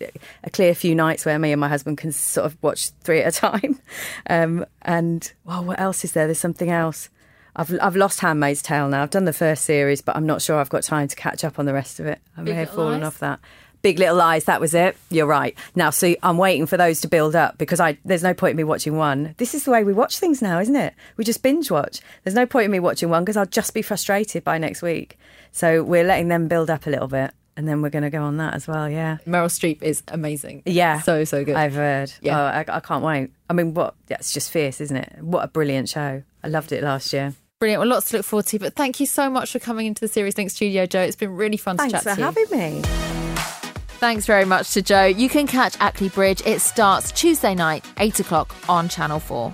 a 0.44 0.50
clear 0.50 0.76
few 0.76 0.94
nights 0.94 1.26
where 1.26 1.40
me 1.40 1.54
and 1.54 1.62
my 1.62 1.70
husband 1.70 1.98
can 1.98 2.12
sort 2.12 2.46
of 2.46 2.58
watch 2.62 2.90
three 3.04 3.22
at 3.22 3.34
a 3.34 3.40
time. 3.40 3.80
Um, 4.30 4.66
and 4.82 5.32
well, 5.46 5.64
what 5.64 5.80
else 5.80 6.04
is 6.04 6.12
there? 6.12 6.26
There's 6.26 6.38
something 6.40 6.70
else. 6.70 7.10
I've 7.56 7.74
I've 7.82 7.96
lost 7.96 8.20
Handmaid's 8.20 8.62
Tale 8.62 8.90
now. 8.90 9.04
I've 9.04 9.10
done 9.10 9.24
the 9.24 9.32
first 9.32 9.64
series, 9.64 10.02
but 10.02 10.18
I'm 10.18 10.26
not 10.26 10.42
sure 10.42 10.58
I've 10.60 10.70
got 10.70 10.84
time 10.84 11.08
to 11.08 11.16
catch 11.16 11.46
up 11.46 11.58
on 11.60 11.66
the 11.66 11.74
rest 11.74 12.00
of 12.02 12.06
it. 12.08 12.20
I 12.36 12.42
may 12.42 12.52
Big 12.52 12.56
have 12.58 12.70
fallen 12.72 13.00
Lies? 13.02 13.08
off 13.08 13.20
that. 13.20 13.40
Big 13.88 14.00
Little 14.00 14.18
Lies, 14.18 14.44
that 14.44 14.60
was 14.60 14.74
it. 14.74 14.98
You're 15.10 15.28
right. 15.28 15.58
Now, 15.74 15.92
see, 15.92 16.18
I'm 16.22 16.38
waiting 16.38 16.66
for 16.66 16.76
those 16.76 17.00
to 17.02 17.08
build 17.08 17.38
up 17.38 17.58
because 17.58 17.80
I 17.80 17.98
there's 18.04 18.22
no 18.22 18.34
point 18.34 18.52
in 18.52 18.58
me 18.58 18.66
watching 18.66 18.98
one. 18.98 19.34
This 19.38 19.54
is 19.56 19.64
the 19.64 19.72
way 19.72 19.86
we 19.86 19.94
watch 19.94 20.20
things 20.20 20.42
now, 20.42 20.60
isn't 20.60 20.76
it? 20.76 20.94
We 21.16 21.24
just 21.24 21.42
binge 21.42 21.72
watch. 21.72 22.02
There's 22.26 22.36
no 22.36 22.46
point 22.46 22.66
in 22.66 22.72
me 22.72 22.82
watching 22.82 23.10
one 23.10 23.24
because 23.24 23.38
I'll 23.38 23.46
just 23.46 23.74
be 23.74 23.82
frustrated 23.82 24.44
by 24.44 24.58
next 24.58 24.82
week. 24.82 25.18
So 25.54 25.84
we're 25.84 26.04
letting 26.04 26.28
them 26.28 26.50
build 26.50 26.70
up 26.70 26.86
a 26.86 26.90
little 26.90 27.08
bit, 27.08 27.32
and 27.56 27.66
then 27.66 27.82
we're 27.82 27.90
going 27.90 28.04
to 28.04 28.10
go 28.10 28.24
on 28.24 28.36
that 28.38 28.56
as 28.56 28.68
well. 28.68 28.90
Yeah. 28.90 29.20
Meryl 29.26 29.46
Streep 29.48 29.82
is 29.82 30.04
amazing. 30.10 30.64
Yeah, 30.66 31.00
So, 31.00 31.24
so 31.24 31.46
good. 31.46 31.56
I've 31.56 31.74
heard. 31.74 32.12
Yeah. 32.22 32.38
Oh, 32.38 32.44
I, 32.44 32.66
I 32.68 32.80
can't 32.82 33.06
wait. 33.06 33.32
I 33.50 33.54
mean, 33.54 33.74
what? 33.74 33.96
It's 34.10 34.34
just 34.34 34.52
fierce, 34.52 34.82
isn't 34.82 34.98
it? 34.98 35.20
What 35.22 35.46
a 35.46 35.48
brilliant 35.48 35.88
show. 35.88 36.24
I 36.44 36.48
loved 36.50 36.74
it 36.74 36.84
last 36.84 37.14
year. 37.14 37.36
Brilliant. 37.62 37.80
Well, 37.80 37.88
lots 37.90 38.10
to 38.10 38.18
look 38.18 38.26
forward 38.26 38.48
to. 38.48 38.60
But 38.60 38.76
thank 38.76 39.00
you 39.00 39.06
so 39.06 39.30
much 39.30 39.54
for 39.54 39.60
coming 39.60 39.88
into 39.88 40.02
the 40.02 40.10
Series 40.10 40.38
Link 40.38 40.52
studio, 40.52 40.86
Jo. 40.86 41.00
It's 41.04 41.16
been 41.16 41.38
really 41.38 41.56
fun 41.58 41.78
Thanks 41.78 41.94
to 41.94 42.04
chat 42.04 42.04
for 42.04 42.16
to 42.34 42.42
you. 42.42 42.48
having 42.50 42.82
me. 42.84 43.27
Thanks 44.00 44.26
very 44.28 44.46
much 44.46 44.72
to 44.74 44.82
Jo. 44.84 45.06
You 45.06 45.28
can 45.28 45.48
catch 45.48 45.76
Ackley 45.80 46.10
Bridge. 46.10 46.42
It 46.46 46.60
starts 46.62 47.12
Tuesday 47.12 47.56
night, 47.56 47.84
8 47.98 48.20
o'clock 48.20 48.56
on 48.70 48.88
Channel 48.90 49.20
4. 49.20 49.52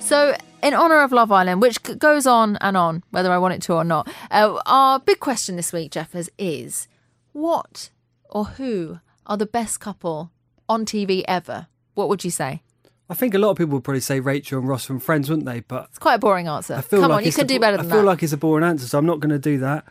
So, 0.00 0.34
in 0.62 0.74
honour 0.74 1.02
of 1.02 1.12
Love 1.12 1.30
Island, 1.30 1.62
which 1.62 1.80
goes 1.82 2.26
on 2.26 2.56
and 2.60 2.76
on, 2.76 3.04
whether 3.10 3.30
I 3.30 3.38
want 3.38 3.54
it 3.54 3.62
to 3.62 3.74
or 3.74 3.84
not, 3.84 4.08
uh, 4.32 4.60
our 4.66 4.98
big 4.98 5.20
question 5.20 5.54
this 5.54 5.72
week, 5.72 5.92
Jeffers, 5.92 6.28
is 6.36 6.88
what 7.32 7.90
or 8.28 8.44
who 8.44 8.98
are 9.26 9.36
the 9.36 9.46
best 9.46 9.78
couple 9.78 10.32
on 10.68 10.84
TV 10.84 11.22
ever? 11.28 11.68
What 11.94 12.08
would 12.08 12.24
you 12.24 12.30
say? 12.30 12.62
I 13.08 13.14
think 13.14 13.34
a 13.34 13.38
lot 13.38 13.50
of 13.50 13.56
people 13.56 13.74
would 13.74 13.84
probably 13.84 14.00
say 14.00 14.18
Rachel 14.18 14.58
and 14.58 14.68
Ross 14.68 14.84
from 14.84 14.98
Friends, 14.98 15.30
wouldn't 15.30 15.46
they? 15.46 15.60
But 15.60 15.86
It's 15.90 15.98
quite 15.98 16.14
a 16.14 16.18
boring 16.18 16.48
answer. 16.48 16.74
I 16.74 16.80
feel 16.80 17.00
Come 17.02 17.10
like 17.10 17.18
on, 17.18 17.24
you 17.24 17.32
can 17.32 17.44
a 17.44 17.48
do 17.48 17.60
better 17.60 17.76
than 17.76 17.86
I 17.86 17.88
feel 17.88 17.98
that. 18.00 18.06
like 18.06 18.22
it's 18.24 18.32
a 18.32 18.36
boring 18.38 18.64
answer, 18.64 18.86
so 18.86 18.98
I'm 18.98 19.06
not 19.06 19.20
going 19.20 19.30
to 19.30 19.38
do 19.38 19.58
that. 19.58 19.84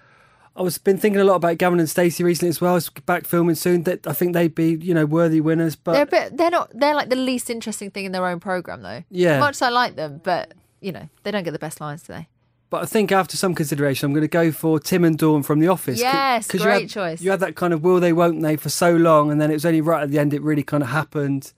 I 0.56 0.62
was 0.64 0.78
been 0.78 0.98
thinking 0.98 1.22
a 1.22 1.24
lot 1.24 1.36
about 1.36 1.58
Gavin 1.58 1.80
and 1.80 1.90
Stacey 1.90 2.24
recently 2.26 2.50
as 2.50 2.60
well. 2.60 2.76
It's 2.76 2.90
back 2.90 3.26
filming 3.26 3.56
soon. 3.56 3.84
That 3.84 4.06
I 4.06 4.12
think 4.14 4.34
they'd 4.34 4.54
be, 4.54 4.74
you 4.82 4.94
know, 4.94 5.06
worthy 5.06 5.40
winners. 5.40 5.76
But 5.78 5.94
They're 5.94 6.06
bit. 6.06 6.38
They're 6.38 6.52
not. 6.52 6.70
They're 6.74 6.94
like 6.96 7.10
the 7.10 7.16
least 7.16 7.50
interesting 7.50 7.90
thing 7.90 8.04
in 8.06 8.12
their 8.12 8.26
own 8.26 8.40
program, 8.42 8.82
though. 8.82 9.04
Yeah. 9.10 9.40
Much 9.40 9.56
as 9.56 9.62
I 9.62 9.70
like 9.70 9.96
them, 9.96 10.20
but 10.24 10.54
you 10.82 10.92
know 10.92 11.08
they 11.24 11.32
don't 11.32 11.44
get 11.44 11.52
the 11.52 11.60
best 11.60 11.80
lines 11.80 12.04
today. 12.04 12.28
But 12.70 12.84
I 12.84 12.86
think 12.86 13.12
after 13.12 13.36
some 13.38 13.54
consideration, 13.56 14.06
I'm 14.06 14.14
going 14.14 14.22
to 14.24 14.28
go 14.30 14.52
for 14.52 14.80
Tim 14.80 15.04
and 15.04 15.18
Dawn 15.18 15.44
from 15.44 15.60
The 15.60 15.68
Office. 15.68 16.00
Yes, 16.00 16.48
'cause 16.48 16.62
you 16.62 16.66
great 16.66 16.82
had- 16.84 16.90
choice. 16.90 17.22
You 17.22 17.32
had 17.32 17.42
that 17.42 17.56
kind 17.56 17.74
of 17.74 17.84
will 17.84 18.00
they, 18.00 18.14
won't 18.14 18.42
they 18.42 18.56
for 18.56 18.70
so 18.70 18.96
long, 18.96 19.30
and 19.32 19.40
then 19.42 19.52
it 19.52 19.56
was 19.56 19.66
only 19.66 19.82
right 19.82 20.04
at 20.04 20.10
the 20.12 20.20
end 20.20 20.34
it 20.34 20.42
really 20.42 20.64
kind 20.64 20.82
of 20.84 20.90
happened. 20.90 21.54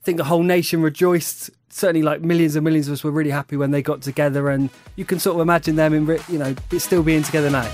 I 0.00 0.04
think 0.04 0.18
the 0.18 0.24
whole 0.24 0.42
nation 0.42 0.82
rejoiced. 0.82 1.50
Certainly, 1.68 2.02
like 2.02 2.22
millions 2.22 2.56
and 2.56 2.64
millions 2.64 2.86
of 2.88 2.94
us 2.94 3.04
were 3.04 3.10
really 3.10 3.30
happy 3.30 3.56
when 3.56 3.70
they 3.70 3.82
got 3.82 4.02
together, 4.02 4.48
and 4.48 4.70
you 4.96 5.04
can 5.04 5.18
sort 5.20 5.34
of 5.36 5.40
imagine 5.42 5.76
them 5.76 5.92
in, 5.94 6.06
you 6.28 6.38
know, 6.38 6.54
still 6.78 7.02
being 7.02 7.22
together 7.22 7.50
now. 7.50 7.68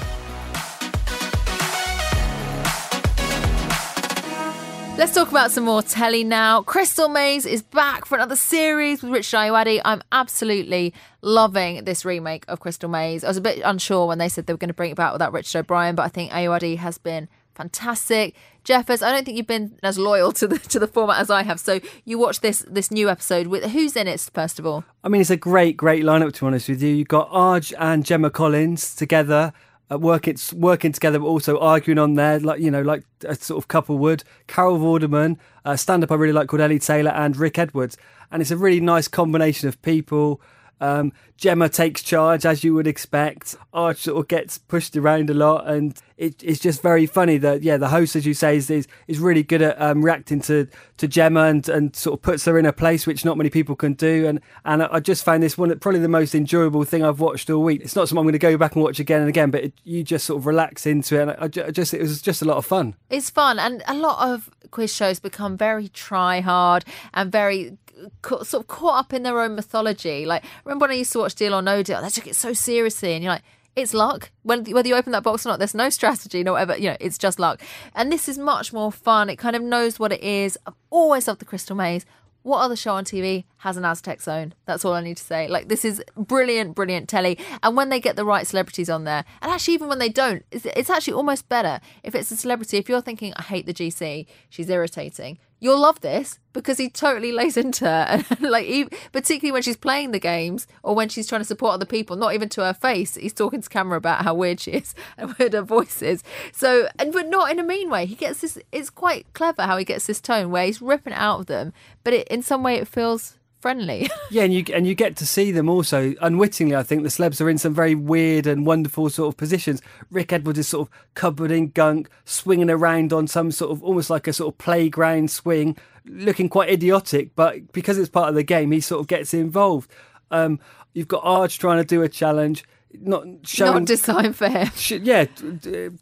Let's 4.99 5.15
talk 5.15 5.31
about 5.31 5.51
some 5.51 5.65
more 5.65 5.81
telly 5.81 6.23
now. 6.23 6.61
Crystal 6.63 7.09
Maze 7.09 7.47
is 7.47 7.63
back 7.63 8.05
for 8.05 8.15
another 8.15 8.37
series 8.37 9.03
with 9.03 9.11
Richard 9.11 9.39
Ayoade. 9.39 9.81
I'm 9.87 10.03
absolutely 10.13 10.93
loving 11.23 11.85
this 11.85 12.05
remake 12.05 12.45
of 12.47 12.61
Crystal 12.61 12.91
Maze. 12.91 13.25
I 13.25 13.29
was 13.29 13.39
a 13.39 13.41
bit 13.41 13.63
unsure 13.65 14.07
when 14.07 14.19
they 14.19 14.29
said 14.29 14.47
they 14.47 14.53
were 14.53 14.59
going 14.59 14.69
to 14.69 14.75
bring 14.75 14.91
it 14.91 14.97
back 14.97 15.13
without 15.13 15.33
Richard 15.33 15.61
O'Brien, 15.61 15.95
but 15.95 16.03
I 16.03 16.09
think 16.09 16.31
Ayoade 16.31 16.77
has 16.77 16.99
been 16.99 17.29
fantastic. 17.55 18.35
Jeffers, 18.65 19.03
I 19.03 19.11
don't 19.11 19.25
think 19.25 19.39
you've 19.39 19.47
been 19.47 19.79
as 19.83 19.99
loyal 19.99 20.31
to 20.33 20.47
the 20.47 20.59
to 20.59 20.79
the 20.79 20.87
format 20.87 21.21
as 21.21 21.31
I 21.31 21.43
have. 21.43 21.59
So 21.59 21.81
you 22.05 22.19
watch 22.19 22.41
this 22.41 22.65
this 22.69 22.91
new 22.91 23.09
episode 23.09 23.47
with 23.47 23.65
who's 23.65 23.97
in 23.97 24.07
it 24.07 24.31
first 24.35 24.59
of 24.59 24.67
all? 24.67 24.85
I 25.03 25.09
mean, 25.09 25.23
it's 25.23 25.31
a 25.31 25.37
great, 25.39 25.77
great 25.77 26.05
lineup. 26.05 26.35
To 26.35 26.41
be 26.43 26.47
honest 26.47 26.69
with 26.69 26.83
you, 26.83 26.95
you've 26.95 27.09
got 27.09 27.29
Arg 27.31 27.65
and 27.79 28.05
Gemma 28.05 28.31
Collins 28.31 28.95
together. 28.95 29.55
Uh, 29.93 29.99
working 29.99 30.37
working 30.55 30.93
together, 30.93 31.19
but 31.19 31.27
also 31.27 31.59
arguing 31.59 31.99
on 31.99 32.15
there, 32.15 32.39
like 32.41 32.61
you 32.61 32.71
know, 32.71 32.83
like 32.83 33.03
a 33.25 33.35
sort 33.35 33.63
of 33.63 33.69
couple 33.69 33.99
would. 33.99 34.23
Carol 34.47 34.79
Vorderman, 34.79 35.39
stand 35.77 36.03
up 36.05 36.13
I 36.13 36.15
really 36.15 36.33
like 36.33 36.49
called 36.49 36.61
Ellie 36.61 36.79
Taylor, 36.79 37.11
and 37.11 37.37
Rick 37.37 37.59
Edwards, 37.59 37.99
and 38.31 38.41
it's 38.41 38.51
a 38.51 38.57
really 38.57 38.81
nice 38.81 39.09
combination 39.09 39.69
of 39.69 39.81
people. 39.83 40.41
Um, 40.81 41.13
Gemma 41.37 41.69
takes 41.69 42.03
charge 42.03 42.47
as 42.47 42.65
you 42.65 42.75
would 42.75 42.87
expect. 42.87 43.57
Arg 43.73 43.97
sort 43.97 44.19
of 44.19 44.29
gets 44.29 44.59
pushed 44.59 44.97
around 44.97 45.31
a 45.31 45.35
lot, 45.35 45.69
and 45.69 45.97
it, 46.17 46.43
it's 46.43 46.61
just 46.61 46.83
very 46.83 47.07
funny 47.07 47.39
that 47.39 47.63
yeah, 47.63 47.77
the 47.77 47.89
host, 47.89 48.17
as 48.17 48.27
you 48.27 48.35
say, 48.35 48.57
is 48.57 48.71
is, 48.71 48.87
is 49.09 49.19
really 49.19 49.43
good 49.43 49.63
at 49.63 49.81
um, 49.81 50.05
reacting 50.05 50.41
to, 50.43 50.69
to 50.99 51.09
Gemma 51.09 51.45
and, 51.45 51.69
and 51.69 51.97
sort 51.97 52.19
of 52.19 52.23
puts 52.23 52.45
her 52.45 52.59
in 52.59 52.67
a 52.67 52.73
place 52.73 53.07
which 53.07 53.25
not 53.25 53.37
many 53.37 53.51
people 53.51 53.75
can 53.75 53.95
do. 53.95 54.27
And 54.27 54.41
and 54.65 54.83
I 54.83 55.01
just 55.01 55.25
found 55.25 55.43
this 55.43 55.57
one 55.57 55.77
probably 55.79 56.01
the 56.01 56.09
most 56.09 56.35
enjoyable 56.35 56.85
thing 56.85 57.05
I've 57.05 57.21
watched 57.21 57.51
all 57.51 57.63
week. 57.63 57.83
It's 57.83 57.97
not 57.97 58.09
something 58.09 58.21
I'm 58.21 58.25
going 58.25 58.33
to 58.33 58.39
go 58.39 58.57
back 58.57 58.75
and 58.75 58.83
watch 58.83 59.01
again 59.01 59.21
and 59.21 59.29
again, 59.29 59.51
but 59.51 59.65
it, 59.65 59.73
you 59.85 60.03
just 60.03 60.27
sort 60.27 60.39
of 60.39 60.47
relax 60.47 60.87
into 60.87 61.19
it. 61.19 61.23
And 61.23 61.31
I, 61.33 61.67
I 61.67 61.71
just 61.71 61.95
it 61.95 62.01
was 62.01 62.23
just 62.23 62.43
a 62.43 62.45
lot 62.45 62.57
of 62.57 62.67
fun. 62.67 62.95
It's 63.11 63.31
fun, 63.31 63.59
and 63.59 63.83
a 63.87 63.95
lot 63.95 64.29
of 64.29 64.51
quiz 64.71 64.93
shows 64.93 65.21
become 65.21 65.57
very 65.57 65.89
try 65.89 66.41
hard 66.41 66.85
and 67.13 67.31
very 67.31 67.77
sort 68.23 68.55
of 68.55 68.67
caught 68.67 68.99
up 68.99 69.13
in 69.13 69.23
their 69.23 69.41
own 69.41 69.55
mythology. 69.55 70.27
Like, 70.27 70.45
remember 70.65 70.85
when 70.85 70.91
I 70.93 70.95
used 70.95 71.13
to 71.13 71.19
watch 71.19 71.35
Deal 71.35 71.55
or 71.55 71.63
No 71.63 71.83
Deal? 71.83 72.01
They 72.03 72.09
took 72.09 72.27
it 72.27 72.37
so 72.37 72.53
seriously, 72.53 73.13
and 73.13 73.23
you're 73.23 73.33
like, 73.33 73.43
it's 73.75 73.95
luck. 73.95 74.31
Whether 74.43 74.89
you 74.89 74.95
open 74.95 75.13
that 75.13 75.23
box 75.23 75.47
or 75.47 75.51
not, 75.51 75.59
there's 75.59 75.75
no 75.75 75.89
strategy, 75.91 76.43
no 76.43 76.53
whatever. 76.53 76.77
You 76.77 76.91
know, 76.91 76.97
it's 77.01 77.19
just 77.19 77.39
luck. 77.39 77.61
And 77.95 78.13
this 78.13 78.29
is 78.29 78.39
much 78.39 78.73
more 78.73 78.93
fun. 78.93 79.31
It 79.31 79.37
kind 79.37 79.57
of 79.57 79.63
knows 79.63 79.99
what 79.99 80.13
it 80.13 80.23
is. 80.23 80.59
I've 80.67 80.75
always 80.91 81.27
loved 81.27 81.41
the 81.41 81.47
Crystal 81.47 81.77
Maze. 81.77 82.05
What 82.43 82.59
other 82.59 82.75
show 82.75 82.95
on 82.95 83.05
TV 83.05 83.45
has 83.59 83.77
an 83.77 83.85
Aztec 83.85 84.21
zone? 84.21 84.55
That's 84.67 84.85
all 84.85 84.95
I 84.95 85.01
need 85.01 85.17
to 85.17 85.23
say. 85.23 85.47
Like, 85.47 85.69
this 85.69 85.85
is 85.85 86.03
brilliant, 86.17 86.75
brilliant 86.75 87.09
telly. 87.09 87.39
And 87.63 87.77
when 87.77 87.89
they 87.89 88.01
get 88.01 88.17
the 88.17 88.25
right 88.25 88.45
celebrities 88.45 88.91
on 88.91 89.05
there, 89.05 89.25
and 89.41 89.53
actually, 89.53 89.75
even 89.75 89.89
when 89.89 90.01
they 90.01 90.09
don't, 90.09 90.45
it's 90.51 90.91
actually 90.91 91.13
almost 91.13 91.49
better 91.49 91.81
if 92.03 92.17
it's 92.17 92.33
a 92.33 92.37
celebrity. 92.37 92.79
If 92.79 92.89
you're 92.89 93.01
thinking, 93.01 93.33
I 93.37 93.43
hate 93.43 93.67
the 93.67 93.73
GC, 93.73 94.27
she's 94.49 94.69
irritating, 94.69 95.39
you'll 95.63 95.79
love 95.79 96.01
this 96.01 96.41
because 96.53 96.77
he 96.77 96.91
totally 96.91 97.31
lays 97.31 97.57
into 97.57 97.85
her 97.85 98.25
like 98.41 98.93
particularly 99.13 99.53
when 99.53 99.63
she's 99.63 99.77
playing 99.77 100.11
the 100.11 100.19
games 100.19 100.67
or 100.83 100.93
when 100.93 101.09
she's 101.09 101.29
trying 101.29 101.41
to 101.41 101.47
support 101.47 101.73
other 101.73 101.87
people 101.87 102.17
not 102.17 102.35
even 102.35 102.49
to 102.49 102.65
her 102.65 102.75
face 102.75 103.15
he's 103.15 103.33
talking 103.33 103.63
to 103.63 103.69
camera 103.69 103.97
about 103.97 104.25
how 104.25 104.35
weird 104.35 104.59
she 104.59 104.73
is 104.73 104.93
and 105.17 105.33
weird 105.35 105.53
her 105.53 105.63
voice 105.63 106.03
is. 106.03 106.25
So 106.53 106.89
and 106.99 107.13
but 107.13 107.29
not 107.29 107.51
in 107.51 107.61
a 107.61 107.63
mean 107.63 107.89
way. 107.89 108.07
He 108.07 108.17
gets 108.17 108.41
this 108.41 108.59
it's 108.73 108.91
quite 108.91 109.33
clever 109.35 109.63
how 109.63 109.77
he 109.77 109.85
gets 109.85 110.07
this 110.07 110.21
tone 110.21 110.51
where 110.51 110.67
he's 110.67 110.83
ripping 110.83 111.13
out 111.13 111.41
of 111.41 111.47
them 111.47 111.73
but 112.03 112.13
it, 112.13 112.29
in 112.29 112.43
some 112.43 112.65
way 112.65 112.75
it 112.75 112.89
feels 112.89 113.39
friendly. 113.63 114.11
yeah, 114.31 114.43
and 114.43 114.53
you 114.53 114.65
and 114.75 114.87
you 114.87 114.95
get 114.95 115.17
to 115.17 115.27
see 115.27 115.53
them 115.53 115.71
also 115.71 116.15
unwittingly. 116.21 116.77
I 116.77 116.83
think 116.83 117.05
the 117.05 117.09
celebs 117.09 117.41
are 117.41 117.49
in 117.49 117.57
some 117.57 117.73
very 117.73 117.95
weird 117.95 118.47
and 118.47 118.67
wonderful 118.67 119.09
sort 119.09 119.33
of 119.33 119.39
positions. 119.39 119.81
Rick 120.11 120.33
Edwards 120.33 120.59
is 120.59 120.69
sort 120.69 120.89
of 120.89 120.95
covered 121.15 121.51
in 121.51 121.69
gunk, 121.69 122.11
swinging 122.25 122.69
around 122.69 123.13
on 123.13 123.27
some 123.27 123.51
sort 123.53 123.71
of 123.71 123.83
almost 123.83 124.11
like 124.11 124.27
a 124.27 124.33
sort 124.33 124.53
of 124.53 124.59
playground 124.59 125.31
swing, 125.31 125.77
looking 126.05 126.49
quite 126.49 126.69
idiotic. 126.69 127.35
But 127.35 127.73
because 127.73 127.97
it's 127.97 128.11
part 128.11 128.29
of 128.29 128.35
the 128.35 128.43
game, 128.43 128.73
he 128.73 128.81
sort 128.81 129.01
of 129.01 129.07
gets 129.07 129.33
involved. 129.33 129.91
Um, 130.31 130.59
you've 130.93 131.09
got 131.09 131.23
Arg 131.25 131.51
trying 131.51 131.79
to 131.79 131.85
do 131.85 132.03
a 132.03 132.09
challenge 132.09 132.65
not 133.01 133.27
showing 133.45 133.73
not 133.73 133.85
designed 133.87 134.37
for 134.37 134.49
him. 134.49 134.71
Yeah, 135.03 135.27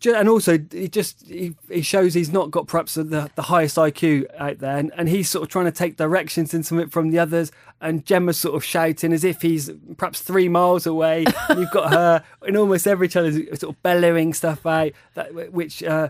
and 0.06 0.28
also 0.28 0.58
he 0.70 0.88
just 0.88 1.26
he, 1.26 1.54
he 1.68 1.82
shows 1.82 2.14
he's 2.14 2.32
not 2.32 2.50
got 2.50 2.66
perhaps 2.66 2.94
the, 2.94 3.30
the 3.34 3.42
highest 3.42 3.76
IQ 3.76 4.26
out 4.38 4.58
there, 4.58 4.76
and, 4.76 4.92
and 4.96 5.08
he's 5.08 5.28
sort 5.28 5.42
of 5.42 5.48
trying 5.48 5.66
to 5.66 5.72
take 5.72 5.96
directions 5.96 6.54
into 6.54 6.78
it 6.78 6.90
from 6.90 7.10
the 7.10 7.18
others. 7.18 7.52
And 7.80 8.04
Gemma's 8.04 8.38
sort 8.38 8.54
of 8.56 8.64
shouting 8.64 9.12
as 9.12 9.24
if 9.24 9.40
he's 9.42 9.70
perhaps 9.96 10.20
three 10.20 10.48
miles 10.48 10.86
away. 10.86 11.24
you've 11.50 11.70
got 11.70 11.92
her 11.92 12.24
in 12.46 12.56
almost 12.56 12.86
every 12.86 13.08
challenge, 13.08 13.46
sort 13.58 13.74
of 13.74 13.82
bellowing 13.82 14.34
stuff 14.34 14.66
out 14.66 14.92
that 15.14 15.52
which 15.52 15.82
uh, 15.82 16.08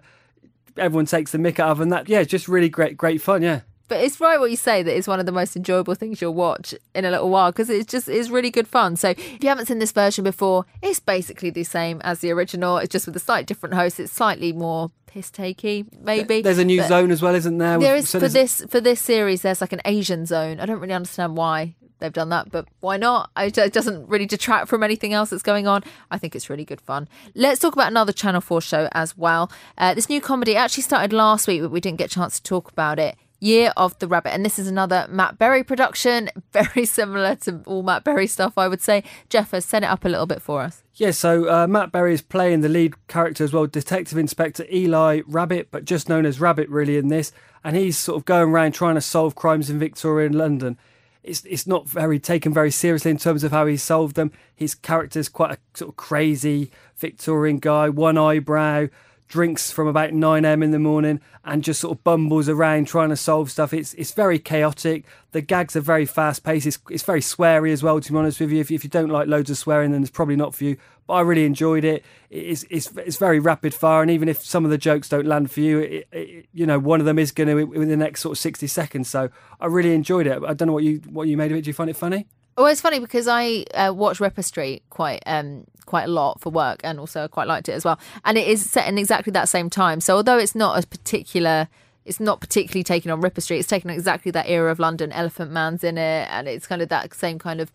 everyone 0.77 1.07
takes 1.07 1.33
the 1.33 1.39
mick 1.39 1.59
out 1.59 1.71
of, 1.71 1.81
and 1.81 1.93
that 1.93 2.09
yeah, 2.09 2.23
just 2.25 2.49
really 2.49 2.69
great, 2.69 2.97
great 2.97 3.21
fun. 3.21 3.43
Yeah. 3.43 3.61
But 3.91 4.05
it's 4.05 4.21
right 4.21 4.39
what 4.39 4.53
you 4.53 4.57
say 4.57 4.85
that 4.85 4.97
it's 4.97 5.09
one 5.09 5.19
of 5.19 5.27
the 5.27 5.33
most 5.33 5.57
enjoyable 5.57 5.97
things 5.97 6.21
you'll 6.21 6.33
watch 6.33 6.77
in 6.95 7.05
a 7.05 7.11
little 7.11 7.29
while 7.29 7.51
because 7.51 7.69
it's 7.69 7.91
just 7.91 8.09
it's 8.09 8.31
really 8.31 8.49
good 8.51 8.69
fun. 8.69 8.95
So 8.95 9.11
if 9.11 9.43
you 9.43 9.49
haven't 9.49 9.67
seen 9.67 9.81
this 9.81 9.91
version 9.91 10.23
before, 10.23 10.65
it's 10.81 11.01
basically 11.01 11.51
the 11.51 11.65
same 11.65 12.01
as 12.03 12.21
the 12.21 12.31
original. 12.31 12.79
It's 12.79 12.93
just 12.93 13.07
with 13.07 13.17
a 13.17 13.19
slightly 13.19 13.47
different 13.47 13.75
host. 13.75 13.99
It's 13.99 14.13
slightly 14.13 14.53
more 14.53 14.93
piss 15.07 15.29
takey, 15.33 15.87
maybe. 16.05 16.41
There's 16.41 16.59
a 16.59 16.65
new 16.65 16.79
but 16.83 16.87
zone 16.87 17.11
as 17.11 17.21
well, 17.21 17.35
isn't 17.35 17.59
there? 17.59 17.81
There 17.81 17.97
is 17.97 18.13
for 18.13 18.29
this 18.29 18.65
for 18.69 18.81
this 18.81 19.01
series. 19.01 19.43
There's 19.43 19.61
like 19.61 19.73
an 19.73 19.83
Asian 19.85 20.25
zone. 20.25 20.61
I 20.61 20.67
don't 20.67 20.79
really 20.79 20.95
understand 20.95 21.37
why 21.37 21.75
they've 21.99 22.13
done 22.13 22.29
that, 22.29 22.53
but 22.53 22.69
why 22.79 22.97
not? 22.97 23.33
It 23.37 23.73
doesn't 23.73 24.09
really 24.09 24.27
detract 24.27 24.69
from 24.69 24.85
anything 24.85 25.15
else 25.15 25.31
that's 25.31 25.43
going 25.43 25.67
on. 25.67 25.83
I 26.13 26.19
think 26.19 26.37
it's 26.37 26.49
really 26.49 26.65
good 26.65 26.81
fun. 26.81 27.09
Let's 27.35 27.59
talk 27.59 27.73
about 27.73 27.91
another 27.91 28.13
Channel 28.13 28.41
4 28.41 28.61
show 28.61 28.89
as 28.93 29.19
well. 29.19 29.51
Uh, 29.77 29.95
this 29.95 30.09
new 30.09 30.21
comedy 30.21 30.55
actually 30.55 30.85
started 30.85 31.13
last 31.13 31.49
week, 31.49 31.61
but 31.61 31.73
we 31.73 31.81
didn't 31.81 31.99
get 31.99 32.13
a 32.13 32.15
chance 32.15 32.39
to 32.39 32.43
talk 32.45 32.71
about 32.71 33.01
it. 33.01 33.17
Year 33.41 33.73
of 33.77 33.99
the 33.99 34.07
Rabbit. 34.07 34.33
And 34.33 34.45
this 34.45 34.59
is 34.59 34.69
another 34.69 35.07
Matt 35.11 35.39
Berry 35.39 35.65
production, 35.65 36.31
very 36.53 36.85
similar 36.85 37.35
to 37.37 37.63
all 37.67 37.83
Matt 37.83 38.05
Berry 38.05 38.27
stuff, 38.27 38.53
I 38.57 38.69
would 38.69 38.83
say. 38.83 39.03
Jeff 39.29 39.51
has 39.51 39.65
set 39.65 39.83
it 39.83 39.87
up 39.87 40.05
a 40.05 40.09
little 40.09 40.27
bit 40.27 40.43
for 40.43 40.61
us. 40.61 40.83
Yeah, 40.95 41.11
so 41.13 41.51
uh, 41.51 41.67
Matt 41.67 41.91
Berry 41.91 42.13
is 42.13 42.21
playing 42.21 42.61
the 42.61 42.69
lead 42.69 42.95
character 43.09 43.43
as 43.43 43.53
well, 43.53 43.67
Detective 43.67 44.19
Inspector 44.19 44.65
Eli 44.71 45.23
Rabbit, 45.27 45.69
but 45.71 45.87
just 45.87 46.09
known 46.09 46.27
as 46.27 46.41
Rabbit 46.41 46.69
really 46.69 46.99
in 46.99 47.09
this. 47.09 47.33
And 47.65 47.77
he's 47.77 47.99
sort 47.99 48.19
of 48.19 48.25
going 48.27 48.51
around 48.51 48.73
trying 48.73 48.95
to 48.97 49.01
solve 49.01 49.35
crimes 49.35 49.71
in 49.71 49.79
Victorian 49.79 50.35
London. 50.35 50.79
It's, 51.23 51.45
it's 51.45 51.67
not 51.67 51.89
very 51.89 52.19
taken 52.19 52.53
very 52.53 52.71
seriously 52.71 53.11
in 53.11 53.19
terms 53.19 53.45
of 53.45 53.53
how 53.53 53.67
he 53.67 53.77
solved 53.77 54.17
them. 54.17 54.33
His 54.55 54.75
character's 54.75 55.29
quite 55.29 55.53
a 55.53 55.59
sort 55.75 55.91
of 55.91 55.97
crazy 55.97 56.71
Victorian 56.97 57.59
guy, 57.59 57.89
one 57.89 58.17
eyebrow, 58.17 58.87
drinks 59.31 59.71
from 59.71 59.87
about 59.87 60.11
9am 60.11 60.63
in 60.63 60.73
the 60.73 60.79
morning 60.79 61.21
and 61.45 61.63
just 61.63 61.81
sort 61.81 61.97
of 61.97 62.03
bumbles 62.03 62.49
around 62.49 62.89
trying 62.89 63.11
to 63.11 63.17
solve 63.17 63.49
stuff. 63.49 63.73
It's 63.73 63.95
it's 63.95 64.11
very 64.11 64.41
chaotic. 64.41 65.05
The 65.31 65.41
gags 65.41 65.77
are 65.77 65.81
very 65.81 66.05
fast 66.05 66.43
paced. 66.43 66.67
It's, 66.67 66.79
it's 66.91 67.05
very 67.05 67.21
sweary 67.21 67.73
as 67.73 67.81
well, 67.81 68.01
to 68.01 68.13
be 68.13 68.19
honest 68.19 68.41
with 68.41 68.51
you. 68.51 68.61
If, 68.61 68.73
if 68.73 68.83
you 68.83 68.91
don't 68.91 69.09
like 69.09 69.29
loads 69.29 69.49
of 69.49 69.57
swearing, 69.57 69.93
then 69.93 70.03
it's 70.03 70.11
probably 70.11 70.35
not 70.35 70.53
for 70.53 70.65
you. 70.65 70.77
But 71.07 71.15
I 71.15 71.21
really 71.21 71.45
enjoyed 71.45 71.85
it. 71.85 72.05
It's, 72.29 72.65
it's, 72.71 72.91
it's 72.97 73.19
very 73.19 73.39
rapid 73.39 73.73
fire. 73.73 74.03
And 74.03 74.11
even 74.11 74.29
if 74.29 74.45
some 74.45 74.65
of 74.65 74.73
the 74.73 74.79
jokes 74.79 75.09
don't 75.09 75.27
land 75.27 75.53
for 75.53 75.61
you, 75.61 75.79
it, 75.79 76.09
it, 76.11 76.47
you 76.53 76.67
know, 76.67 76.81
one 76.81 76.99
of 76.99 77.07
them 77.07 77.19
is 77.19 77.31
going 77.31 77.49
to 77.49 77.73
in 77.73 77.89
the 77.89 77.97
next 77.97 78.23
sort 78.23 78.33
of 78.33 78.39
60 78.39 78.67
seconds. 78.67 79.09
So 79.09 79.31
I 79.61 79.67
really 79.67 79.95
enjoyed 79.95 80.27
it. 80.27 80.43
I 80.43 80.55
don't 80.55 80.67
know 80.67 80.75
what 80.75 80.85
you, 80.85 80.97
what 81.09 81.29
you 81.29 81.37
made 81.37 81.53
of 81.53 81.59
it. 81.59 81.63
Do 81.63 81.71
you 81.71 81.75
find 81.75 81.89
it 81.89 81.97
funny? 81.97 82.27
Well, 82.61 82.69
it's 82.69 82.83
funny 82.83 82.99
because 82.99 83.27
I 83.27 83.65
uh, 83.73 83.91
watch 83.95 84.21
Ripper 84.21 84.43
Street 84.43 84.83
quite 84.91 85.23
um, 85.25 85.65
quite 85.87 86.03
a 86.05 86.09
lot 86.09 86.43
for 86.43 86.51
work, 86.51 86.83
and 86.85 87.01
also 87.01 87.27
quite 87.27 87.49
liked 87.49 87.71
it 87.71 87.73
as 87.73 87.87
well. 87.87 87.99
And 88.23 88.37
it 88.37 88.47
is 88.47 88.69
set 88.69 88.87
in 88.87 88.99
exactly 88.99 89.31
that 89.31 89.49
same 89.49 89.71
time. 89.71 90.03
So 90.03 90.17
although 90.17 90.37
it's 90.37 90.55
not 90.55 90.85
a 90.85 90.87
particular, 90.87 91.69
it's 92.05 92.21
not 92.21 92.39
particularly 92.39 92.85
taken 92.85 93.11
on 93.11 93.23
Ripper 93.23 93.41
Street. 93.41 93.61
It's 93.61 93.67
taken 93.69 93.89
exactly 93.89 94.31
that 94.33 94.47
era 94.47 94.71
of 94.71 94.79
London. 94.79 95.11
Elephant 95.11 95.51
Man's 95.51 95.83
in 95.83 95.97
it, 95.97 96.29
and 96.31 96.49
it's 96.49 96.67
kind 96.67 96.83
of 96.83 96.91
that 96.91 97.15
same 97.15 97.39
kind 97.39 97.63
of 97.63 97.73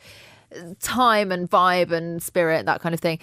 time 0.79 1.31
and 1.31 1.49
vibe 1.49 1.91
and 1.91 2.21
spirit, 2.21 2.67
that 2.67 2.79
kind 2.79 2.93
of 2.93 3.01
thing. 3.01 3.17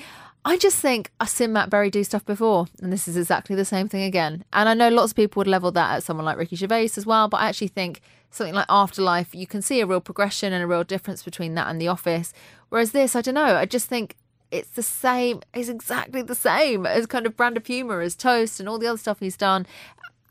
I 0.44 0.59
just 0.59 0.79
think 0.79 1.12
I've 1.20 1.29
seen 1.29 1.53
Matt 1.53 1.70
Berry 1.70 1.90
do 1.90 2.03
stuff 2.03 2.25
before, 2.25 2.66
and 2.83 2.92
this 2.92 3.07
is 3.07 3.16
exactly 3.16 3.55
the 3.55 3.64
same 3.64 3.88
thing 3.88 4.03
again. 4.03 4.44
And 4.53 4.68
I 4.68 4.75
know 4.75 4.88
lots 4.88 5.12
of 5.12 5.16
people 5.16 5.38
would 5.38 5.46
level 5.46 5.70
that 5.70 5.98
at 5.98 6.03
someone 6.03 6.27
like 6.27 6.38
Ricky 6.38 6.57
Gervais 6.57 6.90
as 6.96 7.07
well, 7.07 7.29
but 7.29 7.37
I 7.37 7.48
actually 7.48 7.68
think 7.68 8.01
something 8.32 8.54
like 8.54 8.66
Afterlife, 8.68 9.34
you 9.34 9.46
can 9.46 9.62
see 9.62 9.80
a 9.80 9.86
real 9.86 10.00
progression 10.00 10.52
and 10.52 10.62
a 10.62 10.66
real 10.66 10.82
difference 10.82 11.22
between 11.22 11.54
that 11.54 11.68
and 11.68 11.80
The 11.80 11.88
Office. 11.88 12.32
Whereas 12.70 12.92
this, 12.92 13.14
I 13.14 13.20
don't 13.20 13.34
know, 13.34 13.56
I 13.56 13.66
just 13.66 13.86
think 13.86 14.16
it's 14.50 14.70
the 14.70 14.82
same, 14.82 15.42
it's 15.54 15.68
exactly 15.68 16.22
the 16.22 16.34
same 16.34 16.86
as 16.86 17.06
kind 17.06 17.26
of 17.26 17.36
brand 17.36 17.56
of 17.56 17.66
humour 17.66 18.00
as 18.00 18.16
Toast 18.16 18.58
and 18.58 18.68
all 18.68 18.78
the 18.78 18.86
other 18.86 18.98
stuff 18.98 19.20
he's 19.20 19.36
done. 19.36 19.66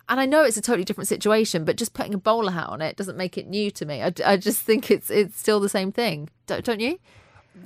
And 0.09 0.19
I 0.19 0.25
know 0.25 0.43
it's 0.43 0.57
a 0.57 0.61
totally 0.61 0.83
different 0.83 1.07
situation, 1.07 1.63
but 1.63 1.77
just 1.77 1.93
putting 1.93 2.13
a 2.13 2.17
bowler 2.17 2.51
hat 2.51 2.67
on 2.67 2.81
it 2.81 2.97
doesn't 2.97 3.17
make 3.17 3.37
it 3.37 3.47
new 3.47 3.71
to 3.71 3.85
me. 3.85 4.01
I, 4.01 4.11
I 4.25 4.35
just 4.35 4.61
think 4.61 4.91
it's 4.91 5.09
it's 5.09 5.39
still 5.39 5.59
the 5.59 5.69
same 5.69 5.91
thing, 5.91 6.29
don't, 6.47 6.65
don't 6.65 6.81
you? 6.81 6.99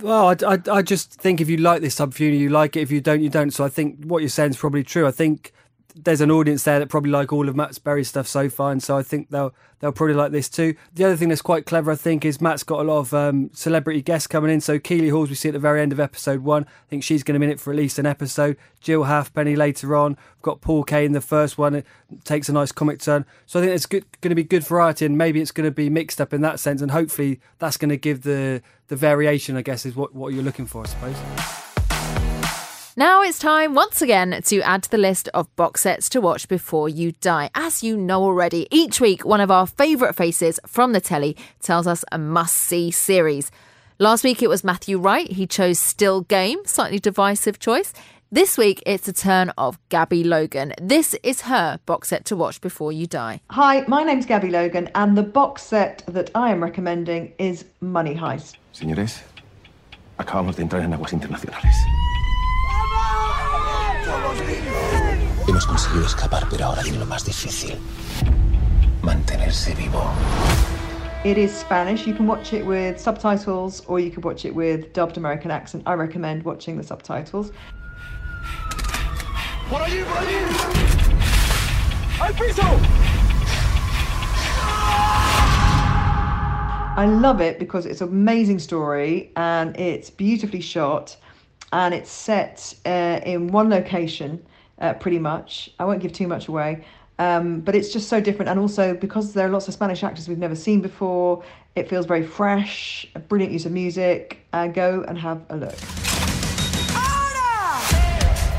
Well, 0.01 0.29
I, 0.29 0.53
I, 0.53 0.59
I, 0.71 0.81
just 0.81 1.13
think 1.13 1.39
if 1.39 1.49
you 1.49 1.57
like 1.57 1.81
this 1.81 1.97
humor, 1.97 2.35
you 2.35 2.49
like 2.49 2.75
it. 2.75 2.81
If 2.81 2.91
you 2.91 3.01
don't, 3.01 3.21
you 3.21 3.29
don't. 3.29 3.51
So 3.51 3.63
I 3.63 3.69
think 3.69 4.03
what 4.05 4.21
you're 4.21 4.29
saying 4.29 4.51
is 4.51 4.57
probably 4.57 4.83
true. 4.83 5.07
I 5.07 5.11
think 5.11 5.53
there's 5.95 6.21
an 6.21 6.29
audience 6.29 6.63
there 6.63 6.79
that 6.79 6.89
probably 6.89 7.11
like 7.11 7.31
all 7.31 7.47
of 7.47 7.55
Matt's 7.55 7.79
Berry 7.79 8.03
stuff 8.03 8.27
so 8.27 8.49
far, 8.49 8.71
and 8.71 8.83
so 8.83 8.97
I 8.97 9.03
think 9.03 9.29
they'll 9.29 9.53
they'll 9.79 9.93
probably 9.93 10.15
like 10.15 10.31
this 10.31 10.49
too. 10.49 10.75
The 10.93 11.05
other 11.05 11.15
thing 11.15 11.29
that's 11.29 11.41
quite 11.41 11.65
clever, 11.65 11.91
I 11.91 11.95
think, 11.95 12.25
is 12.25 12.41
Matt's 12.41 12.63
got 12.63 12.81
a 12.81 12.83
lot 12.83 12.99
of 12.99 13.13
um, 13.13 13.49
celebrity 13.53 14.01
guests 14.01 14.27
coming 14.27 14.51
in. 14.51 14.59
So 14.59 14.77
Keeley 14.77 15.09
Hawes, 15.09 15.29
we 15.29 15.35
see 15.35 15.49
at 15.49 15.53
the 15.53 15.59
very 15.59 15.81
end 15.81 15.93
of 15.93 15.99
episode 15.99 16.41
one. 16.41 16.63
I 16.63 16.89
think 16.89 17.03
she's 17.03 17.23
going 17.23 17.33
to 17.33 17.39
be 17.39 17.45
in 17.45 17.51
it 17.51 17.59
for 17.59 17.71
at 17.71 17.77
least 17.77 17.97
an 17.97 18.05
episode. 18.05 18.57
Jill 18.81 19.05
Halfpenny 19.05 19.55
later 19.55 19.95
on. 19.95 20.17
We've 20.35 20.41
got 20.41 20.61
Paul 20.61 20.83
Kaye 20.83 21.05
in 21.05 21.13
the 21.13 21.21
first 21.21 21.57
one. 21.57 21.75
It 21.75 21.85
takes 22.25 22.49
a 22.49 22.53
nice 22.53 22.73
comic 22.73 22.99
turn. 22.99 23.25
So 23.45 23.59
I 23.59 23.63
think 23.63 23.73
it's 23.73 23.85
going 23.85 24.03
to 24.21 24.35
be 24.35 24.43
good 24.43 24.65
variety, 24.65 25.05
and 25.05 25.17
maybe 25.17 25.39
it's 25.39 25.51
going 25.51 25.67
to 25.67 25.71
be 25.71 25.89
mixed 25.89 26.19
up 26.19 26.33
in 26.33 26.41
that 26.41 26.59
sense, 26.59 26.81
and 26.81 26.91
hopefully 26.91 27.39
that's 27.59 27.77
going 27.77 27.89
to 27.89 27.97
give 27.97 28.23
the 28.23 28.61
the 28.87 28.95
variation. 28.97 29.55
I 29.55 29.61
guess 29.61 29.85
is 29.85 29.95
what 29.95 30.13
what 30.13 30.33
you're 30.33 30.43
looking 30.43 30.65
for, 30.65 30.83
I 30.83 30.87
suppose. 30.87 31.64
Now 32.97 33.23
it's 33.23 33.39
time 33.39 33.75
once 33.75 34.01
again 34.01 34.41
to 34.45 34.61
add 34.61 34.83
to 34.83 34.89
the 34.89 34.97
list 34.97 35.27
of 35.33 35.53
box 35.57 35.81
sets 35.81 36.07
to 36.09 36.21
watch 36.21 36.47
before 36.47 36.87
you 36.87 37.11
die. 37.11 37.49
As 37.53 37.83
you 37.83 37.97
know 37.97 38.23
already, 38.23 38.67
each 38.71 39.01
week 39.01 39.25
one 39.25 39.41
of 39.41 39.51
our 39.51 39.67
favourite 39.67 40.15
faces 40.15 40.61
from 40.65 40.93
the 40.93 41.01
telly 41.01 41.35
tells 41.61 41.87
us 41.87 42.05
a 42.13 42.17
must 42.17 42.55
see 42.55 42.91
series. 42.91 43.51
Last 43.99 44.23
week 44.23 44.41
it 44.41 44.47
was 44.47 44.63
Matthew 44.63 44.97
Wright. 44.97 45.29
He 45.29 45.45
chose 45.45 45.77
Still 45.77 46.21
Game, 46.21 46.59
slightly 46.63 46.97
divisive 46.99 47.59
choice. 47.59 47.91
This 48.31 48.57
week 48.57 48.81
it's 48.85 49.07
the 49.07 49.11
turn 49.11 49.49
of 49.57 49.77
Gabby 49.89 50.23
Logan. 50.23 50.71
This 50.81 51.15
is 51.21 51.41
her 51.41 51.81
box 51.85 52.07
set 52.07 52.23
to 52.27 52.37
watch 52.37 52.61
before 52.61 52.93
you 52.93 53.07
die. 53.07 53.41
Hi, 53.49 53.83
my 53.89 54.05
name's 54.05 54.25
Gabby 54.25 54.51
Logan, 54.51 54.89
and 54.95 55.17
the 55.17 55.23
box 55.23 55.63
set 55.63 56.01
that 56.07 56.31
I 56.33 56.49
am 56.49 56.63
recommending 56.63 57.33
is 57.39 57.65
Money 57.81 58.15
Heist. 58.15 58.55
Señores, 58.73 59.21
acabamos 60.17 60.55
de 60.55 60.63
entrar 60.63 60.81
en 60.81 60.93
aguas 60.93 61.11
internacionales. 61.11 61.75
Hemos 65.47 65.65
conseguido 65.65 66.05
escapar, 66.05 66.47
pero 66.49 66.65
ahora 66.65 66.81
viene 66.83 66.97
lo 66.99 67.05
más 67.05 67.25
difícil. 67.25 67.77
Mantenerse 69.01 69.75
vivo. 69.75 70.03
It 71.23 71.37
is 71.37 71.51
Spanish. 71.51 72.05
You 72.05 72.13
can 72.13 72.27
watch 72.27 72.53
it 72.53 72.65
with 72.65 72.99
subtitles 72.99 73.83
or 73.87 73.99
you 73.99 74.11
can 74.11 74.21
watch 74.21 74.45
it 74.45 74.53
with 74.53 74.93
dubbed 74.93 75.17
American 75.17 75.51
accent. 75.51 75.83
I 75.85 75.93
recommend 75.93 76.43
watching 76.43 76.77
the 76.77 76.83
subtitles. 76.83 77.51
¡Por 79.69 79.81
allí, 79.81 80.03
por 80.03 80.17
allí! 80.17 80.35
¡Al 82.21 82.33
piso! 82.33 82.63
I 86.97 87.05
love 87.07 87.41
it 87.41 87.59
because 87.59 87.85
it's 87.85 88.01
an 88.01 88.09
amazing 88.09 88.59
story 88.59 89.31
and 89.35 89.75
it's 89.75 90.09
beautifully 90.09 90.61
shot 90.61 91.17
and 91.71 91.93
it's 91.93 92.11
set 92.11 92.73
uh, 92.85 93.19
in 93.25 93.47
one 93.47 93.69
location 93.69 94.45
uh, 94.79 94.93
pretty 94.93 95.19
much. 95.19 95.69
I 95.79 95.85
won't 95.85 96.01
give 96.01 96.13
too 96.13 96.27
much 96.27 96.47
away. 96.47 96.85
Um, 97.17 97.61
but 97.61 97.75
it's 97.75 97.93
just 97.93 98.09
so 98.09 98.19
different, 98.19 98.49
and 98.49 98.59
also 98.59 98.93
because 98.93 99.33
there 99.33 99.47
are 99.47 99.49
lots 99.49 99.69
of 99.69 99.73
Spanish 99.73 100.03
actors 100.03 100.27
we've 100.27 100.37
never 100.37 100.55
seen 100.55 100.81
before, 100.81 101.43
it 101.75 101.87
feels 101.89 102.05
very 102.05 102.25
fresh. 102.25 103.07
A 103.15 103.19
brilliant 103.19 103.53
use 103.53 103.65
of 103.65 103.71
music. 103.71 104.45
Uh, 104.51 104.67
go 104.67 105.05
and 105.07 105.17
have 105.17 105.41
a 105.49 105.55
look. 105.55 105.75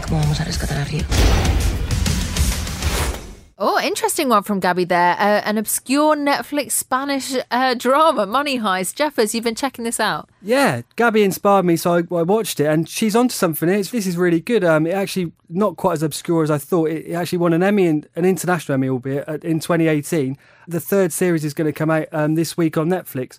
¿Cómo 0.03 0.21
vamos 0.21 0.41
a 0.41 0.45
rescatar 0.45 0.79
a 0.79 0.85
Río? 0.85 1.76
Oh, 3.59 3.81
interesting 3.83 4.29
one 4.29 4.43
from 4.43 4.61
Gabby 4.61 4.85
there. 4.85 5.17
Uh, 5.19 5.41
an 5.47 5.57
obscure 5.57 6.15
Netflix 6.15 6.73
Spanish 6.73 7.35
uh, 7.51 7.73
drama, 7.73 8.27
Money 8.27 8.59
Heist. 8.59 8.97
Jeffers, 8.97 9.35
you've 9.35 9.45
been 9.45 9.55
checking 9.55 9.85
this 9.85 9.99
out. 9.99 10.29
Yeah, 10.43 10.83
Gabby 10.97 11.23
inspired 11.23 11.65
me, 11.65 11.79
so 11.79 11.95
I, 11.95 12.15
I 12.15 12.23
watched 12.23 12.61
it, 12.61 12.67
and 12.67 12.87
she's 12.87 13.17
onto 13.17 13.33
something. 13.33 13.67
It's, 13.71 13.91
this 13.91 14.07
is 14.07 14.19
really 14.19 14.41
good. 14.41 14.63
Um, 14.63 14.87
it 14.87 14.93
actually 14.93 15.33
not 15.49 15.79
quite 15.79 15.95
as 15.95 16.03
obscure 16.03 16.43
as 16.43 16.51
I 16.51 16.59
thought. 16.59 16.91
It, 16.91 17.07
it 17.07 17.15
actually 17.15 17.39
won 17.39 17.55
an 17.55 17.63
Emmy, 17.63 17.87
an 17.87 18.05
international 18.15 18.75
Emmy, 18.75 18.91
albeit 18.91 19.27
in 19.43 19.61
2018. 19.61 20.37
The 20.69 20.81
third 20.81 21.11
series 21.15 21.43
is 21.43 21.55
going 21.55 21.67
to 21.67 21.73
come 21.73 21.91
out 21.91 22.09
um, 22.13 22.35
this 22.35 22.59
week 22.59 22.77
on 22.77 22.91
Netflix. 22.91 23.39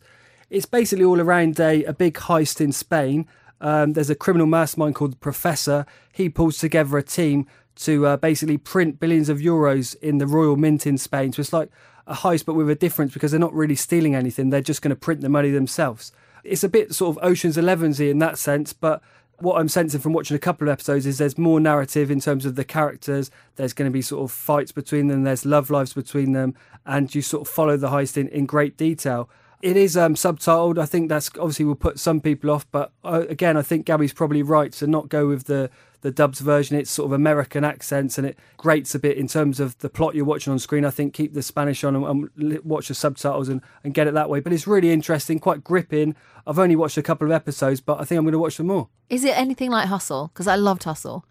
It's 0.50 0.66
basically 0.66 1.06
all 1.06 1.22
around 1.22 1.60
a, 1.60 1.84
a 1.84 1.94
big 1.94 2.16
heist 2.16 2.60
in 2.60 2.72
Spain. 2.72 3.28
Um, 3.62 3.94
there's 3.94 4.10
a 4.10 4.16
criminal 4.16 4.48
mastermind 4.48 4.96
called 4.96 5.12
the 5.12 5.18
Professor. 5.18 5.86
He 6.12 6.28
pulls 6.28 6.58
together 6.58 6.98
a 6.98 7.04
team 7.04 7.46
to 7.78 8.06
uh, 8.06 8.18
basically 8.18 8.58
print 8.58 9.00
billions 9.00 9.30
of 9.30 9.40
euros 9.40 9.96
in 10.02 10.18
the 10.18 10.28
Royal 10.28 10.56
Mint 10.56 10.88
in 10.88 10.98
Spain. 10.98 11.34
So 11.34 11.42
it's 11.42 11.54
like 11.54 11.70
a 12.08 12.14
heist, 12.14 12.46
but 12.46 12.56
with 12.56 12.70
a 12.70 12.76
difference 12.76 13.14
because 13.14 13.32
they're 13.32 13.40
not 13.40 13.54
really 13.54 13.76
stealing 13.76 14.16
anything. 14.16 14.50
They're 14.50 14.62
just 14.62 14.82
going 14.82 14.90
to 14.90 14.96
print 14.96 15.22
the 15.22 15.30
money 15.30 15.52
themselves. 15.52 16.12
It's 16.44 16.64
a 16.64 16.70
bit 16.70 16.94
sort 16.94 17.18
of 17.18 17.24
Ocean's 17.24 17.58
Elevensy 17.58 18.10
in 18.10 18.20
that 18.20 18.38
sense, 18.38 18.74
but 18.74 19.02
what 19.40 19.60
I'm 19.60 19.70
sensing 19.70 20.00
from 20.00 20.14
watching 20.14 20.36
a 20.36 20.40
couple 20.40 20.68
of 20.68 20.72
episodes 20.72 21.06
is 21.06 21.18
there's 21.18 21.38
more 21.38 21.60
narrative 21.60 22.10
in 22.10 22.20
terms 22.20 22.46
of 22.46 22.56
the 22.56 22.64
characters. 22.64 23.30
There's 23.56 23.74
going 23.74 23.90
to 23.90 23.94
be 23.94 24.02
sort 24.02 24.24
of 24.24 24.32
fights 24.32 24.72
between 24.72 25.08
them. 25.08 25.24
There's 25.24 25.46
love 25.46 25.70
lives 25.70 25.94
between 25.94 26.32
them, 26.32 26.56
and 26.86 27.14
you 27.14 27.22
sort 27.22 27.48
of 27.48 27.54
follow 27.54 27.78
the 27.78 27.90
heist 27.90 28.18
in, 28.18 28.30
in 28.30 28.46
great 28.46 28.78
detail. 28.78 29.30
It 29.62 29.76
is 29.76 29.98
um, 29.98 30.16
subtitled. 30.16 30.80
I 30.80 30.86
think 30.86 31.10
that's 31.10 31.30
obviously 31.40 31.66
will 31.66 31.76
put 31.76 32.00
some 32.00 32.22
people 32.22 32.50
off, 32.50 32.66
but 32.72 32.92
uh, 33.04 33.26
again, 33.28 33.58
I 33.58 33.62
think 33.62 33.86
Gabby's 33.86 34.14
probably 34.14 34.44
right 34.44 34.72
to 34.74 34.88
not 34.88 35.10
go 35.10 35.28
with 35.28 35.46
the 35.46 35.70
the 36.02 36.12
dubs 36.12 36.40
version. 36.40 36.78
It's 36.78 36.92
sort 36.92 37.08
of 37.08 37.12
American 37.14 37.64
accents 37.64 38.18
and 38.18 38.28
it 38.28 38.38
grates 38.58 38.94
a 38.96 39.00
bit 39.00 39.18
in 39.18 39.28
terms 39.28 39.60
of 39.60 39.78
the 39.80 39.90
plot 39.90 40.16
you're 40.16 40.26
watching 40.26 40.54
on 40.54 40.60
screen. 40.60 40.86
I 40.86 40.90
think 40.90 41.14
keep 41.14 41.34
the 41.34 41.42
Spanish 41.42 41.84
on 41.84 41.96
and, 41.96 42.30
and 42.38 42.64
watch 42.64 42.88
the 42.88 42.94
subtitles 42.94 43.50
and, 43.50 43.62
and 43.84 43.94
get 43.94 44.08
it 44.08 44.14
that 44.14 44.30
way. 44.30 44.40
But 44.40 44.54
it's 44.54 44.68
really 44.68 44.92
interesting, 44.92 45.40
quite 45.40 45.64
gripping. 45.64 46.16
I've 46.46 46.60
only 46.60 46.76
watched 46.76 46.98
a 46.98 47.04
couple 47.04 47.28
of 47.28 47.32
episodes, 47.32 47.82
but 47.82 48.00
I 48.00 48.06
think 48.06 48.20
I'm 48.20 48.26
going 48.26 48.34
to 48.34 48.40
watch 48.40 48.58
them 48.58 48.68
more. 48.68 48.90
Is 49.10 49.24
it 49.24 49.38
anything 49.38 49.72
like 49.72 49.88
Hustle? 49.88 50.30
Because 50.34 50.48
I 50.48 50.56
loved 50.56 50.84
Hustle. 50.84 51.26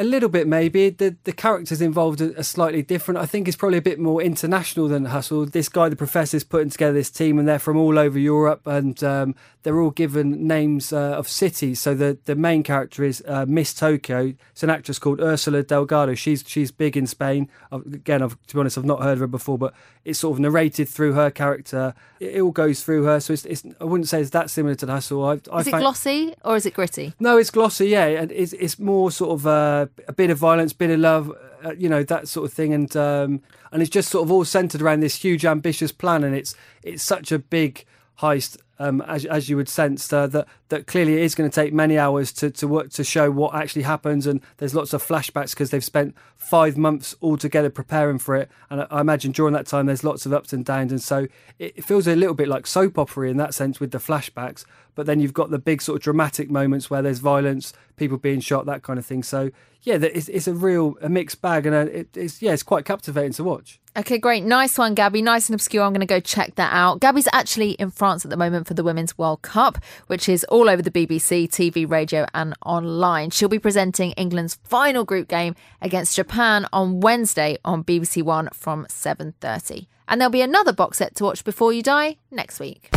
A 0.00 0.04
little 0.04 0.28
bit, 0.28 0.46
maybe. 0.46 0.90
The 0.90 1.16
the 1.24 1.32
characters 1.32 1.80
involved 1.82 2.20
are, 2.20 2.32
are 2.38 2.42
slightly 2.44 2.82
different. 2.82 3.18
I 3.18 3.26
think 3.26 3.48
it's 3.48 3.56
probably 3.56 3.78
a 3.78 3.82
bit 3.82 3.98
more 3.98 4.22
international 4.22 4.86
than 4.86 5.06
Hustle. 5.06 5.44
This 5.46 5.68
guy, 5.68 5.88
the 5.88 5.96
professor, 5.96 6.36
is 6.36 6.44
putting 6.44 6.70
together 6.70 6.92
this 6.92 7.10
team, 7.10 7.36
and 7.38 7.48
they're 7.48 7.58
from 7.58 7.76
all 7.76 7.98
over 7.98 8.16
Europe, 8.16 8.64
and 8.64 9.02
um, 9.02 9.34
they're 9.64 9.80
all 9.80 9.90
given 9.90 10.46
names 10.46 10.92
uh, 10.92 11.14
of 11.18 11.28
cities. 11.28 11.80
So 11.80 11.94
the, 11.94 12.16
the 12.26 12.36
main 12.36 12.62
character 12.62 13.02
is 13.02 13.24
uh, 13.26 13.44
Miss 13.48 13.74
Tokyo. 13.74 14.34
It's 14.52 14.62
an 14.62 14.70
actress 14.70 15.00
called 15.00 15.20
Ursula 15.20 15.64
Delgado. 15.64 16.14
She's 16.14 16.44
she's 16.46 16.70
big 16.70 16.96
in 16.96 17.08
Spain. 17.08 17.48
I've, 17.72 17.84
again, 17.86 18.22
I've, 18.22 18.40
to 18.46 18.54
be 18.54 18.60
honest, 18.60 18.78
I've 18.78 18.84
not 18.84 19.02
heard 19.02 19.14
of 19.14 19.18
her 19.18 19.26
before, 19.26 19.58
but 19.58 19.74
it's 20.04 20.20
sort 20.20 20.36
of 20.36 20.40
narrated 20.40 20.88
through 20.88 21.14
her 21.14 21.30
character. 21.32 21.92
It, 22.20 22.36
it 22.36 22.40
all 22.40 22.52
goes 22.52 22.84
through 22.84 23.02
her, 23.04 23.18
so 23.18 23.32
it's, 23.32 23.44
it's, 23.46 23.64
I 23.80 23.84
wouldn't 23.84 24.08
say 24.08 24.20
it's 24.20 24.30
that 24.30 24.48
similar 24.48 24.76
to 24.76 24.86
Hustle. 24.86 25.24
I, 25.24 25.40
I 25.52 25.58
Is 25.60 25.66
it 25.66 25.70
found- 25.72 25.82
glossy 25.82 26.34
or 26.44 26.54
is 26.54 26.66
it 26.66 26.74
gritty? 26.74 27.14
no, 27.18 27.36
it's 27.36 27.50
glossy, 27.50 27.88
yeah, 27.88 28.06
and 28.06 28.30
it's 28.30 28.52
it's 28.52 28.78
more 28.78 29.10
sort 29.10 29.32
of 29.32 29.46
uh, 29.46 29.86
a 30.06 30.12
bit 30.12 30.30
of 30.30 30.38
violence, 30.38 30.72
bit 30.72 30.90
of 30.90 31.00
love, 31.00 31.32
uh, 31.64 31.72
you 31.72 31.88
know 31.88 32.02
that 32.02 32.28
sort 32.28 32.46
of 32.46 32.52
thing, 32.52 32.72
and 32.72 32.96
um, 32.96 33.42
and 33.72 33.82
it's 33.82 33.90
just 33.90 34.10
sort 34.10 34.24
of 34.24 34.32
all 34.32 34.44
centered 34.44 34.82
around 34.82 35.00
this 35.00 35.16
huge 35.16 35.44
ambitious 35.44 35.92
plan, 35.92 36.24
and 36.24 36.34
it's 36.34 36.54
it's 36.82 37.02
such 37.02 37.32
a 37.32 37.38
big 37.38 37.84
heist, 38.20 38.56
um, 38.78 39.00
as 39.02 39.24
as 39.24 39.48
you 39.48 39.56
would 39.56 39.68
sense 39.68 40.12
uh, 40.12 40.26
that 40.26 40.46
that 40.68 40.86
clearly 40.86 41.14
it 41.14 41.22
is 41.22 41.34
going 41.34 41.48
to 41.48 41.54
take 41.54 41.72
many 41.72 41.98
hours 41.98 42.32
to 42.32 42.50
to 42.50 42.68
work 42.68 42.90
to 42.90 43.04
show 43.04 43.30
what 43.30 43.54
actually 43.54 43.82
happens, 43.82 44.26
and 44.26 44.40
there's 44.58 44.74
lots 44.74 44.92
of 44.92 45.02
flashbacks 45.04 45.50
because 45.50 45.70
they've 45.70 45.84
spent 45.84 46.14
five 46.36 46.76
months 46.76 47.14
all 47.20 47.36
together 47.36 47.70
preparing 47.70 48.18
for 48.18 48.36
it, 48.36 48.48
and 48.70 48.82
I, 48.82 48.86
I 48.90 49.00
imagine 49.00 49.32
during 49.32 49.54
that 49.54 49.66
time 49.66 49.86
there's 49.86 50.04
lots 50.04 50.26
of 50.26 50.32
ups 50.32 50.52
and 50.52 50.64
downs, 50.64 50.92
and 50.92 51.02
so 51.02 51.26
it, 51.58 51.74
it 51.76 51.84
feels 51.84 52.06
a 52.06 52.16
little 52.16 52.34
bit 52.34 52.48
like 52.48 52.66
soap 52.66 52.98
opera 52.98 53.28
in 53.28 53.36
that 53.38 53.54
sense 53.54 53.80
with 53.80 53.90
the 53.90 53.98
flashbacks, 53.98 54.64
but 54.94 55.06
then 55.06 55.20
you've 55.20 55.34
got 55.34 55.50
the 55.50 55.58
big 55.58 55.82
sort 55.82 55.96
of 55.96 56.02
dramatic 56.02 56.50
moments 56.50 56.90
where 56.90 57.02
there's 57.02 57.18
violence, 57.18 57.72
people 57.96 58.16
being 58.18 58.40
shot, 58.40 58.66
that 58.66 58.82
kind 58.82 58.98
of 58.98 59.06
thing. 59.06 59.22
So 59.22 59.50
yeah, 59.82 59.96
it's, 60.00 60.28
it's 60.28 60.48
a 60.48 60.54
real 60.54 60.96
a 61.00 61.08
mixed 61.08 61.40
bag, 61.40 61.66
and 61.66 61.74
uh 61.74 61.90
it, 61.90 62.16
it's 62.16 62.42
yeah, 62.42 62.52
it's 62.52 62.62
quite 62.62 62.84
captivating 62.84 63.32
to 63.32 63.44
watch. 63.44 63.80
Okay, 63.96 64.18
great. 64.18 64.44
Nice 64.44 64.78
one, 64.78 64.94
Gabby. 64.94 65.22
Nice 65.22 65.48
and 65.48 65.54
obscure. 65.54 65.82
I'm 65.82 65.92
going 65.92 66.00
to 66.00 66.06
go 66.06 66.20
check 66.20 66.54
that 66.54 66.72
out. 66.72 67.00
Gabby's 67.00 67.26
actually 67.32 67.72
in 67.72 67.90
France 67.90 68.24
at 68.24 68.30
the 68.30 68.36
moment 68.36 68.68
for 68.68 68.74
the 68.74 68.84
Women's 68.84 69.18
World 69.18 69.42
Cup, 69.42 69.78
which 70.06 70.28
is 70.28 70.44
all 70.44 70.70
over 70.70 70.80
the 70.82 70.90
BBC, 70.90 71.48
TV, 71.48 71.90
radio, 71.90 72.24
and 72.32 72.54
online. 72.64 73.30
She'll 73.30 73.48
be 73.48 73.58
presenting 73.58 74.12
England's 74.12 74.56
final 74.62 75.04
group 75.04 75.26
game 75.26 75.56
against 75.82 76.14
Japan 76.14 76.66
on 76.72 77.00
Wednesday 77.00 77.58
on 77.64 77.82
BBC 77.82 78.22
One 78.22 78.48
from 78.52 78.86
7:30. 78.86 79.88
And 80.06 80.20
there'll 80.20 80.30
be 80.30 80.42
another 80.42 80.72
box 80.72 80.98
set 80.98 81.16
to 81.16 81.24
watch 81.24 81.44
before 81.44 81.72
you 81.72 81.82
die 81.82 82.18
next 82.30 82.60
week. 82.60 82.90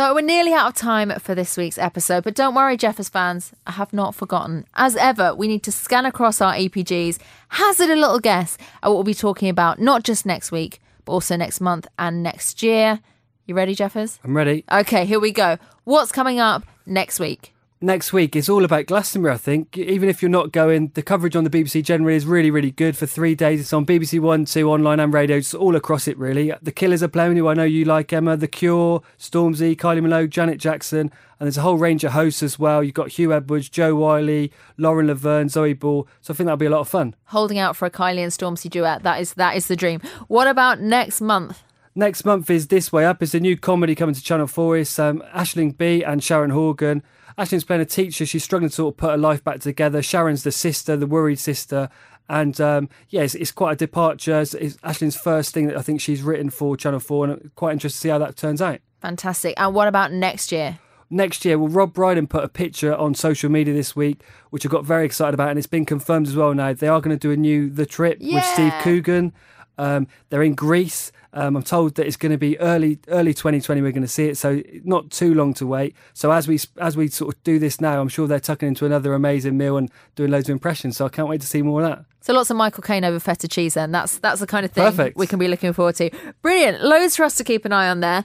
So 0.00 0.14
we're 0.14 0.22
nearly 0.22 0.54
out 0.54 0.66
of 0.66 0.74
time 0.74 1.10
for 1.20 1.34
this 1.34 1.58
week's 1.58 1.76
episode, 1.76 2.24
but 2.24 2.34
don't 2.34 2.54
worry, 2.54 2.78
Jeffers 2.78 3.10
fans, 3.10 3.52
I 3.66 3.72
have 3.72 3.92
not 3.92 4.14
forgotten. 4.14 4.64
As 4.72 4.96
ever, 4.96 5.34
we 5.34 5.46
need 5.46 5.62
to 5.64 5.70
scan 5.70 6.06
across 6.06 6.40
our 6.40 6.54
EPGs, 6.54 7.18
hazard 7.48 7.90
a 7.90 7.96
little 7.96 8.18
guess 8.18 8.56
at 8.82 8.88
what 8.88 8.94
we'll 8.94 9.04
be 9.04 9.12
talking 9.12 9.50
about, 9.50 9.78
not 9.78 10.02
just 10.02 10.24
next 10.24 10.50
week, 10.50 10.80
but 11.04 11.12
also 11.12 11.36
next 11.36 11.60
month 11.60 11.86
and 11.98 12.22
next 12.22 12.62
year. 12.62 13.00
You 13.44 13.54
ready, 13.54 13.74
Jeffers? 13.74 14.18
I'm 14.24 14.34
ready. 14.34 14.64
Okay, 14.72 15.04
here 15.04 15.20
we 15.20 15.32
go. 15.32 15.58
What's 15.84 16.12
coming 16.12 16.40
up 16.40 16.64
next 16.86 17.20
week? 17.20 17.52
Next 17.82 18.12
week 18.12 18.36
is 18.36 18.50
all 18.50 18.62
about 18.66 18.84
Glastonbury. 18.84 19.32
I 19.32 19.38
think 19.38 19.78
even 19.78 20.10
if 20.10 20.20
you're 20.20 20.28
not 20.28 20.52
going, 20.52 20.88
the 20.92 21.02
coverage 21.02 21.34
on 21.34 21.44
the 21.44 21.50
BBC 21.50 21.82
generally 21.82 22.14
is 22.14 22.26
really, 22.26 22.50
really 22.50 22.72
good 22.72 22.94
for 22.94 23.06
three 23.06 23.34
days. 23.34 23.58
It's 23.58 23.72
on 23.72 23.86
BBC 23.86 24.20
One, 24.20 24.44
Two, 24.44 24.70
online 24.70 25.00
and 25.00 25.14
radio, 25.14 25.38
it's 25.38 25.54
all 25.54 25.74
across 25.74 26.06
it 26.06 26.18
really. 26.18 26.52
The 26.60 26.72
Killers 26.72 27.02
are 27.02 27.08
playing, 27.08 27.38
who 27.38 27.48
I 27.48 27.54
know 27.54 27.64
you 27.64 27.86
like, 27.86 28.12
Emma. 28.12 28.36
The 28.36 28.48
Cure, 28.48 29.00
Stormzy, 29.18 29.74
Kylie 29.76 30.02
Minogue, 30.02 30.28
Janet 30.28 30.58
Jackson, 30.58 31.10
and 31.38 31.46
there's 31.46 31.56
a 31.56 31.62
whole 31.62 31.78
range 31.78 32.04
of 32.04 32.12
hosts 32.12 32.42
as 32.42 32.58
well. 32.58 32.84
You've 32.84 32.92
got 32.92 33.08
Huw 33.08 33.34
Edwards, 33.34 33.70
Jo 33.70 33.94
Whiley, 33.94 34.52
Lauren 34.76 35.06
Laverne, 35.06 35.48
Zoe 35.48 35.72
Ball. 35.72 36.06
So 36.20 36.34
I 36.34 36.36
think 36.36 36.48
that'll 36.48 36.58
be 36.58 36.66
a 36.66 36.70
lot 36.70 36.80
of 36.80 36.88
fun. 36.88 37.14
Holding 37.24 37.58
out 37.58 37.76
for 37.76 37.86
a 37.86 37.90
Kylie 37.90 38.18
and 38.18 38.30
Stormzy 38.30 38.68
duet. 38.68 39.04
That 39.04 39.22
is 39.22 39.32
that 39.34 39.56
is 39.56 39.68
the 39.68 39.76
dream. 39.76 40.02
What 40.28 40.48
about 40.48 40.80
next 40.80 41.22
month? 41.22 41.62
Next 41.94 42.26
month 42.26 42.50
is 42.50 42.66
This 42.66 42.92
Way 42.92 43.06
Up. 43.06 43.22
It's 43.22 43.34
a 43.34 43.40
new 43.40 43.56
comedy 43.56 43.94
coming 43.94 44.14
to 44.14 44.22
Channel 44.22 44.48
4. 44.48 44.76
It's 44.76 44.98
um, 44.98 45.24
Aisling 45.34 45.78
Bea 45.78 46.04
and 46.04 46.22
Sharon 46.22 46.50
Horgan. 46.50 47.02
Aisling's 47.38 47.64
playing 47.64 47.82
a 47.82 47.86
teacher. 47.86 48.26
She's 48.26 48.44
struggling 48.44 48.70
to 48.70 48.74
sort 48.74 48.94
of 48.94 48.98
put 48.98 49.10
her 49.10 49.16
life 49.16 49.42
back 49.44 49.60
together. 49.60 50.02
Sharon's 50.02 50.42
the 50.42 50.52
sister, 50.52 50.96
the 50.96 51.06
worried 51.06 51.38
sister. 51.38 51.88
And 52.28 52.60
um, 52.60 52.88
yeah, 53.08 53.22
it's, 53.22 53.34
it's 53.34 53.50
quite 53.50 53.72
a 53.72 53.76
departure. 53.76 54.40
It's, 54.40 54.54
it's 54.54 54.76
Aisling's 54.84 55.16
first 55.16 55.52
thing 55.52 55.66
that 55.66 55.76
I 55.76 55.82
think 55.82 56.00
she's 56.00 56.22
written 56.22 56.50
for 56.50 56.76
Channel 56.76 57.00
4, 57.00 57.24
and 57.24 57.32
I'm 57.34 57.52
quite 57.56 57.72
interested 57.72 57.98
to 57.98 58.00
see 58.02 58.08
how 58.08 58.18
that 58.18 58.36
turns 58.36 58.62
out. 58.62 58.80
Fantastic. 59.00 59.54
And 59.56 59.74
what 59.74 59.88
about 59.88 60.12
next 60.12 60.52
year? 60.52 60.78
Next 61.12 61.44
year, 61.44 61.58
well, 61.58 61.68
Rob 61.68 61.92
Brydon 61.92 62.28
put 62.28 62.44
a 62.44 62.48
picture 62.48 62.94
on 62.94 63.16
social 63.16 63.50
media 63.50 63.74
this 63.74 63.96
week, 63.96 64.22
which 64.50 64.64
I 64.64 64.68
got 64.68 64.84
very 64.84 65.04
excited 65.04 65.34
about, 65.34 65.48
and 65.48 65.58
it's 65.58 65.66
been 65.66 65.84
confirmed 65.84 66.28
as 66.28 66.36
well 66.36 66.54
now. 66.54 66.72
They 66.72 66.86
are 66.86 67.00
going 67.00 67.16
to 67.16 67.20
do 67.20 67.32
a 67.32 67.36
new 67.36 67.68
The 67.68 67.84
Trip 67.84 68.20
with 68.20 68.44
Steve 68.44 68.72
Coogan. 68.82 69.32
Um, 69.80 70.06
they're 70.28 70.42
in 70.42 70.54
Greece. 70.54 71.10
Um, 71.32 71.56
I'm 71.56 71.62
told 71.62 71.94
that 71.94 72.06
it's 72.06 72.16
going 72.16 72.32
to 72.32 72.38
be 72.38 72.58
early 72.60 72.98
early 73.08 73.32
2020. 73.32 73.80
We're 73.80 73.92
going 73.92 74.02
to 74.02 74.08
see 74.08 74.26
it, 74.26 74.36
so 74.36 74.62
not 74.84 75.10
too 75.10 75.32
long 75.32 75.54
to 75.54 75.66
wait. 75.66 75.94
So 76.12 76.32
as 76.32 76.46
we 76.46 76.58
as 76.78 76.96
we 76.96 77.08
sort 77.08 77.34
of 77.34 77.42
do 77.44 77.58
this 77.58 77.80
now, 77.80 78.00
I'm 78.00 78.08
sure 78.08 78.26
they're 78.26 78.40
tucking 78.40 78.68
into 78.68 78.84
another 78.84 79.14
amazing 79.14 79.56
meal 79.56 79.76
and 79.76 79.90
doing 80.16 80.30
loads 80.30 80.48
of 80.48 80.52
impressions. 80.52 80.96
So 80.96 81.06
I 81.06 81.08
can't 81.08 81.28
wait 81.28 81.40
to 81.40 81.46
see 81.46 81.62
more 81.62 81.82
of 81.82 81.88
that. 81.88 82.04
So 82.20 82.34
lots 82.34 82.50
of 82.50 82.56
Michael 82.56 82.82
Caine 82.82 83.04
over 83.04 83.18
feta 83.18 83.48
cheese 83.48 83.74
then. 83.74 83.92
That's 83.92 84.18
that's 84.18 84.40
the 84.40 84.46
kind 84.46 84.66
of 84.66 84.72
thing 84.72 84.84
Perfect. 84.84 85.16
we 85.16 85.26
can 85.26 85.38
be 85.38 85.48
looking 85.48 85.72
forward 85.72 85.94
to. 85.96 86.10
Brilliant. 86.42 86.82
Loads 86.82 87.16
for 87.16 87.24
us 87.24 87.36
to 87.36 87.44
keep 87.44 87.64
an 87.64 87.72
eye 87.72 87.88
on 87.88 88.00
there. 88.00 88.24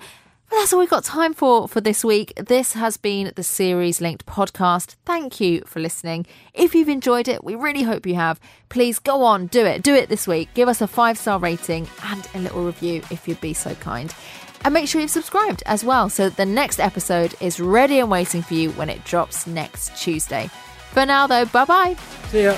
That's 0.55 0.71
all 0.71 0.79
we've 0.79 0.89
got 0.89 1.03
time 1.03 1.33
for 1.33 1.67
for 1.67 1.81
this 1.81 2.03
week. 2.03 2.33
This 2.37 2.73
has 2.73 2.95
been 2.95 3.33
the 3.35 3.43
Series 3.43 3.99
Linked 3.99 4.25
podcast. 4.25 4.95
Thank 5.05 5.41
you 5.41 5.61
for 5.67 5.81
listening. 5.81 6.25
If 6.53 6.73
you've 6.73 6.89
enjoyed 6.89 7.27
it, 7.27 7.43
we 7.43 7.55
really 7.55 7.83
hope 7.83 8.05
you 8.05 8.15
have. 8.15 8.39
Please 8.69 8.97
go 8.97 9.21
on, 9.23 9.47
do 9.47 9.65
it. 9.65 9.83
Do 9.83 9.93
it 9.93 10.07
this 10.07 10.25
week. 10.25 10.47
Give 10.53 10.69
us 10.69 10.81
a 10.81 10.87
five 10.87 11.17
star 11.17 11.39
rating 11.39 11.87
and 12.05 12.27
a 12.33 12.39
little 12.39 12.65
review 12.65 13.03
if 13.11 13.27
you'd 13.27 13.41
be 13.41 13.53
so 13.53 13.75
kind. 13.75 14.15
And 14.63 14.73
make 14.73 14.87
sure 14.87 15.01
you've 15.01 15.11
subscribed 15.11 15.61
as 15.65 15.83
well 15.83 16.09
so 16.09 16.29
the 16.29 16.45
next 16.45 16.79
episode 16.79 17.35
is 17.41 17.59
ready 17.59 17.99
and 17.99 18.09
waiting 18.09 18.41
for 18.41 18.53
you 18.53 18.71
when 18.71 18.89
it 18.89 19.03
drops 19.03 19.45
next 19.45 20.01
Tuesday. 20.01 20.49
For 20.93 21.05
now, 21.05 21.27
though, 21.27 21.45
bye 21.45 21.65
bye. 21.65 21.95
See 22.29 22.43
ya. 22.43 22.57